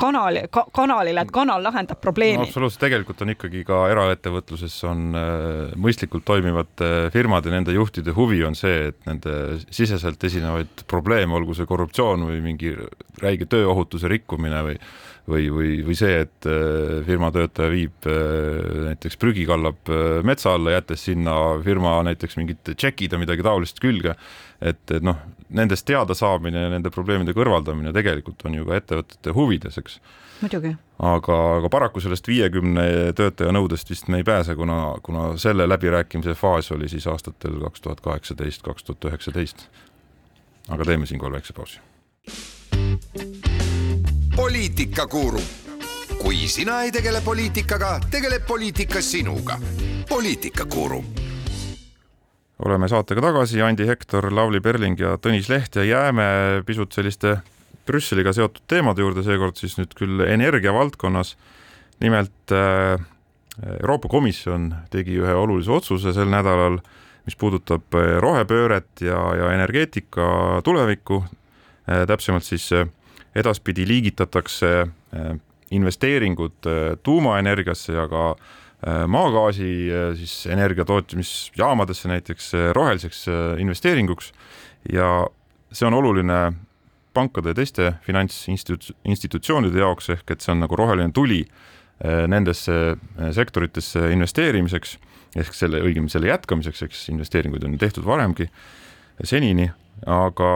kanali 0.00 0.46
ka,, 0.52 0.64
kanalile, 0.74 1.24
et 1.24 1.32
kanal 1.34 1.62
lahendab 1.64 2.00
probleemi 2.02 2.42
no,. 2.42 2.48
absoluutselt, 2.48 2.82
tegelikult 2.86 3.22
on 3.24 3.34
ikkagi 3.34 3.62
ka 3.68 3.84
eraettevõtluses 3.92 4.76
on 4.90 5.04
äh, 5.18 5.76
mõistlikult 5.76 6.26
toimivate 6.28 6.90
firmade, 7.14 7.52
nende 7.54 7.76
juhtide 7.76 8.14
huvi 8.16 8.42
on 8.46 8.58
see, 8.58 8.90
et 8.92 9.08
nende 9.08 9.62
siseselt 9.68 10.24
esinevaid 10.24 10.84
probleeme, 10.90 11.36
olgu 11.38 11.56
see 11.58 11.68
korruptsioon 11.68 12.28
või 12.30 12.42
mingi 12.44 12.74
räige 13.22 13.48
tööohutuse 13.50 14.10
rikkumine 14.12 14.62
või 14.66 14.78
või, 15.28 15.48
või, 15.54 15.72
või 15.86 15.96
see, 15.98 16.22
et 16.24 16.48
äh, 16.50 17.02
firma 17.06 17.30
töötaja 17.34 17.70
viib 17.72 18.08
äh, 18.10 18.88
näiteks 18.88 19.18
prügi 19.20 19.44
kallab 19.48 19.90
äh, 19.90 20.18
metsa 20.26 20.56
alla, 20.56 20.74
jättes 20.74 21.04
sinna 21.06 21.36
firma 21.64 22.00
näiteks 22.08 22.38
mingid 22.40 22.72
tšekid 22.72 23.14
või 23.14 23.24
midagi 23.26 23.46
taolist 23.46 23.78
külge. 23.82 24.16
et, 24.60 24.82
et 24.90 25.02
noh, 25.02 25.18
nendest 25.52 25.86
teadasaamine 25.88 26.66
ja 26.66 26.72
nende 26.72 26.90
probleemide 26.90 27.34
kõrvaldamine 27.36 27.92
tegelikult 27.94 28.44
on 28.48 28.58
ju 28.58 28.66
ka 28.68 28.80
ettevõtete 28.80 29.34
huvides, 29.36 29.78
eks. 29.78 29.98
muidugi. 30.40 30.74
aga, 30.98 31.38
aga 31.58 31.70
paraku 31.72 32.02
sellest 32.04 32.28
viiekümne 32.28 33.12
töötaja 33.18 33.54
nõudest 33.54 33.90
vist 33.90 34.08
me 34.08 34.22
ei 34.22 34.26
pääse, 34.26 34.56
kuna, 34.58 34.96
kuna 35.02 35.32
selle 35.36 35.68
läbirääkimise 35.68 36.34
faas 36.38 36.72
oli 36.72 36.88
siis 36.88 37.06
aastatel 37.06 37.60
kaks 37.66 37.86
tuhat 37.86 38.00
kaheksateist, 38.00 38.62
kaks 38.66 38.88
tuhat 38.88 39.10
üheksateist. 39.12 39.68
aga 40.68 40.84
teeme 40.84 41.06
siinkohal 41.06 41.38
väikse 41.38 41.52
pausi 41.56 41.80
poliitikakuru. 44.36 45.40
kui 46.22 46.48
sina 46.48 46.82
ei 46.82 46.92
tegele 46.92 47.20
poliitikaga, 47.20 48.00
tegeleb 48.10 48.46
poliitika 48.46 49.02
sinuga. 49.02 49.58
poliitikakuru. 50.08 51.04
Oleme 52.58 52.88
saatega 52.88 53.22
tagasi, 53.24 53.62
Andi 53.62 53.86
Hektor, 53.88 54.28
Lavly 54.34 54.60
Perling 54.60 55.00
ja 55.00 55.16
Tõnis 55.20 55.48
Leht 55.50 55.76
ja 55.78 55.84
jääme 55.86 56.62
pisut 56.66 56.92
selliste 56.92 57.38
Brüsseliga 57.86 58.32
seotud 58.34 58.62
teemade 58.70 59.02
juurde, 59.02 59.24
seekord 59.26 59.58
siis 59.58 59.74
nüüd 59.78 59.94
küll 59.98 60.22
energia 60.26 60.74
valdkonnas. 60.74 61.36
nimelt 62.02 62.52
äh, 62.52 62.98
Euroopa 63.80 64.08
Komisjon 64.08 64.72
tegi 64.90 65.20
ühe 65.22 65.34
olulise 65.34 65.70
otsuse 65.70 66.12
sel 66.12 66.30
nädalal, 66.30 66.80
mis 67.26 67.36
puudutab 67.36 67.94
äh, 67.94 68.18
rohepööret 68.18 69.00
ja, 69.00 69.18
ja 69.38 69.52
energeetika 69.54 70.62
tulevikku, 70.64 71.22
äh, 71.88 72.06
täpsemalt 72.06 72.44
siis 72.44 72.70
edaspidi 73.34 73.86
liigitatakse 73.88 74.86
investeeringud 75.72 76.66
tuumaenergiasse 77.02 77.94
ja 77.94 78.04
ka 78.08 78.24
äh, 78.32 78.61
maagaasi 78.82 79.68
siis 80.18 80.46
energia 80.50 80.84
tootmisjaamadesse 80.84 82.08
näiteks 82.10 82.52
roheliseks 82.74 83.26
investeeringuks. 83.62 84.32
Ja 84.92 85.26
see 85.72 85.86
on 85.86 85.94
oluline 85.94 86.52
pankade 87.14 87.52
ja 87.52 87.54
teiste 87.54 87.92
finantsinstitutsioonide 88.06 89.78
jaoks, 89.78 90.10
ehk 90.10 90.34
et 90.34 90.42
see 90.42 90.52
on 90.54 90.64
nagu 90.64 90.76
roheline 90.76 91.12
tuli 91.14 91.44
nendesse 92.02 92.96
sektoritesse 93.36 94.08
investeerimiseks, 94.16 94.96
ehk 95.38 95.54
selle, 95.54 95.78
õigemini 95.84 96.10
selle 96.10 96.32
jätkamiseks, 96.32 96.82
eks 96.88 97.04
investeeringuid 97.12 97.64
on 97.68 97.78
tehtud 97.78 98.04
varemgi 98.08 98.48
senini, 99.22 99.68
aga 100.08 100.50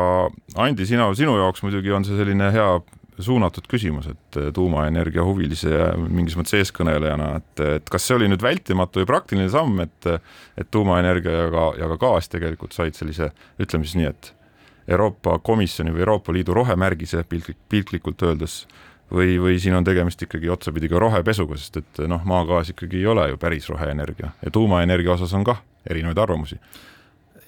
Andi, 0.58 0.86
sina, 0.88 1.06
sinu 1.14 1.36
jaoks 1.38 1.62
muidugi 1.62 1.92
on 1.94 2.04
see 2.08 2.18
selline 2.18 2.50
hea 2.54 2.70
suunatud 3.18 3.66
küsimus, 3.70 4.08
et 4.12 4.38
eh, 4.40 4.48
tuumaenergia 4.54 5.24
huvilise 5.24 5.72
ja 5.72 5.90
mingis 5.96 6.36
mõttes 6.38 6.56
eeskõnelejana, 6.60 7.28
et, 7.40 7.62
et 7.78 7.92
kas 7.92 8.06
see 8.06 8.16
oli 8.18 8.30
nüüd 8.30 8.44
vältimatu 8.44 9.02
ja 9.02 9.08
praktiline 9.08 9.48
samm, 9.52 9.80
et 9.84 10.10
et 10.56 10.70
tuumaenergia 10.72 11.32
ja 11.32 11.46
ka, 11.52 11.66
ja 11.80 11.90
ka 11.92 12.00
gaas 12.00 12.28
tegelikult 12.32 12.76
said 12.76 12.96
sellise, 12.96 13.30
ütleme 13.60 13.88
siis 13.88 13.98
nii, 14.00 14.10
et 14.10 14.32
Euroopa 14.88 15.38
Komisjoni 15.42 15.92
või 15.94 16.04
Euroopa 16.04 16.32
Liidu 16.32 16.54
rohemärgise 16.54 17.24
piltlik, 17.28 17.58
piltlikult 17.68 18.22
öeldes, 18.22 18.60
või, 19.12 19.36
või 19.42 19.58
siin 19.60 19.74
on 19.74 19.84
tegemist 19.84 20.22
ikkagi 20.22 20.50
otsapidi 20.50 20.90
ka 20.90 21.00
rohepesuga, 21.02 21.58
sest 21.60 21.80
et 21.82 22.02
noh, 22.08 22.22
maagaas 22.26 22.70
ikkagi 22.74 23.00
ei 23.00 23.08
ole 23.10 23.28
ju 23.32 23.40
päris 23.40 23.68
roheenergia 23.70 24.32
ja 24.42 24.52
tuumaenergia 24.52 25.14
osas 25.14 25.34
on 25.34 25.44
kah 25.46 25.62
erinevaid 25.90 26.18
arvamusi 26.18 26.60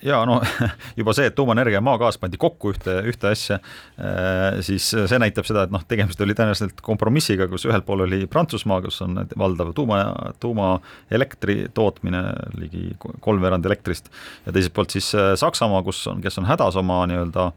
ja 0.02 0.20
no 0.26 0.38
juba 0.98 1.14
see, 1.16 1.28
et 1.30 1.36
tuumaenergia 1.38 1.78
ja 1.78 1.84
maagaas 1.84 2.18
pandi 2.20 2.38
kokku 2.40 2.72
ühte, 2.74 2.94
ühte 3.08 3.30
asja, 3.32 3.58
äh, 3.98 4.60
siis 4.66 4.86
see 4.94 5.20
näitab 5.20 5.48
seda, 5.48 5.66
et 5.66 5.74
noh, 5.74 5.82
tegemist 5.88 6.20
oli 6.24 6.36
tõenäoliselt 6.38 6.82
kompromissiga, 6.84 7.48
kus 7.50 7.66
ühel 7.68 7.84
pool 7.86 8.04
oli 8.06 8.22
Prantsusmaa, 8.30 8.80
kus 8.84 9.00
on 9.06 9.22
valdav 9.38 9.72
tuuma, 9.76 10.00
tuumaelektri 10.42 11.60
tootmine, 11.74 12.22
ligi 12.58 12.92
kolmveerand 13.24 13.66
elektrist, 13.68 14.12
ja 14.46 14.54
teiselt 14.54 14.76
poolt 14.76 14.94
siis 14.94 15.10
äh, 15.18 15.34
Saksamaa, 15.38 15.82
kus 15.86 16.04
on, 16.10 16.22
kes 16.24 16.38
on 16.40 16.48
hädas 16.48 16.78
oma 16.78 17.02
nii-öelda 17.10 17.50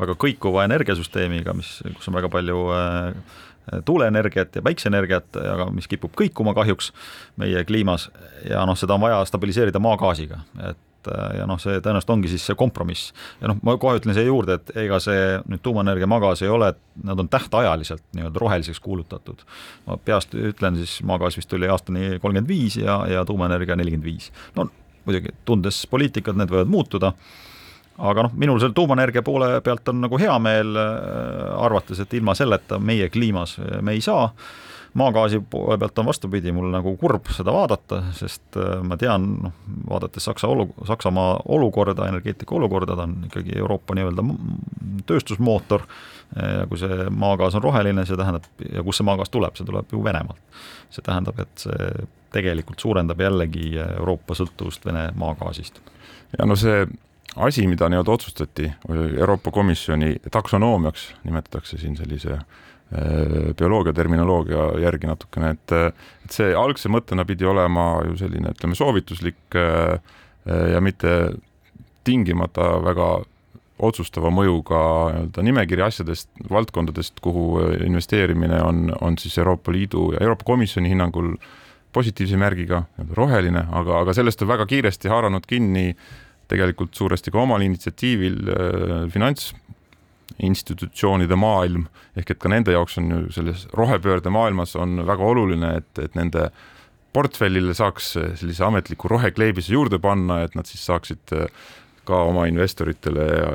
väga 0.00 0.18
kõikuva 0.18 0.64
energiasüsteemiga, 0.66 1.54
mis, 1.56 1.76
kus 1.94 2.10
on 2.10 2.18
väga 2.18 2.30
palju 2.32 2.64
äh, 2.74 3.42
tuuleenergiat 3.86 4.56
ja 4.58 4.62
päikseenergiat, 4.62 5.36
aga 5.40 5.68
mis 5.72 5.86
kipub 5.88 6.12
kõikuma 6.18 6.52
kahjuks 6.56 6.90
meie 7.40 7.62
kliimas 7.64 8.10
ja 8.48 8.64
noh, 8.68 8.76
seda 8.76 8.98
on 8.98 9.04
vaja 9.06 9.22
stabiliseerida 9.28 9.80
maagaasiga, 9.80 10.42
et 10.68 10.82
et 11.04 11.18
äh, 11.18 11.38
ja 11.38 11.46
noh, 11.48 11.58
see 11.60 11.78
tõenäoliselt 11.80 12.12
ongi 12.14 12.30
siis 12.32 12.44
see 12.48 12.56
kompromiss. 12.58 13.12
ja 13.40 13.50
noh, 13.50 13.58
ma 13.62 13.76
kohe 13.80 13.98
ütlen 13.98 14.16
siia 14.16 14.26
juurde, 14.26 14.58
et 14.58 14.74
ega 14.84 15.00
see 15.02 15.38
nüüd 15.48 15.62
tuumaenergia 15.64 16.08
magas 16.10 16.42
ei 16.42 16.52
ole, 16.52 16.72
nad 17.04 17.20
on 17.20 17.28
tähtajaliselt 17.28 18.04
nii-öelda 18.16 18.40
roheliseks 18.40 18.80
kuulutatud. 18.80 19.44
ma 19.86 19.96
peast 19.96 20.34
ütlen 20.34 20.78
siis, 20.80 21.00
maagaas 21.02 21.36
vist 21.36 21.52
oli 21.52 21.68
aastani 21.68 22.18
kolmkümmend 22.18 22.48
viis 22.48 22.78
ja, 22.80 23.02
ja 23.10 23.24
tuumaenergia 23.24 23.76
nelikümmend 23.76 24.04
viis. 24.04 24.32
no 24.56 24.68
muidugi, 25.04 25.34
tundes 25.44 25.84
poliitikat, 25.90 26.36
need 26.36 26.48
võivad 26.48 26.70
muutuda, 26.72 27.12
aga 27.98 28.24
noh, 28.24 28.36
minul 28.40 28.60
selle 28.62 28.76
tuumaenergia 28.76 29.22
poole 29.22 29.58
pealt 29.64 29.88
on 29.92 30.00
nagu 30.06 30.18
hea 30.20 30.36
meel, 30.42 30.76
äh, 30.80 31.50
arvates, 31.64 32.00
et 32.00 32.14
ilma 32.14 32.34
selleta 32.34 32.80
meie 32.80 33.10
kliimas 33.12 33.58
me 33.82 33.96
ei 33.96 34.00
saa 34.04 34.30
maagaasi 34.94 35.40
poole 35.50 35.78
pealt 35.78 35.98
on 35.98 36.06
vastupidi, 36.06 36.52
mul 36.52 36.70
nagu 36.72 36.96
kurb 36.96 37.28
seda 37.34 37.52
vaadata, 37.54 38.00
sest 38.14 38.58
äh, 38.60 38.78
ma 38.86 38.96
tean, 39.00 39.26
noh, 39.42 39.54
vaadates 39.90 40.24
Saksa 40.28 40.48
olu, 40.50 40.68
Saksamaa 40.86 41.36
olukorda, 41.54 42.08
energeetika 42.08 42.54
olukorda, 42.54 42.96
ta 42.96 43.06
on 43.08 43.16
ikkagi 43.28 43.58
Euroopa 43.58 43.96
nii-öelda 43.98 44.26
tööstusmootor, 45.06 45.86
ja 46.34 46.66
kui 46.70 46.78
see 46.80 47.08
maagaas 47.10 47.58
on 47.58 47.64
roheline, 47.66 48.06
see 48.06 48.18
tähendab, 48.18 48.46
ja 48.70 48.82
kust 48.86 49.02
see 49.02 49.08
maagaas 49.08 49.32
tuleb, 49.34 49.56
see 49.58 49.66
tuleb 49.66 49.90
ju 49.92 50.02
Venemaalt. 50.04 50.60
see 50.94 51.02
tähendab, 51.02 51.40
et 51.42 51.66
see 51.66 52.06
tegelikult 52.34 52.82
suurendab 52.82 53.20
jällegi 53.20 53.74
Euroopa 53.78 54.34
sõltuvust 54.38 54.86
Vene 54.86 55.08
maagaasist. 55.18 55.80
ja 56.38 56.46
no 56.46 56.56
see 56.56 56.86
asi, 57.36 57.66
mida 57.66 57.88
nii-öelda 57.90 58.14
otsustati 58.14 58.70
Euroopa 58.88 59.50
Komisjoni 59.50 60.16
taksonoomiaks, 60.30 61.14
nimetatakse 61.24 61.78
siin 61.78 61.96
sellise 61.96 62.38
äh, 62.38 62.44
Äh, 62.44 62.73
bioloogia 63.58 63.94
terminoloogia 63.96 64.68
järgi 64.84 65.08
natukene, 65.10 65.54
et, 65.56 65.72
et 66.26 66.36
see 66.36 66.54
algse 66.54 66.90
mõttena 66.92 67.24
pidi 67.26 67.46
olema 67.48 68.04
ju 68.08 68.16
selline, 68.20 68.52
ütleme, 68.54 68.78
soovituslik 68.78 69.58
äh, 69.58 69.98
ja 70.44 70.82
mitte 70.84 71.34
tingimata 72.04 72.74
väga 72.84 73.08
otsustava 73.84 74.30
mõjuga 74.30 74.80
nii-öelda 75.10 75.42
nimekiri 75.42 75.82
asjadest, 75.82 76.28
valdkondadest, 76.50 77.18
kuhu 77.24 77.58
investeerimine 77.84 78.60
on, 78.62 78.92
on 79.02 79.18
siis 79.18 79.38
Euroopa 79.40 79.72
Liidu 79.74 80.12
ja 80.14 80.22
Euroopa 80.22 80.46
Komisjoni 80.46 80.92
hinnangul 80.92 81.34
positiivse 81.94 82.38
märgiga, 82.38 82.84
roheline, 83.14 83.64
aga, 83.72 84.00
aga 84.02 84.14
sellest 84.14 84.42
on 84.42 84.50
väga 84.50 84.66
kiiresti 84.70 85.10
haaranud 85.10 85.46
kinni 85.46 85.92
tegelikult 86.50 86.94
suuresti 86.94 87.32
ka 87.34 87.42
omal 87.42 87.64
initsiatiivil 87.64 88.40
äh, 88.52 88.96
finants 89.10 89.52
institutsioonide 90.42 91.36
maailm, 91.38 91.86
ehk 92.18 92.34
et 92.34 92.40
ka 92.42 92.50
nende 92.50 92.74
jaoks 92.74 92.98
on 92.98 93.10
ju 93.12 93.20
selles 93.34 93.66
rohepöörde 93.76 94.32
maailmas 94.34 94.74
on 94.76 95.04
väga 95.06 95.30
oluline, 95.30 95.76
et, 95.80 96.02
et 96.02 96.18
nende 96.18 96.48
portfellile 97.14 97.74
saaks 97.76 98.16
sellise 98.40 98.64
ametliku 98.66 99.08
rohekleebise 99.12 99.74
juurde 99.76 100.00
panna, 100.02 100.42
et 100.42 100.56
nad 100.58 100.66
siis 100.66 100.82
saaksid 100.88 101.34
ka 102.04 102.18
oma 102.28 102.44
investoritele 102.50 103.24
ja, 103.30 103.50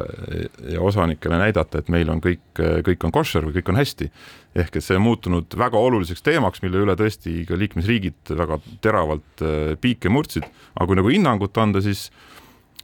ja 0.74 0.82
osanikele 0.82 1.38
näidata, 1.38 1.82
et 1.82 1.92
meil 1.94 2.10
on 2.10 2.22
kõik, 2.24 2.42
kõik 2.88 3.06
on 3.06 3.14
koššer 3.14 3.46
või 3.46 3.60
kõik 3.60 3.70
on 3.74 3.78
hästi. 3.78 4.10
ehk 4.56 4.80
et 4.80 4.84
see 4.84 4.98
on 4.98 5.06
muutunud 5.06 5.54
väga 5.58 5.78
oluliseks 5.78 6.24
teemaks, 6.26 6.64
mille 6.64 6.82
üle 6.82 6.96
tõesti 6.98 7.44
ka 7.46 7.60
liikmesriigid 7.60 8.34
väga 8.40 8.58
teravalt 8.82 9.44
piike 9.82 10.10
murdsid, 10.10 10.48
aga 10.74 10.88
kui 10.88 10.98
nagu 10.98 11.14
hinnangut 11.14 11.58
anda, 11.62 11.82
siis, 11.86 12.08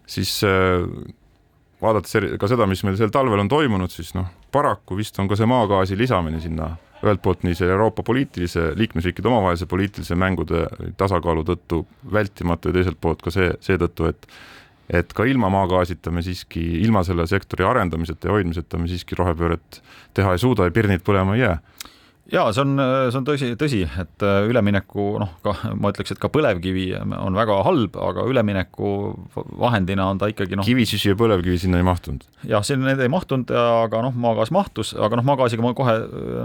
siis 0.05 0.37
vaadates 1.85 2.39
ka 2.41 2.49
seda, 2.51 2.67
mis 2.69 2.83
meil 2.87 2.97
sel 2.99 3.13
talvel 3.13 3.43
on 3.43 3.51
toimunud, 3.51 3.93
siis 3.93 4.13
noh, 4.17 4.27
paraku 4.51 4.97
vist 4.97 5.19
on 5.21 5.29
ka 5.31 5.37
see 5.39 5.47
maagaasi 5.49 5.97
lisamine 5.99 6.41
sinna 6.43 6.73
ühelt 7.05 7.21
poolt 7.21 7.43
nii 7.45 7.55
selle 7.57 7.75
Euroopa 7.75 8.03
poliitilise, 8.07 8.71
liikmesriikide 8.79 9.29
omavahelise 9.29 9.67
poliitilise 9.69 10.17
mängude 10.17 10.65
tasakaalu 10.97 11.43
tõttu 11.45 11.83
vältimatu 12.11 12.71
ja 12.71 12.79
teiselt 12.79 12.99
poolt 13.01 13.21
ka 13.25 13.33
see, 13.33 13.53
seetõttu, 13.65 14.11
et 14.11 14.29
et 14.85 15.13
ka 15.17 15.25
ilma 15.25 15.47
maagaasita 15.49 16.11
me 16.13 16.21
siiski, 16.21 16.61
ilma 16.85 17.01
selle 17.03 17.23
sektori 17.25 17.65
arendamiseta 17.65 18.27
ja 18.27 18.35
hoidmiseta 18.35 18.77
me 18.77 18.85
siiski 18.85 19.17
rohepööret 19.17 19.79
teha 20.13 20.35
ei 20.35 20.41
suuda 20.43 20.67
ja 20.67 20.73
pirnid 20.75 21.01
põlema 21.01 21.33
ei 21.33 21.41
jää 21.41 21.55
jaa, 22.31 22.49
see 22.55 22.63
on, 22.63 22.79
see 23.11 23.19
on 23.19 23.25
tõsi, 23.27 23.49
tõsi, 23.59 23.81
et 24.01 24.25
äh, 24.25 24.47
ülemineku 24.49 25.05
noh, 25.21 25.35
ka 25.45 25.53
ma 25.77 25.91
ütleks, 25.93 26.15
et 26.15 26.21
ka 26.21 26.29
põlevkivi 26.33 26.87
on 26.97 27.37
väga 27.37 27.59
halb, 27.67 27.97
aga 28.01 28.25
ülemineku 28.29 28.91
vahendina 29.61 30.07
on 30.09 30.21
ta 30.21 30.29
ikkagi 30.31 30.57
noh. 30.57 30.65
kivisüsi 30.65 31.11
ja 31.11 31.19
põlevkivi 31.19 31.59
sinna 31.61 31.81
ei 31.81 31.87
mahtunud? 31.87 32.25
jah, 32.49 32.65
sinna 32.65 32.89
need 32.91 33.03
ei 33.05 33.11
mahtunud, 33.13 33.53
aga 33.59 34.01
noh, 34.07 34.17
maagaas 34.25 34.53
mahtus, 34.55 34.95
aga 34.97 35.19
noh, 35.19 35.27
maagaasiga 35.27 35.65
ma 35.65 35.73
kohe 35.77 35.95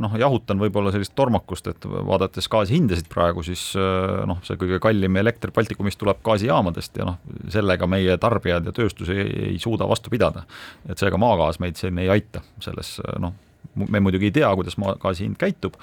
noh, 0.05 0.17
jahutan 0.21 0.61
võib-olla 0.61 0.93
sellist 0.95 1.17
tormakust, 1.19 1.73
et 1.73 1.89
vaadates 1.89 2.49
gaasi 2.53 2.77
hindasid 2.77 3.09
praegu, 3.13 3.45
siis 3.47 3.71
äh, 3.81 4.25
noh, 4.29 4.41
see 4.47 4.61
kõige 4.61 4.81
kallim 4.85 5.21
elekter 5.21 5.55
Baltikumist 5.57 6.01
tuleb 6.01 6.21
gaasijaamadest 6.27 7.01
ja 7.01 7.09
noh, 7.09 7.21
sellega 7.53 7.89
meie 7.91 8.21
tarbijad 8.21 8.69
ja 8.69 8.77
tööstus 8.77 9.13
ei, 9.15 9.29
ei 9.55 9.61
suuda 9.63 9.89
vastu 9.89 10.13
pidada. 10.13 10.45
et 10.89 11.01
seega 11.01 11.17
maagaas 11.21 11.61
meid 11.61 11.81
siin 11.81 11.99
ei 12.01 12.11
aita 12.13 12.45
selles 12.61 12.99
noh 13.21 13.33
me 13.75 14.01
muidugi 14.01 14.31
ei 14.31 14.37
tea, 14.41 14.51
kuidas 14.59 14.77
maagaasi 14.81 15.27
hind 15.27 15.39
käitub, 15.41 15.77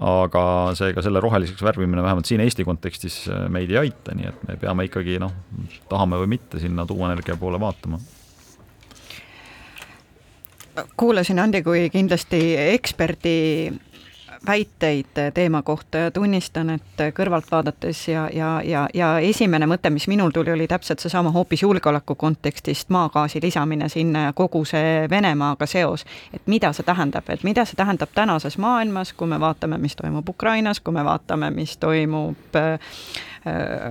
aga 0.00 0.44
seega 0.78 1.02
selle 1.02 1.20
roheliseks 1.20 1.62
värvimine 1.66 2.02
vähemalt 2.02 2.28
siin 2.30 2.40
Eesti 2.44 2.64
kontekstis 2.64 3.22
äh, 3.28 3.48
meid 3.52 3.72
ei 3.72 3.80
aita, 3.84 4.14
nii 4.16 4.30
et 4.30 4.46
me 4.48 4.56
peame 4.60 4.86
ikkagi 4.88 5.18
noh, 5.22 5.34
tahame 5.90 6.20
või 6.22 6.36
mitte, 6.36 6.62
sinna 6.62 6.86
tuumaenergia 6.86 7.36
poole 7.40 7.60
vaatama. 7.60 8.00
Kuulasin 10.96 11.38
Andi 11.42 11.60
kui 11.66 11.88
kindlasti 11.92 12.38
eksperdi 12.70 13.36
väiteid 14.46 15.32
teema 15.34 15.62
kohta 15.62 15.98
ja 15.98 16.10
tunnistan, 16.10 16.70
et 16.70 17.02
kõrvalt 17.14 17.50
vaadates 17.50 18.08
ja, 18.08 18.28
ja, 18.32 18.60
ja, 18.64 18.86
ja 18.94 19.10
esimene 19.18 19.66
mõte, 19.68 19.90
mis 19.90 20.08
minul 20.08 20.30
tuli, 20.30 20.52
oli 20.52 20.68
täpselt 20.68 21.00
seesama 21.00 21.30
hoopis 21.30 21.62
julgeoleku 21.62 22.14
kontekstist 22.14 22.88
maagaasi 22.88 23.40
lisamine 23.42 23.88
sinna 23.88 24.24
ja 24.28 24.32
kogu 24.32 24.64
see 24.64 25.06
Venemaaga 25.10 25.66
seos. 25.66 26.04
et 26.34 26.46
mida 26.46 26.72
see 26.72 26.84
tähendab, 26.84 27.28
et 27.28 27.44
mida 27.44 27.64
see 27.64 27.76
tähendab 27.76 28.08
tänases 28.14 28.58
maailmas, 28.58 29.12
kui 29.12 29.28
me 29.28 29.40
vaatame, 29.40 29.78
mis 29.78 29.96
toimub 29.96 30.28
Ukrainas, 30.28 30.80
kui 30.80 30.94
me 30.94 31.04
vaatame, 31.04 31.50
mis 31.50 31.76
toimub 31.76 32.56
äh, 32.56 32.78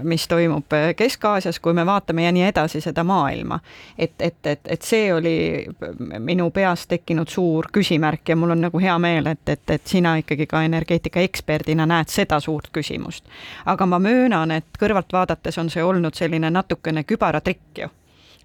mis 0.04 0.28
toimub 0.28 0.74
Kesk-Aasias, 0.96 1.60
kui 1.60 1.74
me 1.74 1.86
vaatame 1.86 2.24
ja 2.24 2.32
nii 2.32 2.44
edasi 2.50 2.82
seda 2.82 3.04
maailma. 3.04 3.60
et, 3.98 4.14
et, 4.20 4.46
et, 4.46 4.60
et 4.66 4.82
see 4.82 5.14
oli 5.14 5.66
minu 6.20 6.50
peas 6.52 6.88
tekkinud 6.88 7.28
suur 7.28 7.68
küsimärk 7.74 8.30
ja 8.30 8.36
mul 8.36 8.54
on 8.56 8.62
nagu 8.62 8.80
hea 8.80 8.98
meel, 9.00 9.28
et, 9.28 9.50
et, 9.50 9.70
et 9.70 9.88
sina 9.88 10.16
ikkagi 10.22 10.46
ka 10.46 10.62
energeetika 10.64 11.20
eksperdina 11.20 11.86
näed 11.86 12.14
seda 12.14 12.40
suurt 12.40 12.70
küsimust. 12.74 13.26
aga 13.66 13.86
ma 13.86 14.00
möönan, 14.00 14.52
et 14.52 14.78
kõrvalt 14.80 15.14
vaadates 15.14 15.58
on 15.58 15.70
see 15.70 15.84
olnud 15.84 16.14
selline 16.14 16.50
natukene 16.50 17.04
kübaratrikk 17.04 17.84
ju 17.84 17.90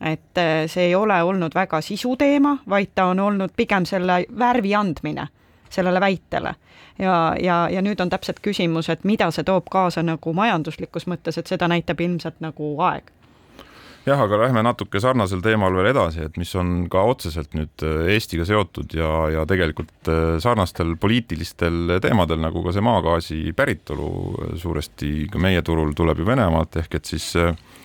et 0.00 0.38
äh, 0.38 0.66
see 0.66 0.88
ei 0.90 0.94
ole 0.94 1.22
olnud 1.22 1.54
väga 1.54 1.80
sisuteema, 1.80 2.58
vaid 2.68 2.92
ta 2.94 3.06
on 3.12 3.20
olnud 3.20 3.52
pigem 3.56 3.86
selle 3.86 4.24
värvi 4.38 4.74
andmine 4.74 5.28
sellele 5.70 6.00
väitele. 6.00 6.54
ja, 6.98 7.34
ja, 7.40 7.68
ja 7.70 7.82
nüüd 7.82 8.00
on 8.00 8.10
täpselt 8.10 8.40
küsimus, 8.40 8.88
et 8.88 9.04
mida 9.04 9.30
see 9.30 9.44
toob 9.44 9.70
kaasa 9.70 10.02
nagu 10.02 10.32
majanduslikus 10.32 11.06
mõttes, 11.10 11.38
et 11.38 11.46
seda 11.46 11.68
näitab 11.68 12.00
ilmselt 12.00 12.40
nagu 12.40 12.76
aeg 12.82 13.10
jah, 14.06 14.20
aga 14.20 14.38
lähme 14.42 14.62
natuke 14.64 15.00
sarnasel 15.00 15.42
teemal 15.44 15.74
veel 15.76 15.88
edasi, 15.92 16.24
et 16.26 16.36
mis 16.40 16.52
on 16.60 16.86
ka 16.92 17.04
otseselt 17.08 17.54
nüüd 17.56 17.84
äh, 17.86 18.10
Eestiga 18.14 18.46
seotud 18.48 18.92
ja, 18.96 19.10
ja 19.32 19.44
tegelikult 19.48 20.10
äh, 20.12 20.24
sarnastel 20.42 20.94
poliitilistel 21.00 21.96
teemadel, 22.04 22.42
nagu 22.44 22.64
ka 22.64 22.74
see 22.74 22.84
maagaasi 22.84 23.40
päritolu 23.56 24.10
äh, 24.10 24.56
suuresti 24.60 25.30
ka 25.32 25.40
meie 25.42 25.62
turul 25.66 25.94
tuleb 25.96 26.20
ju 26.20 26.28
Venemaalt, 26.28 26.80
ehk 26.82 27.00
et 27.00 27.14
siis 27.14 27.32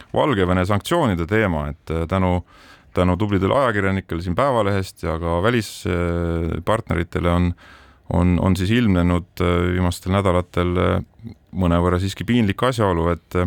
Valgevene 0.10 0.64
sanktsioonide 0.66 1.28
teema, 1.30 1.68
et 1.70 1.92
tänu 2.10 2.40
tänu 2.94 3.18
tublidele 3.18 3.56
ajakirjanikele 3.56 4.22
siin 4.26 4.36
Päevalehest 4.36 5.04
ja 5.04 5.18
ka 5.22 5.42
välispartneritele 5.46 7.30
on 7.30 7.54
on, 8.14 8.40
on 8.42 8.56
siis 8.58 8.72
ilmnenud 8.74 9.42
viimastel 9.74 10.16
nädalatel 10.16 10.72
mõnevõrra 11.54 12.00
siiski 12.02 12.26
piinlik 12.26 12.64
asjaolu, 12.66 13.10
et 13.14 13.38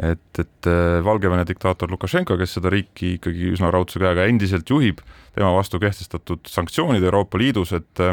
et, 0.00 0.38
et 0.38 0.68
äh, 0.68 0.98
Valgevene 1.04 1.44
diktaator 1.48 1.90
Lukašenka, 1.92 2.38
kes 2.40 2.56
seda 2.56 2.70
riiki 2.72 3.16
ikkagi 3.18 3.50
üsna 3.54 3.68
raudse 3.74 4.00
käega 4.00 4.24
endiselt 4.30 4.70
juhib, 4.70 5.02
tema 5.36 5.50
vastu 5.52 5.80
kehtestatud 5.82 6.48
sanktsioonid 6.48 7.04
Euroopa 7.04 7.40
Liidus, 7.40 7.74
et 7.76 8.04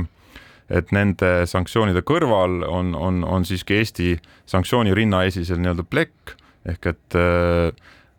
et 0.68 0.90
nende 0.92 1.46
sanktsioonide 1.48 2.02
kõrval 2.04 2.66
on, 2.68 2.90
on, 2.92 3.22
on 3.24 3.46
siiski 3.48 3.78
Eesti 3.78 4.18
sanktsiooni 4.52 4.92
rinnaesisel 4.98 5.62
nii-öelda 5.64 5.86
plekk 5.88 6.34
ehk 6.68 6.90
et 6.92 7.16
äh, 7.16 7.70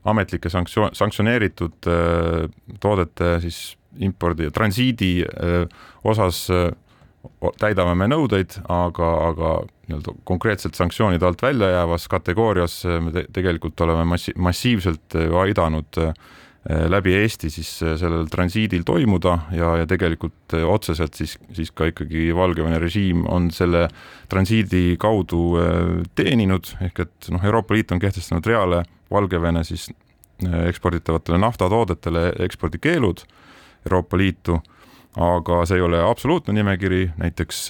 ametlike 0.04 0.50
sanktsioon, 0.50 0.94
sanktsioneeritud 0.96 1.88
äh, 1.90 2.48
toodete 2.80 3.38
siis 3.44 3.76
impordi 3.98 4.48
ja 4.48 4.54
transiidi 4.54 5.12
äh, 5.24 5.64
osas 6.04 6.46
äh, 6.54 6.70
täidame 7.58 7.96
me 7.98 8.06
nõudeid, 8.10 8.60
aga, 8.70 9.08
aga 9.28 9.52
nii-öelda 9.88 10.14
konkreetselt 10.28 10.78
sanktsioonide 10.78 11.26
alt 11.26 11.42
välja 11.42 11.72
jäävas 11.72 12.06
kategoorias 12.10 12.82
me 13.02 13.12
te 13.14 13.24
tegelikult 13.34 13.80
oleme 13.84 14.06
massi-, 14.08 14.36
massiivselt 14.38 15.18
aidanud 15.42 16.00
äh, 16.02 16.12
läbi 16.68 17.14
Eesti 17.16 17.50
siis 17.50 17.70
äh, 17.82 17.94
sellel 17.96 18.26
transiidil 18.28 18.82
toimuda 18.84 19.38
ja, 19.56 19.70
ja 19.80 19.86
tegelikult 19.88 20.54
äh, 20.54 20.66
otseselt 20.68 21.14
siis, 21.16 21.38
siis 21.56 21.70
ka 21.72 21.88
ikkagi 21.88 22.28
Valgevene 22.36 22.78
režiim 22.82 23.24
on 23.28 23.48
selle 23.54 23.86
transiidi 24.28 24.98
kaudu 25.00 25.56
teeninud, 26.18 26.74
ehk 26.84 27.00
et 27.06 27.30
noh, 27.32 27.44
Euroopa 27.44 27.74
Liit 27.74 27.94
on 27.96 28.02
kehtestanud 28.02 28.46
reale 28.46 28.82
Valgevene 29.10 29.64
siis 29.64 29.88
eksporditavatele 30.44 31.38
naftatoodetele 31.40 32.28
ekspordikeelud 32.44 33.24
Euroopa 33.88 34.20
Liitu. 34.20 34.60
Aga 35.18 35.64
see 35.66 35.80
ei 35.80 35.82
ole 35.82 35.98
absoluutne 36.04 36.52
nimekiri, 36.54 37.08
näiteks 37.18 37.64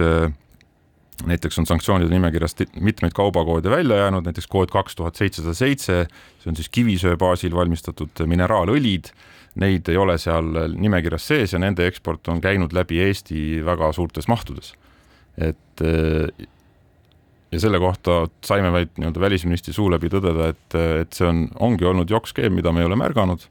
näiteks 1.27 1.59
on 1.59 1.67
sanktsioonide 1.67 2.11
nimekirjast 2.11 2.63
mitmeid 2.81 3.13
kaubakoode 3.15 3.71
välja 3.71 3.97
jäänud, 3.97 4.25
näiteks 4.25 4.47
kood 4.47 4.71
kaks 4.71 4.97
tuhat 4.97 5.17
seitsesada 5.17 5.55
seitse, 5.55 6.05
see 6.43 6.51
on 6.51 6.57
siis 6.57 6.69
kivisöe 6.69 7.17
baasil 7.17 7.55
valmistatud 7.55 8.23
mineraalõlid, 8.27 9.11
neid 9.59 9.89
ei 9.91 9.97
ole 9.99 10.19
seal 10.19 10.53
nimekirjas 10.77 11.27
sees 11.29 11.53
ja 11.53 11.59
nende 11.59 11.87
eksport 11.89 12.29
on 12.29 12.41
käinud 12.41 12.73
läbi 12.77 13.01
Eesti 13.03 13.65
väga 13.67 13.93
suurtes 13.93 14.29
mahtudes. 14.29 14.75
et 15.39 15.83
ja 17.53 17.61
selle 17.61 17.79
kohta 17.79 18.27
saime 18.45 18.73
vaid 18.73 18.91
nii-öelda 18.97 19.21
välisministri 19.21 19.73
suu 19.73 19.91
läbi 19.91 20.11
tõdeda, 20.13 20.51
et, 20.53 20.75
et 21.03 21.13
see 21.15 21.27
on, 21.27 21.47
ongi 21.61 21.87
olnud 21.87 22.11
jokkskeem, 22.11 22.53
mida 22.55 22.73
me 22.73 22.83
ei 22.83 22.91
ole 22.91 22.99
märganud 22.99 23.47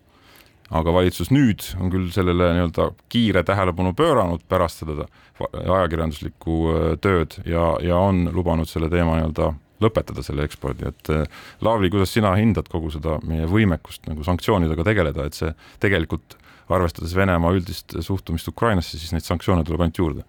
aga 0.70 0.94
valitsus 0.94 1.30
nüüd 1.32 1.64
on 1.80 1.92
küll 1.94 2.10
sellele 2.12 2.50
nii-öelda 2.58 2.90
kiire 3.12 3.44
tähelepanu 3.48 3.94
pööranud 3.98 4.44
pärast 4.52 4.84
seda 4.84 5.08
ajakirjanduslikku 5.40 6.58
äh, 6.72 6.90
tööd 7.04 7.38
ja, 7.46 7.76
ja 7.84 8.02
on 8.02 8.26
lubanud 8.36 8.70
selle 8.70 8.92
teema 8.92 9.20
nii-öelda 9.20 9.54
lõpetada 9.84 10.24
selle 10.26 10.48
ekspordi, 10.48 10.90
et 10.90 11.14
äh, 11.14 11.24
Laavli, 11.62 11.92
kuidas 11.94 12.12
sina 12.16 12.34
hindad 12.40 12.70
kogu 12.72 12.92
seda 12.94 13.20
meie 13.28 13.48
võimekust 13.50 14.10
nagu 14.10 14.26
sanktsioonidega 14.26 14.86
tegeleda, 14.88 15.28
et 15.28 15.38
see 15.38 15.54
tegelikult 15.84 16.38
arvestades 16.74 17.14
Venemaa 17.16 17.54
üldist 17.56 17.96
suhtumist 18.04 18.50
Ukrainasse, 18.52 19.00
siis 19.00 19.14
neid 19.16 19.26
sanktsioone 19.28 19.64
tuleb 19.68 19.86
ainult 19.86 20.04
juurde? 20.04 20.28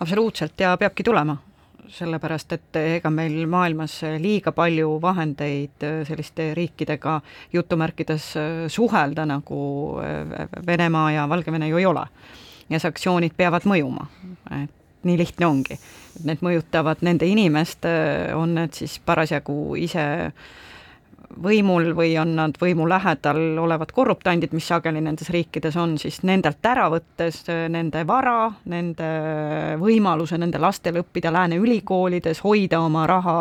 absoluutselt. 0.00 0.54
Ja 0.60 0.76
peabki 0.80 1.04
tulema, 1.04 1.36
sellepärast 1.94 2.52
et 2.54 2.78
ega 2.80 3.10
meil 3.12 3.46
maailmas 3.50 4.00
liiga 4.22 4.52
palju 4.56 4.98
vahendeid 5.02 5.86
äh, 5.86 6.00
selliste 6.08 6.50
riikidega 6.54 7.20
jutumärkides 7.52 8.28
äh, 8.38 8.50
suhelda, 8.68 9.26
nagu 9.26 9.62
äh, 10.02 10.48
Venemaa 10.66 11.10
ja 11.12 11.28
Valgevene 11.28 11.68
ju 11.68 11.80
ei 11.80 11.86
ole. 11.86 12.06
ja 12.70 12.78
sanktsioonid 12.78 13.32
peavad 13.36 13.64
mõjuma, 13.66 14.04
et 14.54 14.70
nii 15.02 15.16
lihtne 15.18 15.46
ongi. 15.46 15.74
Need 16.22 16.42
mõjutavad 16.44 17.00
nende 17.02 17.26
inimest, 17.26 17.86
on 18.36 18.52
need 18.54 18.76
siis 18.78 19.00
parasjagu 19.02 19.74
ise 19.80 20.04
äh, 20.28 20.50
võimul 21.38 21.92
või 21.94 22.14
on 22.18 22.34
nad 22.36 22.56
võimu 22.60 22.86
lähedal 22.88 23.58
olevad 23.58 23.92
korruptandid, 23.94 24.52
mis 24.56 24.66
sageli 24.66 25.00
nendes 25.04 25.30
riikides 25.30 25.76
on, 25.78 25.96
siis 25.98 26.20
nendelt 26.26 26.66
ära 26.66 26.88
võttes 26.90 27.42
nende 27.70 28.02
vara, 28.06 28.50
nende 28.70 29.10
võimaluse 29.80 30.38
nende 30.40 30.58
lastel 30.58 31.00
õppida 31.02 31.32
lääne 31.32 31.60
ülikoolides, 31.62 32.42
hoida 32.44 32.80
oma 32.82 33.06
raha 33.06 33.36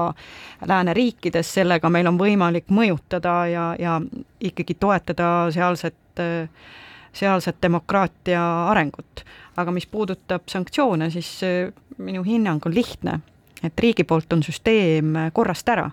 lääneriikides, 0.69 1.53
sellega 1.59 1.89
meil 1.89 2.07
on 2.11 2.19
võimalik 2.19 2.69
mõjutada 2.69 3.35
ja, 3.49 3.65
ja 3.79 3.97
ikkagi 4.39 4.77
toetada 4.79 5.49
sealset, 5.53 6.23
sealset 7.13 7.61
demokraatia 7.61 8.43
arengut. 8.69 9.25
aga 9.59 9.71
mis 9.75 9.85
puudutab 9.85 10.45
sanktsioone, 10.47 11.09
siis 11.09 11.41
minu 11.97 12.23
hinnang 12.23 12.65
on 12.65 12.73
lihtne, 12.75 13.19
et 13.63 13.79
riigi 13.79 14.03
poolt 14.03 14.33
on 14.33 14.43
süsteem 14.43 15.17
korrast 15.33 15.67
ära 15.69 15.89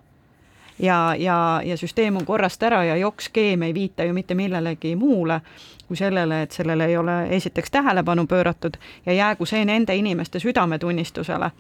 ja, 0.79 1.15
ja, 1.19 1.61
ja 1.65 1.77
süsteem 1.77 2.17
on 2.17 2.25
korrast 2.25 2.63
ära 2.63 2.85
ja 2.85 2.97
jokkskeem 2.97 3.63
ei 3.63 3.75
viita 3.75 4.05
ju 4.05 4.13
mitte 4.13 4.35
millelegi 4.35 4.97
muule 4.97 5.41
kui 5.87 5.97
sellele, 5.97 6.43
et 6.43 6.53
sellele 6.53 6.85
ei 6.85 6.97
ole 6.97 7.29
esiteks 7.37 7.71
tähelepanu 7.71 8.27
pööratud 8.27 8.77
ja 9.07 9.13
jäägu 9.13 9.47
see 9.47 9.65
nende 9.65 9.95
inimeste 9.97 10.41
südametunnistusele, 10.43 11.51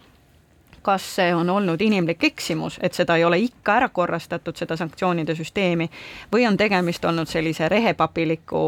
kas 0.86 1.06
see 1.16 1.34
on 1.34 1.50
olnud 1.50 1.80
inimlik 1.82 2.24
eksimus, 2.24 2.78
et 2.82 2.94
seda 2.94 3.16
ei 3.18 3.24
ole 3.26 3.38
ikka 3.42 3.74
ära 3.80 3.88
korrastatud, 3.88 4.54
seda 4.56 4.76
sanktsioonide 4.78 5.34
süsteemi, 5.34 5.88
või 6.32 6.46
on 6.46 6.56
tegemist 6.56 7.04
olnud 7.04 7.26
sellise 7.30 7.68
rehepapiliku 7.72 8.62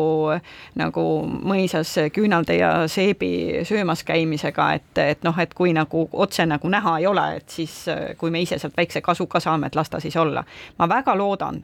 nagu 0.83 1.05
mõisas 1.29 1.95
küünalde 2.15 2.59
ja 2.59 2.73
seebi 2.91 3.63
söömas 3.69 4.03
käimisega, 4.09 4.73
et, 4.79 5.03
et 5.05 5.27
noh, 5.27 5.39
et 5.39 5.55
kui 5.55 5.75
nagu 5.77 6.09
otse 6.13 6.47
nagu 6.47 6.71
näha 6.73 6.99
ei 6.99 7.07
ole, 7.07 7.27
et 7.39 7.59
siis 7.59 7.85
kui 8.19 8.35
me 8.35 8.43
ise 8.43 8.59
sealt 8.59 8.77
väikse 8.77 9.05
kasu 9.05 9.27
ka 9.27 9.41
saame, 9.41 9.71
et 9.71 9.79
las 9.79 9.91
ta 9.91 10.01
siis 10.01 10.17
olla. 10.17 10.45
ma 10.79 10.89
väga 10.89 11.15
loodan 11.19 11.63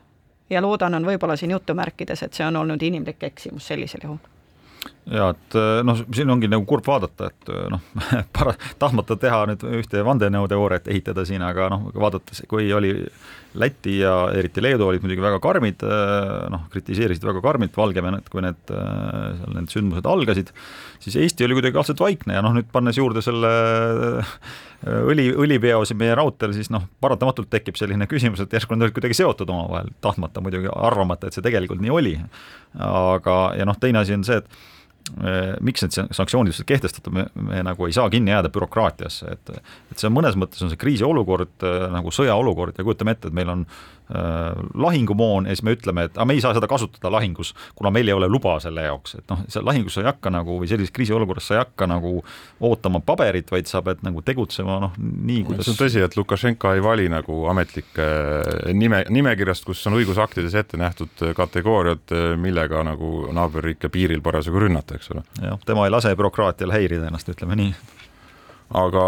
ja 0.50 0.62
loodan 0.62 0.94
on 0.94 1.06
võib-olla 1.06 1.36
siin 1.36 1.50
jutumärkides, 1.50 2.22
et 2.22 2.34
see 2.34 2.46
on 2.46 2.56
olnud 2.62 2.82
inimlik 2.82 3.22
eksimus 3.32 3.66
sellisel 3.66 4.06
juhul 4.06 4.33
ja 5.10 5.28
et 5.34 5.56
eh, 5.58 5.78
noh, 5.86 6.00
siin 6.16 6.32
ongi 6.32 6.48
nagu 6.50 6.64
kurb 6.68 6.86
vaadata, 6.88 7.28
et 7.30 7.52
eh, 7.52 7.64
noh, 7.72 7.82
para-, 8.36 8.56
tahtmata 8.80 9.16
teha 9.20 9.42
nüüd 9.50 9.64
ühte 9.80 10.04
vandenõuteooriat 10.06 10.88
ehitada 10.92 11.26
siin, 11.28 11.44
aga 11.44 11.68
noh, 11.72 11.88
vaadates, 11.94 12.44
kui 12.50 12.72
oli 12.74 12.94
Läti 13.54 14.00
ja 14.00 14.32
eriti 14.34 14.58
Leedu 14.58 14.88
olid 14.88 15.04
muidugi 15.04 15.22
väga 15.22 15.38
karmid, 15.42 15.84
eh, 15.86 16.38
noh, 16.50 16.64
kritiseerisid 16.72 17.26
väga 17.28 17.42
karmilt 17.44 17.76
Valgevenet, 17.78 18.30
kui 18.32 18.42
need, 18.42 18.62
seal 18.66 19.54
need 19.54 19.70
sündmused 19.70 20.08
algasid, 20.10 20.50
siis 21.04 21.20
Eesti 21.22 21.46
oli 21.46 21.60
kuidagi 21.60 21.78
algselt 21.78 22.02
vaikne 22.02 22.38
ja 22.38 22.42
noh, 22.42 22.56
nüüd 22.56 22.72
pannes 22.74 22.98
juurde 22.98 23.22
selle 23.22 23.52
õli, 24.84 25.30
õlipeo 25.44 25.84
siin 25.88 26.00
meie 26.00 26.14
raudteel, 26.18 26.52
siis 26.56 26.70
noh, 26.72 26.84
paratamatult 27.00 27.50
tekib 27.52 27.78
selline 27.80 28.08
küsimus, 28.10 28.42
et 28.44 28.52
järsku 28.52 28.76
nad 28.76 28.88
olid 28.88 28.96
kuidagi 28.96 29.16
seotud 29.16 29.50
omavahel, 29.50 29.90
tahtmata 30.04 30.42
muidugi, 30.44 30.68
arvamata, 30.74 31.28
et 31.28 31.36
see 31.36 31.44
tegelikult 31.44 31.82
nii 31.84 31.94
oli. 31.94 32.14
aga, 32.84 33.38
ja 33.58 33.66
noh, 33.68 33.78
teine 33.80 34.02
asi 34.02 34.16
on 34.16 34.24
see, 34.26 34.40
et 34.42 34.62
Äh, 35.20 35.52
miks 35.60 35.82
need 35.84 35.92
sanktsioonid 36.16 36.54
üldse 36.54 36.64
kehtestatud, 36.64 37.12
me, 37.12 37.26
me 37.36 37.58
nagu 37.66 37.84
ei 37.84 37.92
saa 37.92 38.08
kinni 38.08 38.32
jääda 38.32 38.48
bürokraatiasse, 38.54 39.34
et 39.36 39.50
et 39.52 40.00
see 40.00 40.08
on 40.08 40.14
mõnes 40.16 40.38
mõttes 40.40 40.64
on 40.64 40.72
see 40.72 40.80
kriisiolukord 40.80 41.66
äh, 41.68 41.84
nagu 41.92 42.12
sõjaolukord 42.14 42.80
ja 42.80 42.86
kujutame 42.86 43.12
ette, 43.12 43.28
et 43.28 43.36
meil 43.36 43.52
on 43.52 43.66
Äh, 44.03 44.03
lahingumoon 44.74 45.46
ja 45.46 45.54
siis 45.54 45.64
me 45.64 45.72
ütleme, 45.72 46.04
et 46.08 46.18
aga 46.18 46.26
me 46.28 46.34
ei 46.36 46.42
saa 46.44 46.52
seda 46.56 46.68
kasutada 46.68 47.08
lahingus, 47.12 47.54
kuna 47.74 47.90
meil 47.94 48.08
ei 48.08 48.16
ole 48.16 48.28
luba 48.28 48.58
selle 48.60 48.84
jaoks, 48.84 49.14
et 49.20 49.30
noh, 49.32 49.40
seal 49.48 49.64
lahingus 49.64 49.96
sa 49.96 50.02
ei 50.02 50.08
hakka 50.10 50.32
nagu 50.34 50.58
või 50.60 50.68
sellises 50.68 50.92
kriisiolukorras 50.92 51.48
sa 51.48 51.56
ei 51.56 51.62
hakka 51.62 51.88
nagu 51.88 52.18
ootama 52.68 53.00
paberit, 53.00 53.48
vaid 53.52 53.70
sa 53.70 53.80
pead 53.84 54.02
nagu 54.04 54.20
tegutsema 54.24 54.76
noh, 54.82 54.92
nii 55.00 55.40
kuidas 55.48 55.64
see 55.68 55.72
on 55.72 55.80
tõsi, 55.80 56.02
et 56.04 56.18
Lukašenka 56.18 56.74
ei 56.76 56.84
vali 56.84 57.08
nagu 57.12 57.46
ametlikke 57.52 58.08
nime, 58.76 59.04
nimekirjast, 59.08 59.64
kus 59.64 59.86
on 59.88 59.96
õigusaktides 59.96 60.56
ette 60.60 60.80
nähtud 60.80 61.24
kategooriad, 61.36 62.12
millega 62.40 62.84
nagu 62.84 63.30
naaberriike 63.32 63.88
piiril 63.94 64.20
parasjagu 64.24 64.66
rünnata, 64.66 64.98
eks 65.00 65.14
ole. 65.14 65.24
jah, 65.40 65.56
tema 65.64 65.88
ei 65.88 65.94
lase 65.94 66.12
bürokraatial 66.18 66.74
häirida 66.76 67.08
ennast, 67.08 67.32
ütleme 67.32 67.56
nii. 67.56 67.72
aga 68.84 69.06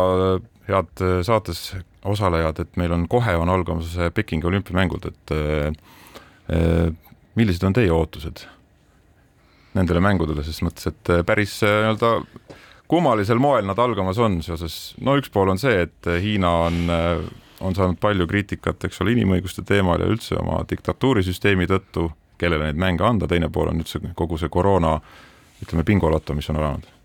head 0.70 1.04
saates 1.26 1.68
osalejad, 2.06 2.60
et 2.62 2.76
meil 2.80 2.94
on 2.94 3.06
kohe 3.10 3.36
on 3.36 3.50
algamas 3.52 3.96
Pekingi 4.14 4.46
olümpiamängud, 4.46 5.08
et 5.10 5.34
äh, 5.36 6.92
millised 7.34 7.64
on 7.66 7.76
teie 7.76 7.92
ootused 7.92 8.46
nendele 9.76 10.00
mängudele, 10.00 10.44
ses 10.46 10.62
mõttes, 10.64 10.88
et 10.88 11.12
äh, 11.12 11.24
päris 11.26 11.58
äh, 11.66 11.82
nii-öelda 11.84 12.12
kummalisel 12.88 13.40
moel 13.42 13.66
nad 13.68 13.80
algamas 13.82 14.20
on 14.22 14.38
seoses, 14.46 14.94
no 15.02 15.16
üks 15.18 15.32
pool 15.34 15.50
on 15.52 15.60
see, 15.60 15.82
et 15.88 16.12
Hiina 16.22 16.52
on 16.68 16.94
on 17.64 17.72
saanud 17.72 17.96
palju 17.96 18.26
kriitikat, 18.28 18.84
eks 18.84 19.00
ole, 19.00 19.14
inimõiguste 19.16 19.62
teemal 19.64 20.02
ja 20.02 20.10
üldse 20.12 20.36
oma 20.36 20.58
diktatuurisüsteemi 20.68 21.64
tõttu, 21.70 22.10
kellele 22.36 22.68
neid 22.68 22.80
mänge 22.80 23.06
anda, 23.08 23.24
teine 23.30 23.48
pool 23.48 23.70
on 23.72 23.80
üldse 23.80 24.02
kogu 24.18 24.36
see 24.36 24.52
koroona 24.52 24.98
ütleme, 25.64 25.86
pingoloto, 25.88 26.36
mis 26.36 26.50
on 26.52 26.60
alanud 26.60 26.95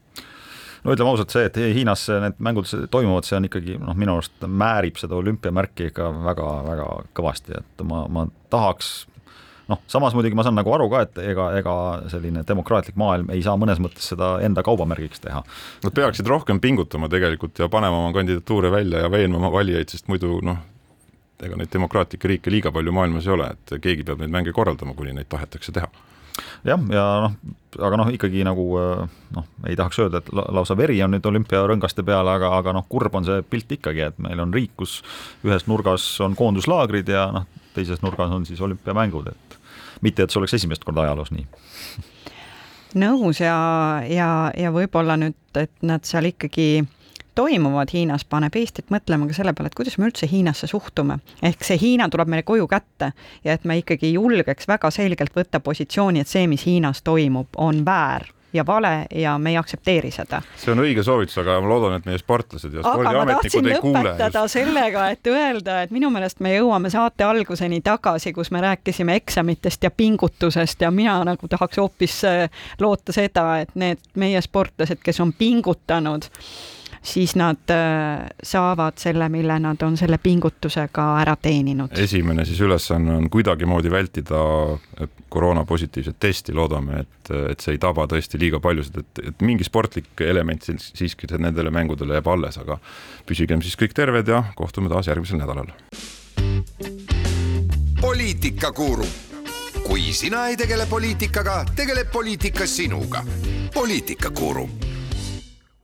no 0.83 0.95
ütleme 0.95 1.13
ausalt, 1.13 1.33
see, 1.33 1.45
et 1.49 1.59
Hiinas 1.75 2.07
need 2.23 2.41
mängud 2.43 2.69
toimuvad, 2.93 3.27
see 3.27 3.37
on 3.37 3.47
ikkagi 3.49 3.77
noh, 3.81 3.97
minu 3.97 4.17
arust 4.17 4.45
määrib 4.47 4.99
seda 5.01 5.17
olümpiamärki 5.19 5.91
ikka 5.91 6.09
väga-väga 6.25 6.89
kõvasti, 7.17 7.57
et 7.61 7.85
ma, 7.87 8.03
ma 8.11 8.25
tahaks 8.53 8.91
noh, 9.71 9.81
samas 9.91 10.15
muidugi 10.17 10.37
ma 10.37 10.45
saan 10.45 10.57
nagu 10.57 10.73
aru 10.75 10.89
ka, 10.91 11.03
et 11.05 11.21
ega, 11.31 11.47
ega 11.59 11.75
selline 12.11 12.43
demokraatlik 12.47 12.97
maailm 12.99 13.31
ei 13.33 13.43
saa 13.45 13.57
mõnes 13.59 13.81
mõttes 13.83 14.09
seda 14.13 14.33
enda 14.45 14.63
kaubamärgiks 14.65 15.23
teha. 15.23 15.43
Nad 15.85 15.95
peaksid 15.97 16.27
rohkem 16.29 16.61
pingutama 16.63 17.09
tegelikult 17.11 17.61
ja 17.61 17.69
panema 17.71 18.01
oma 18.03 18.13
kandidatuure 18.17 18.71
välja 18.73 19.05
ja 19.05 19.11
veenma 19.11 19.39
oma 19.41 19.53
valijaid, 19.53 19.93
sest 19.93 20.09
muidu 20.11 20.39
noh, 20.45 20.61
ega 21.41 21.57
neid 21.57 21.71
demokraatlikke 21.73 22.35
riike 22.35 22.53
liiga 22.53 22.73
palju 22.73 22.93
maailmas 22.93 23.27
ei 23.27 23.35
ole, 23.37 23.51
et 23.55 23.77
keegi 23.81 24.05
peab 24.07 24.21
neid 24.21 24.33
mänge 24.33 24.53
korraldama, 24.53 24.97
kuni 24.97 25.15
neid 25.17 25.29
tahetakse 25.31 25.73
teha 25.77 25.89
jah, 26.67 26.81
ja 26.93 27.05
noh, 27.25 27.35
aga 27.79 27.99
noh, 28.01 28.11
ikkagi 28.13 28.43
nagu 28.47 28.65
noh, 29.35 29.47
ei 29.69 29.77
tahaks 29.79 30.01
öelda, 30.03 30.21
et 30.21 30.31
lausa 30.31 30.77
veri 30.77 30.99
on 31.05 31.13
nüüd 31.15 31.27
olümpiarõngaste 31.31 32.05
peal, 32.07 32.27
aga, 32.27 32.53
aga 32.59 32.75
noh, 32.77 32.85
kurb 32.89 33.15
on 33.17 33.27
see 33.27 33.41
pilt 33.47 33.71
ikkagi, 33.77 34.05
et 34.11 34.21
meil 34.23 34.41
on 34.43 34.53
riik, 34.53 34.75
kus 34.79 34.99
ühes 35.47 35.67
nurgas 35.71 36.05
on 36.23 36.37
koonduslaagrid 36.39 37.11
ja 37.11 37.27
noh, 37.35 37.49
teises 37.75 38.03
nurgas 38.03 38.33
on 38.35 38.47
siis 38.47 38.61
olümpiamängud, 38.61 39.31
et 39.31 39.59
mitte, 40.05 40.23
et 40.23 40.33
see 40.33 40.41
oleks 40.41 40.57
esimest 40.59 40.85
korda 40.87 41.05
ajaloos 41.07 41.31
nii. 41.35 41.45
Nõus 43.01 43.39
ja, 43.39 43.55
ja, 44.11 44.51
ja 44.57 44.71
võib-olla 44.75 45.15
nüüd, 45.19 45.37
et 45.55 45.71
nad 45.85 46.03
seal 46.07 46.27
ikkagi 46.33 46.83
toimuvad 47.35 47.93
Hiinas, 47.93 48.25
paneb 48.25 48.55
Eestit 48.55 48.91
mõtlema 48.93 49.27
ka 49.29 49.37
selle 49.37 49.53
peale, 49.53 49.71
et 49.71 49.77
kuidas 49.77 49.97
me 49.97 50.09
üldse 50.09 50.27
Hiinasse 50.31 50.67
suhtume. 50.67 51.19
ehk 51.43 51.63
see 51.63 51.79
Hiina 51.81 52.09
tuleb 52.09 52.27
meile 52.27 52.43
koju 52.43 52.67
kätte 52.67 53.13
ja 53.43 53.53
et 53.53 53.63
me 53.63 53.77
ikkagi 53.77 54.13
julgeks 54.13 54.67
väga 54.67 54.91
selgelt 54.91 55.35
võtta 55.35 55.59
positsiooni, 55.59 56.19
et 56.21 56.27
see, 56.27 56.47
mis 56.47 56.65
Hiinas 56.65 57.01
toimub, 57.01 57.47
on 57.57 57.85
väär 57.85 58.27
ja 58.53 58.65
vale 58.65 59.05
ja 59.15 59.37
me 59.37 59.49
ei 59.49 59.57
aktsepteeri 59.57 60.11
seda. 60.11 60.41
see 60.57 60.71
on 60.73 60.81
õige 60.83 61.03
soovitus, 61.03 61.37
aga 61.41 61.57
ma 61.61 61.69
loodan, 61.69 61.95
et 61.99 62.07
meie 62.07 62.19
sportlased 62.19 62.73
ja 62.73 62.83
spordiametnikud 62.83 63.69
ei 63.69 63.79
kuule. 63.79 64.01
lõpetada 64.03 64.43
just. 64.43 64.57
sellega, 64.57 65.07
et 65.15 65.31
öelda, 65.31 65.77
et 65.85 65.95
minu 65.95 66.09
meelest 66.11 66.41
me 66.43 66.53
jõuame 66.55 66.91
saate 66.91 67.23
alguseni 67.23 67.81
tagasi, 67.85 68.33
kus 68.33 68.51
me 68.51 68.61
rääkisime 68.61 69.15
eksamitest 69.21 69.87
ja 69.87 69.91
pingutusest 69.91 70.81
ja 70.81 70.91
mina 70.91 71.21
nagu 71.27 71.47
tahaks 71.47 71.79
hoopis 71.79 72.19
äh, 72.27 72.67
loota 72.79 73.15
seda, 73.15 73.47
et 73.63 73.73
need 73.75 74.03
meie 74.19 74.41
sportlased, 74.41 74.99
kes 75.03 75.23
on 75.23 75.33
pingutanud 75.33 76.27
siis 77.01 77.35
nad 77.35 77.69
äh, 77.69 78.27
saavad 78.43 78.93
selle, 78.97 79.29
mille 79.29 79.59
nad 79.59 79.81
on 79.81 79.97
selle 79.97 80.17
pingutusega 80.17 81.05
ära 81.21 81.35
teeninud. 81.41 81.97
esimene 81.97 82.45
siis 82.45 82.61
ülesanne 82.61 83.15
on 83.15 83.29
kuidagimoodi 83.29 83.91
vältida 83.91 84.41
koroona 85.29 85.65
positiivset 85.65 86.19
testi, 86.19 86.53
loodame, 86.53 86.99
et, 86.99 87.31
et 87.51 87.59
see 87.59 87.75
ei 87.75 87.81
taba 87.81 88.05
tõesti 88.07 88.39
liiga 88.39 88.59
paljusid, 88.59 89.01
et, 89.01 89.23
et 89.31 89.41
mingi 89.41 89.65
sportlik 89.65 90.21
element 90.21 90.69
siiski 90.77 91.29
nendele 91.37 91.73
mängudele 91.73 92.19
jääb 92.19 92.29
alles, 92.29 92.61
aga 92.61 92.77
püsigem 93.25 93.65
siis 93.65 93.77
kõik 93.79 93.97
terved 93.97 94.29
ja 94.29 94.43
kohtume 94.55 94.89
taas 94.89 95.09
järgmisel 95.09 95.41
nädalal. 95.41 95.73
poliitikakuru, 98.01 99.09
kui 99.87 100.13
sina 100.13 100.47
ei 100.47 100.57
tegele 100.57 100.85
poliitikaga, 100.85 101.63
tegeleb 101.75 102.11
poliitika 102.13 102.67
sinuga. 102.67 103.25
poliitikakuru 103.73 104.69